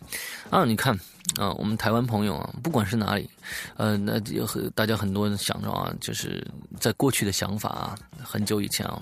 [0.50, 0.98] 啊，你看
[1.38, 3.30] 啊，我们台湾朋友啊，不管是哪里，
[3.76, 6.46] 呃，那有很大家很多人想着啊，就是
[6.80, 9.02] 在过去的想法啊，很久以前啊，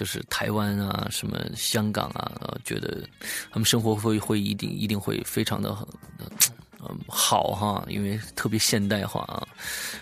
[0.00, 3.06] 就是台湾啊，什么香港啊，觉得
[3.50, 5.76] 他们生活会会一定一定会非常的。
[6.18, 9.46] 嗯，好哈，因为特别现代化啊。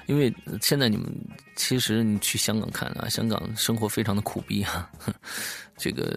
[0.06, 1.12] 因为现在你们
[1.56, 4.88] 其实你去香港看啊，香港生活非常的苦逼啊，
[5.76, 6.16] 这个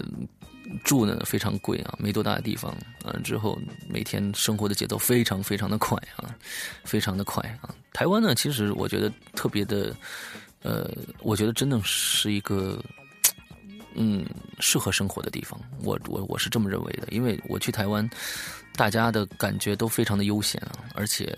[0.84, 2.72] 住呢非常贵啊，没多大的地方
[3.04, 3.18] 啊。
[3.24, 3.60] 之后
[3.90, 6.30] 每天生活的节奏非常非常的快啊，
[6.84, 7.74] 非常的快啊。
[7.94, 9.96] 台湾呢，其实我觉得特别的，
[10.62, 10.88] 呃，
[11.24, 12.80] 我觉得真的是一个
[13.96, 14.26] 嗯
[14.60, 15.60] 适合生活的地方。
[15.84, 18.10] 我我我是这么认为的，因为我去台湾。
[18.74, 21.38] 大家的感觉都非常的悠闲啊，而且，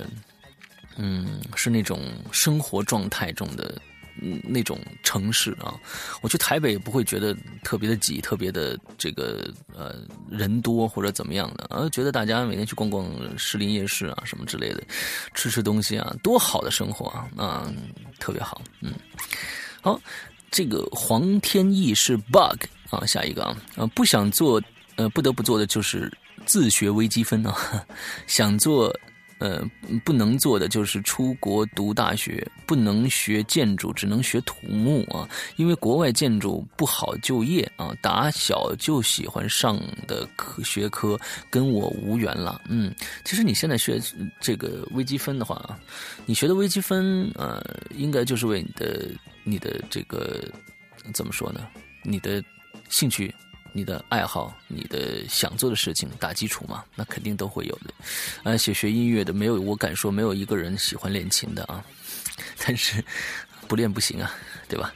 [0.98, 3.76] 嗯，是那种生活状态中的
[4.22, 5.74] 嗯那种城市啊。
[6.22, 9.96] 我去台北不会觉得特别的挤，特别的这个呃
[10.30, 14.84] 人多或者怎么样的，而觉得大家每天去逛逛士林夜市啊什么之类的，
[15.34, 17.74] 吃吃东西啊，多好的生活啊，啊，
[18.20, 18.62] 特别好。
[18.80, 18.94] 嗯，
[19.82, 20.00] 好，
[20.54, 24.62] 这个黄天意是 bug 啊，下一个啊，呃，不想做
[24.96, 26.10] 呃不得不做的就是。
[26.46, 27.56] 自学微积分啊，
[28.28, 28.94] 想做，
[29.44, 29.62] 呃，
[30.06, 37.94] 不能做的就是出国读大学，不能学建筑，只能学土木啊，因为国外建筑不好就业啊。
[38.02, 42.62] 打小就喜欢上的科学科跟我无缘了。
[42.70, 42.96] 嗯，
[43.26, 44.00] 其实你现在学
[44.40, 45.78] 这个微积分的话啊，
[46.26, 47.62] 你学的微积分，呃，
[47.98, 49.12] 应该就是为你的
[49.44, 50.42] 你的这个
[51.14, 51.68] 怎么说呢？
[52.02, 52.42] 你的
[52.88, 53.36] 兴趣。
[53.74, 57.94] 你的爱好，你的想做的事情打基础嘛，那肯定都会有的。
[58.44, 61.84] 而且学音乐的，没有我敢说没有一个人喜欢练琴的啊。
[62.66, 63.04] 但是
[63.68, 64.32] 不练不行啊，
[64.70, 64.94] 对吧？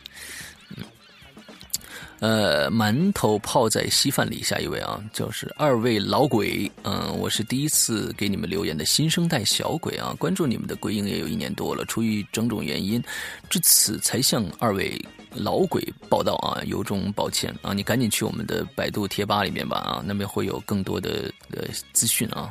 [2.19, 4.41] 呃，馒头泡在稀饭里。
[4.41, 6.71] 下一位啊，就是二位老鬼。
[6.83, 13.03] 嗯，我是第一次给你们留言的新生代小鬼啊，关注你们的鬼影也有一年多了，出于种种原因，
[13.49, 14.99] 至此才向二位。
[15.33, 17.71] 老鬼报道啊，由衷抱歉啊！
[17.71, 21.61] 你赶紧去我们的百度贴吧里面吧啊，那边会有更多的呃
[21.93, 22.49] 资讯啊。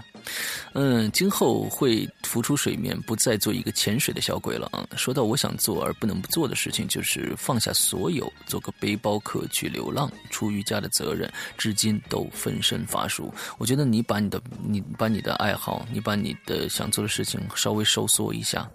[0.72, 4.86] 嗯，今后会浮出水面，不再做一个潜水的小鬼了啊。
[4.96, 10.10] 说到我想做而不能不做的事情，就是放下所有，做个背包客去流浪。
[10.30, 13.32] 出瑜伽的责任，至今都分身乏术。
[13.56, 18.68] 我觉得你把你的你把你的爱好，你把你的想做的事情稍微收缩一下，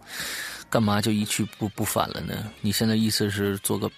[0.69, 2.51] 干嘛就一去不不返了呢？
[2.61, 3.89] 你现在意思是做个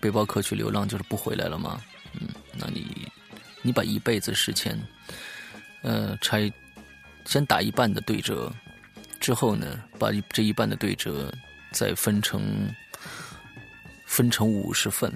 [0.00, 1.80] 背包客去流浪，就是不回来了吗？
[2.12, 3.08] 嗯，那你
[3.62, 4.78] 你把一辈子时间，
[5.82, 6.52] 呃，拆。
[7.28, 8.50] 先打一半的对折，
[9.20, 11.30] 之后呢，把这一半的对折
[11.72, 12.74] 再分成
[14.06, 15.12] 分成五十份，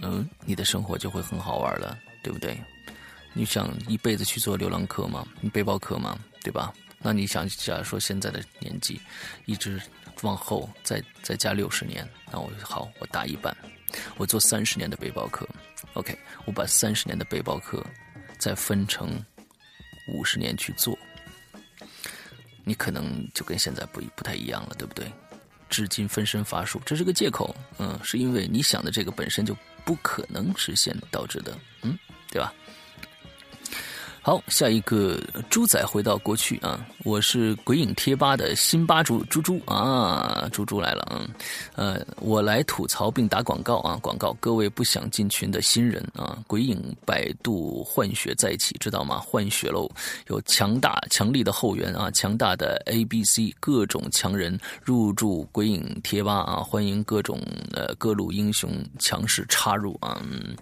[0.00, 2.58] 嗯，你的生活就会很好玩了，对不对？
[3.34, 5.28] 你想一辈子去做流浪客吗？
[5.52, 6.18] 背包客吗？
[6.42, 6.72] 对吧？
[7.00, 8.98] 那你想，假如说现在的年纪，
[9.44, 9.78] 一直
[10.22, 13.54] 往后再再加六十年，那我好，我打一半，
[14.16, 15.46] 我做三十年的背包客
[15.92, 17.84] ，OK，我把三十年的背包客
[18.38, 19.22] 再分成。
[20.08, 20.98] 五十年去做，
[22.64, 25.10] 你可能就跟现在不不太一样了，对不对？
[25.70, 31.98] 至今分身乏术，这是个借口，嗯，是因为你想的这个本身就不可能实现导致的，嗯，
[32.30, 32.52] 对吧？
[34.26, 35.20] 好，下一个
[35.50, 36.82] 猪仔回到过去啊！
[37.04, 41.28] 我是鬼影贴吧的新吧主猪猪啊，猪猪来了啊！
[41.74, 43.98] 呃，我来吐槽并打广告啊！
[44.00, 49.18] 广告，各位不想进群的新人啊，鬼影百度换血再起，知道吗？
[49.18, 49.86] 换血喽，
[50.28, 57.38] 有强大强力的后援啊，强大的 A、B、C 各种强人入驻鬼影贴吧啊，欢迎各种
[57.74, 60.18] 呃各路英雄强势插入啊！
[60.24, 60.56] 嗯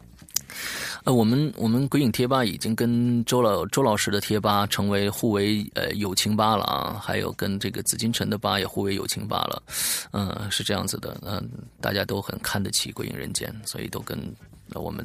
[1.04, 9.62] 呃，我们我们鬼影贴吧已经跟周老周老师的贴吧成为互为呃友情吧了啊，还有跟这个紫禁城的吧也互为友情吧了，
[10.12, 11.48] 嗯，是这样子的，嗯，
[11.80, 14.18] 大家都很看得起鬼影人间，所以都跟
[14.74, 15.04] 我们。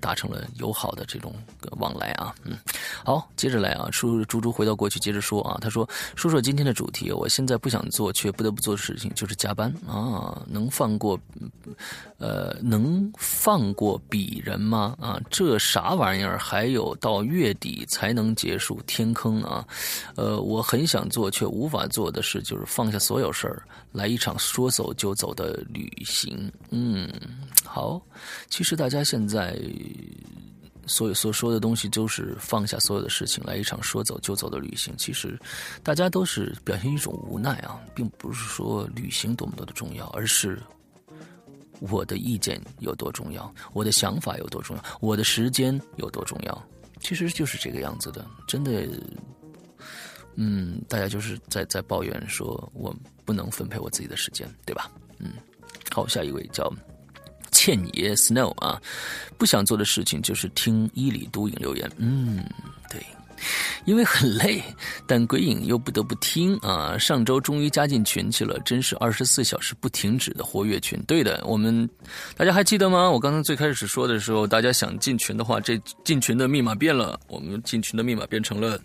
[0.00, 1.34] 达成了友好的这种
[1.78, 2.56] 往来啊，嗯，
[3.04, 11.18] 好，接着来啊，叔猪猪回到过去接着说啊，他说说说今天的主题，我现在不想做却不得不做的事情就是加班啊，能放过，
[12.18, 14.96] 呃，能放过鄙人吗？
[15.00, 16.38] 啊，这啥玩意儿？
[16.38, 19.66] 还有到月底才能结束天坑啊，
[20.14, 26.50] 呃，我很想做却无法做的事就是放下所有事儿，来一场说走就走的旅行。
[26.70, 27.10] 嗯，
[27.68, 28.00] 好，
[28.48, 29.58] 其实大家现在。
[30.90, 34.94] 所有所说的东西都是放下所有的事情，来一场说走就走的旅行。
[34.96, 35.38] 其实，
[35.82, 40.58] 大家都是表现一种无奈啊，并不是说旅行多么多的重要，而是
[41.80, 46.68] 我的意见有多重要，我的想法有多重要，我的时间有多重要。
[47.02, 48.88] 其实就是这个样子的，真的。
[50.36, 52.96] 嗯，大家就是在在抱怨说我
[53.26, 54.90] 不能分配我自己的时间，对吧？
[55.18, 55.32] 嗯，
[55.90, 56.72] 好，下一位叫。
[57.58, 58.80] 倩爷 Snow 啊，
[59.36, 61.90] 不想做的事情就是听伊里都影留言。
[61.96, 62.44] 嗯，
[62.88, 63.04] 对，
[63.84, 64.62] 因为很累，
[65.08, 66.96] 但鬼影又不得不听啊。
[66.96, 71.02] 上周终于加进群去了，真是二十四小时不停止的活跃群。
[71.04, 71.90] 对的，我们
[72.36, 73.10] 大家还记得吗？
[73.10, 78.80] 我刚刚最开始说的时候，大家想进群的话，这进群的密码变了，我们进群的密码变成了。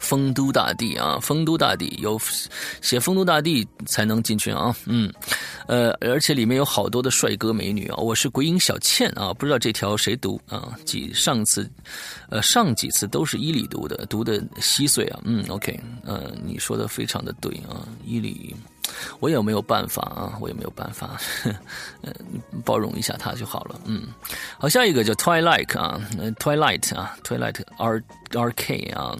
[0.00, 2.20] 丰都大帝啊，丰都大帝有
[2.80, 5.12] 写丰都大帝才能进群啊，嗯，
[5.66, 7.96] 呃，而且里面有好多的帅哥美女啊。
[7.96, 10.76] 我是鬼影小倩啊，不知道这条谁读啊？
[10.84, 11.70] 几上次，
[12.28, 15.20] 呃，上几次都是伊里读的，读的稀碎啊。
[15.24, 18.54] 嗯，OK，呃，你说的非常的对啊，伊里。
[19.20, 21.18] 我也没有办法啊，我也没有办法，
[22.02, 22.14] 嗯，
[22.64, 23.80] 包容一下他就好了。
[23.84, 24.08] 嗯，
[24.58, 26.00] 好，下一个叫 Twilight 啊
[26.38, 28.02] ，Twilight 啊，Twilight R
[28.32, 29.16] R K 啊，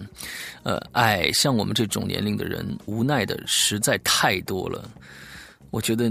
[0.63, 4.89] 呃，哎，像我们这种年龄的人，无奈的实在太多了。
[5.71, 6.09] 我觉得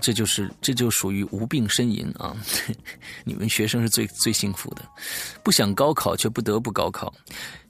[0.00, 2.36] 这就是这就属于无病呻吟啊！
[3.24, 4.82] 你们学生是最最幸福的，
[5.42, 7.12] 不想高考却不得不高考，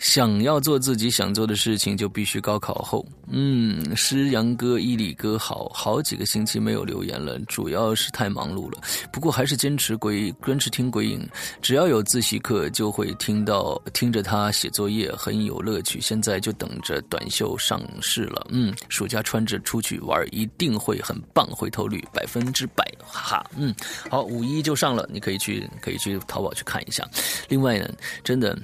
[0.01, 3.07] 想要做自己想做的事情就必须高考后。
[3.29, 8.81] 嗯，诗阳哥、伊里哥，好好几个星期没有留言了，主要是太忙碌了。
[9.13, 11.25] 不过还是坚持鬼坚持听鬼影，
[11.63, 16.01] 只要有自习课就会听到听着他写作业，很有乐趣。
[16.01, 18.47] 现在就等着短袖上市了。
[18.51, 21.17] 嗯，暑假穿着出去玩一定会很。
[21.33, 23.75] 棒回头率百分之百，哈哈，嗯，
[24.11, 27.07] 好，五一就上了，你可以去，可以去淘宝去看一下。
[27.49, 27.89] 另外呢，
[28.25, 28.59] 真的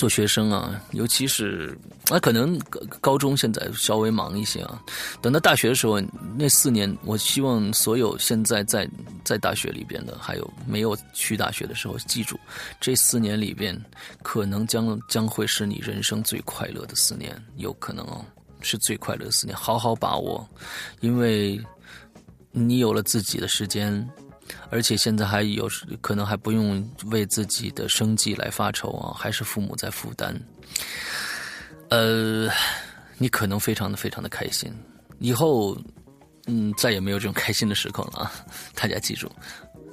[0.00, 1.76] 做学生啊，尤其是
[2.08, 2.58] 啊，可能
[3.02, 4.82] 高中现在稍微忙一些啊，
[5.20, 6.00] 等到大学的时候，
[6.38, 8.88] 那四年，我希望所有现在在
[9.22, 12.40] 在大学里边的，还有没有去大学的时候，记住，
[12.80, 13.78] 这四年里边，
[14.22, 18.24] 可能将将会是你人生最快乐的四年，有可能哦，
[18.62, 20.48] 是最快乐的四年，好好把握，
[21.00, 21.60] 因为。
[22.52, 24.10] 你有了自己的时间，
[24.70, 25.68] 而且现在还有
[26.00, 30.34] 可能还不用为自己的生计来发愁啊，还是父母在负担。
[31.90, 32.48] 呃，
[33.18, 34.72] 你可能非常的非常的开心，
[35.18, 35.76] 以后
[36.46, 38.32] 嗯再也没有这种开心的时刻了啊！
[38.74, 39.30] 大家记住，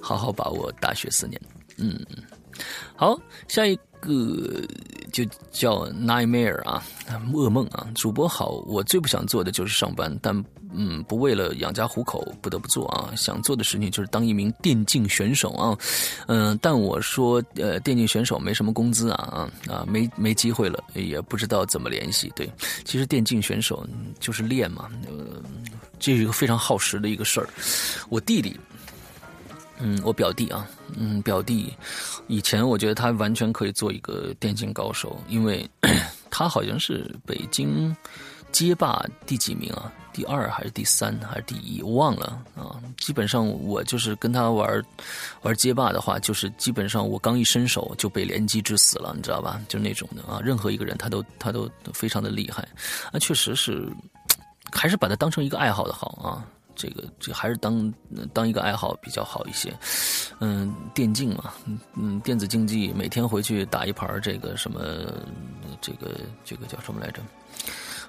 [0.01, 1.41] 好好把握大学四年。
[1.77, 1.99] 嗯，
[2.95, 4.61] 好，下一个
[5.11, 6.83] 就叫 nightmare 啊，
[7.33, 7.87] 噩梦啊。
[7.95, 10.43] 主播好，我最不想做的就是上班，但
[10.73, 13.13] 嗯，不为了养家糊口不得不做啊。
[13.15, 15.77] 想做的事情就是当一名电竞选手啊，
[16.27, 22.31] 嗯，但我说呃，电竞选手没什么工资啊啊啊，没没机会了，也不知道怎么联系。
[22.35, 22.49] 对，
[22.83, 23.87] 其实电竞选手
[24.19, 25.41] 就是练嘛，呃，
[25.99, 27.47] 这是一个非常耗时的一个事儿。
[28.09, 28.55] 我弟弟。
[29.79, 31.73] 嗯，我表弟啊，嗯，表弟，
[32.27, 35.69] 以前我觉得他完全可以做一个电竞高手，因为
[36.29, 37.95] 他好像是北京
[38.51, 39.91] 街霸第几名啊？
[40.13, 41.79] 第二还是第三还是第一？
[41.83, 42.81] 我忘了啊。
[42.97, 44.83] 基本上我就是跟他玩
[45.43, 49.61] 玩街霸的话，就是基本上我刚一伸手就被连击致死了，你知道吧？
[49.69, 50.41] 就那种的啊。
[50.43, 52.67] 任何一个人他都他都非常的厉害
[53.11, 53.87] 啊，确实是，
[54.73, 56.43] 还是把他当成一个爱好的好啊。
[56.77, 57.93] 这个这还是当
[58.31, 59.73] 当一个爱好比较好一些，
[60.39, 61.51] 嗯，电竞嘛，
[61.95, 64.79] 嗯，电子竞技，每天回去打一盘这个什么，
[65.81, 66.11] 这个
[66.45, 67.21] 这个叫什么来着，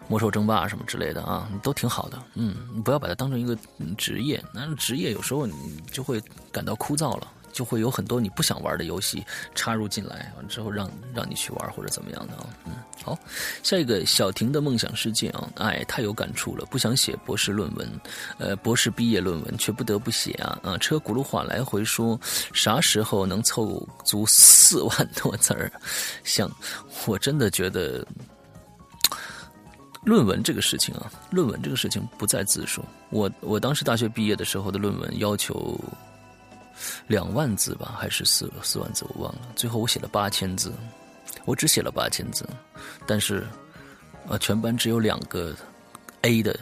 [0.06, 2.54] 魔兽争霸什么之类的啊，都挺好的，嗯，
[2.84, 3.56] 不要把它当成一个
[3.96, 5.54] 职业，那职业有时候你
[5.90, 6.22] 就会
[6.52, 7.26] 感到枯燥了。
[7.52, 12.46] 就会有很多你不想玩的游戏插入进来，完之后让让你去玩或者怎么样的啊？
[12.66, 12.72] 嗯，
[13.02, 13.18] 好，
[13.62, 18.00] 下一个小婷的梦想世界啊，哎，太有感触了，不想写博士论文，
[18.38, 20.78] 呃，博士毕业论文却不得不写啊啊！
[20.78, 22.18] 车轱辘话来回说，
[22.52, 25.72] 啥时候能凑足四万多字儿？
[26.24, 26.50] 想，
[27.06, 28.06] 我真的觉得，
[30.04, 32.84] 论文这个事情啊，论文这个事情不在字数。
[33.10, 35.78] 我我当时大学毕业的时候的论文要求。
[37.06, 39.40] 两万字吧，还是四四万字，我忘了。
[39.56, 40.72] 最后我写了八千字，
[41.44, 42.48] 我只写了八千字，
[43.06, 43.46] 但是，
[44.28, 45.54] 呃，全班只有两个
[46.22, 46.58] A 的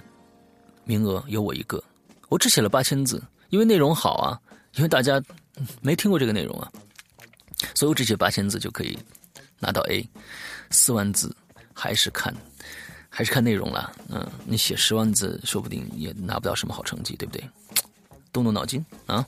[0.84, 1.82] 名额，有我一个。
[2.28, 4.40] 我只写了八千字，因为内容好啊，
[4.74, 5.22] 因为大家
[5.80, 6.70] 没听过这个内容啊，
[7.74, 8.98] 所以我只写八千字就可以
[9.58, 10.08] 拿到 A。
[10.70, 11.34] 四万字
[11.72, 12.34] 还是看，
[13.08, 13.92] 还是看内容了。
[14.08, 17.48] 嗯，你写十万字，说不定也拿不到什么好成绩，对不对？
[18.36, 19.26] 动动脑筋啊！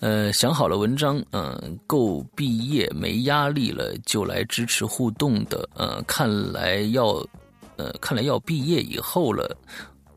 [0.00, 5.68] 呃，想好了文章，嗯，够毕业没压力了，就来支持互动的。
[5.74, 7.24] 呃，看来要，
[7.76, 9.56] 呃，看来要毕业以后了。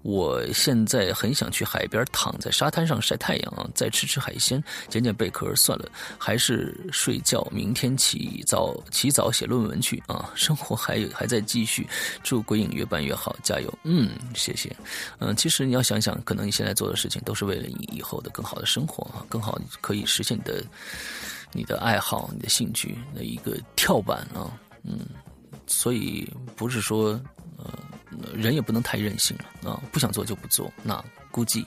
[0.07, 5.53] 我现在很想去海边躺在沙滩上晒太阳，再吃吃海鲜，捡捡贝壳。
[5.53, 7.45] 算了，还是睡觉。
[7.51, 10.31] 明天起早起早写论文去啊！
[10.33, 11.85] 生活还有还在继续。
[12.23, 13.73] 祝鬼影越办越好，加油！
[13.83, 14.73] 嗯，谢谢。
[15.19, 20.63] 嗯，其实你要想想，可能你现在做的事情都是为了你以后的更好的生活啊，更好可以实现你的
[21.51, 24.47] 你的爱好、你的兴趣的一个跳板啊。
[24.83, 24.99] 嗯，
[25.65, 26.25] 所以
[26.55, 27.19] 不是说
[27.57, 27.73] 呃。
[28.33, 29.81] 人也不能太任性了啊！
[29.91, 31.65] 不想做就不做，那估计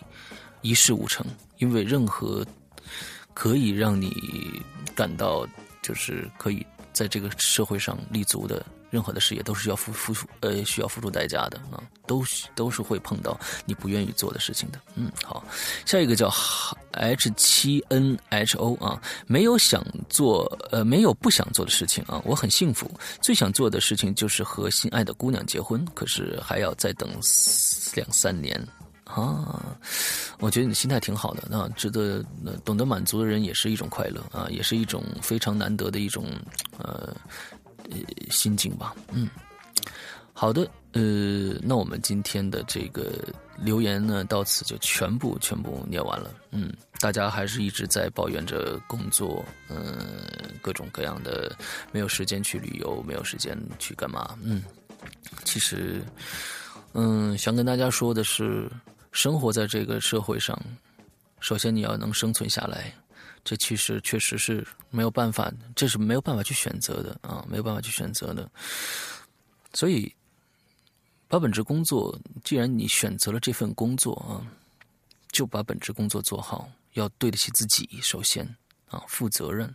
[0.62, 1.24] 一事无成。
[1.58, 2.44] 因为任何
[3.34, 4.62] 可以让你
[4.94, 5.46] 感到
[5.82, 8.64] 就是可以在这个社会上立足的。
[8.90, 12.24] 任何的事业都是要付付出，呃，需要付出代价的啊，都
[12.56, 14.80] 都是会碰到你不愿意做的事情的。
[14.96, 15.44] 嗯，好，
[15.86, 16.28] 下一个叫
[16.92, 22.90] H 七 N H O 啊，没有想做，呃，没有不想做的事情啊，我很幸福。
[23.22, 27.08] 最想做的事情就是和心爱的姑娘结婚，可是还要再等
[27.94, 28.60] 两三年
[29.04, 29.76] 啊。
[30.38, 32.24] 我觉得你心态挺好的，那值得
[32.64, 36.26] 懂得满足的人也是一种快乐啊，也是一种非常难得的一种
[36.78, 37.14] 呃。
[37.90, 37.96] 呃，
[38.30, 39.28] 心境吧，嗯，
[40.40, 43.12] 好的，呃，那我们今天的这个
[43.58, 50.26] 留言呢，到此就全部全部念完了，嗯，大家还是一直在抱怨着工作，嗯，
[50.62, 51.54] 各种各样的，
[51.92, 54.62] 没有时间去旅游，没有时间去干嘛，嗯，
[55.44, 56.02] 其实，
[56.94, 58.66] 嗯，想跟大家说的是，
[59.12, 60.58] 生活在这个社会上，
[61.40, 62.90] 首先你要能生存下来。
[63.44, 68.50] 这其实确实是没有办法，这是没有办法去选择的啊，没有办法去选择的。
[69.74, 70.10] 所以，
[71.30, 74.42] 把本职工作，既然你选择了这份工作啊，
[75.30, 78.44] 就把本职工作做好，要对得起自己，首先
[78.88, 79.72] 啊，负责任。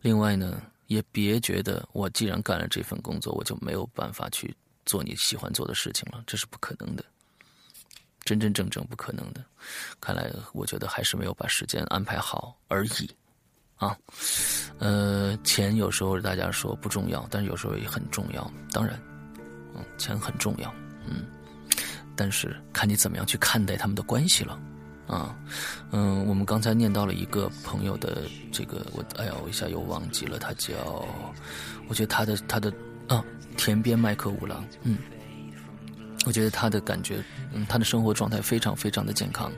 [0.00, 4.56] 另外呢，也别觉得我既然干了这份工作，我就没有办法去
[4.86, 7.04] 做你喜欢做的事情了，这是不可能的。
[8.24, 9.44] 真真正正不可能的，
[10.00, 13.10] 看来我觉得还是没有把时间安排好而已，
[13.76, 13.94] 啊，
[14.78, 18.50] 呃，钱有时候大家说不重要，但是有时候也很重要。
[18.72, 18.98] 当然，
[19.76, 20.74] 嗯，钱很重要，
[21.06, 21.24] 嗯，
[22.14, 24.58] 但是看你怎么样去看待他们的关系了，
[25.06, 25.36] 啊，
[25.92, 28.22] 嗯，我们刚才念到了一个朋友的
[28.52, 30.74] 这个，我哎呀，我一下又忘记了，他叫，
[31.88, 32.72] 我觉得他的他的
[33.08, 33.24] 啊，
[33.56, 34.98] 田边麦克五郎，嗯，
[36.24, 37.22] 我觉得他的感觉，
[37.52, 39.52] 嗯，他的生活状态非常非常的健康，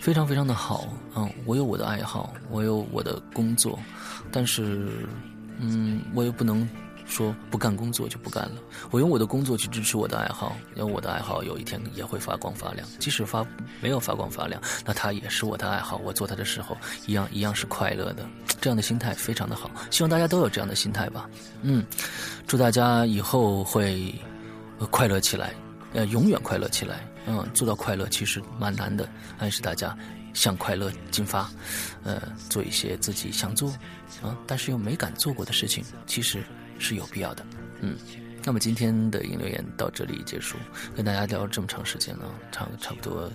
[0.00, 3.78] 非常非常的好，嗯，我有我的爱好，我有我的工作，
[4.30, 5.06] 但是，
[5.58, 6.68] 嗯，我又不能。
[7.12, 8.54] 说不干工作就不干了，
[8.90, 12.88] 我用我的工作去支持我的爱好，因为我的爱好有一天也会发光发亮。
[12.98, 13.46] 即使发
[13.82, 15.98] 没有发光发亮，那它也是我的爱好。
[15.98, 16.74] 我做它的时候，
[17.06, 18.26] 一样一样是快乐的。
[18.62, 21.28] 这样的心态非常的好，希望大家都有这样的心态吧。
[21.60, 21.84] 嗯，
[22.46, 24.14] 祝大家以后会
[24.90, 25.52] 快乐起来，
[25.92, 27.06] 呃，永远快乐起来。
[27.26, 29.06] 嗯，做到快乐其实蛮难的，
[29.38, 29.94] 暗示大家
[30.32, 31.50] 向快乐进发，
[32.04, 33.68] 呃，做一些自己想做
[34.22, 36.42] 啊，但是又没敢做过的事情，其实。
[36.82, 37.46] 是有必要的，
[37.80, 37.96] 嗯，
[38.44, 40.56] 那么今天的引流言到这里结束，
[40.96, 43.30] 跟大家聊了这么长时间了，差差不多，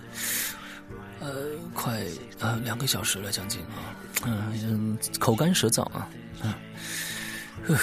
[1.18, 1.32] 呃，
[1.74, 2.04] 快
[2.38, 3.96] 啊两个小时了，将近啊，
[4.26, 6.08] 嗯，口干舌燥啊，
[6.42, 7.76] 嗯，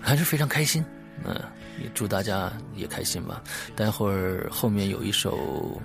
[0.00, 0.84] 还是非常开心，
[1.24, 1.34] 嗯，
[1.82, 3.42] 也祝大家也开心吧。
[3.74, 5.82] 待会儿后面有一首，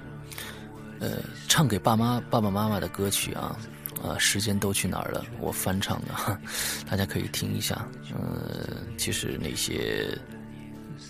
[1.00, 1.18] 呃，
[1.48, 3.58] 唱给爸妈爸爸妈妈的歌曲啊。
[4.04, 5.26] 啊，时间都去哪儿了？
[5.40, 6.40] 我翻唱的，
[6.90, 7.88] 大家可以听一下。
[8.14, 10.18] 呃，其实那些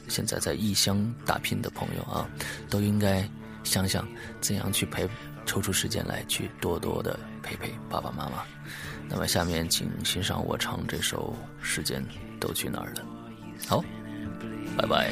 [0.08, 2.28] 现在在异乡打拼的朋友啊，
[2.70, 3.28] 都应该
[3.64, 4.08] 想想
[4.42, 5.08] 怎样去陪，
[5.46, 8.44] 抽出时间来去多多的陪陪爸爸妈妈。
[9.10, 11.34] 那么下面请欣赏我唱这首
[11.64, 12.04] 《时间
[12.40, 13.06] 都去哪儿了》。
[13.70, 13.84] 好，
[14.78, 15.12] 拜拜。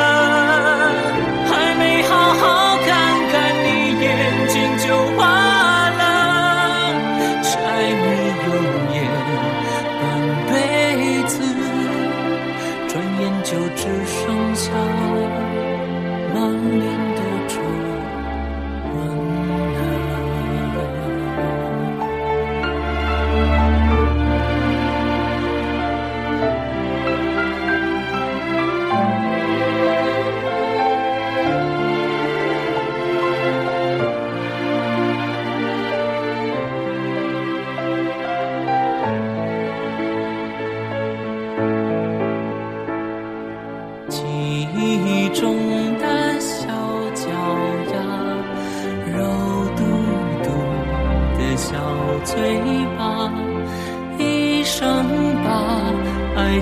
[14.61, 15.00] 想。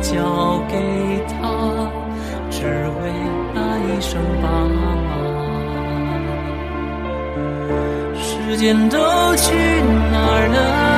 [0.02, 0.76] 交给
[1.28, 1.92] 他
[2.50, 3.12] 只为
[3.54, 4.80] 那一声爸妈
[8.18, 8.98] 时间都
[9.36, 9.54] 去
[10.12, 10.89] 哪儿了？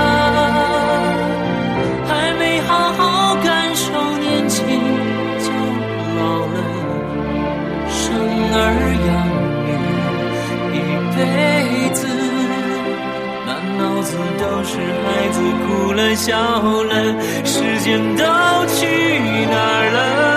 [14.63, 16.93] 是孩子哭了笑了
[17.43, 18.23] 时间都
[18.67, 18.85] 去
[19.49, 20.30] 哪儿了？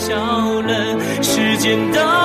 [0.00, 0.16] 笑
[0.62, 2.19] 了，时间到。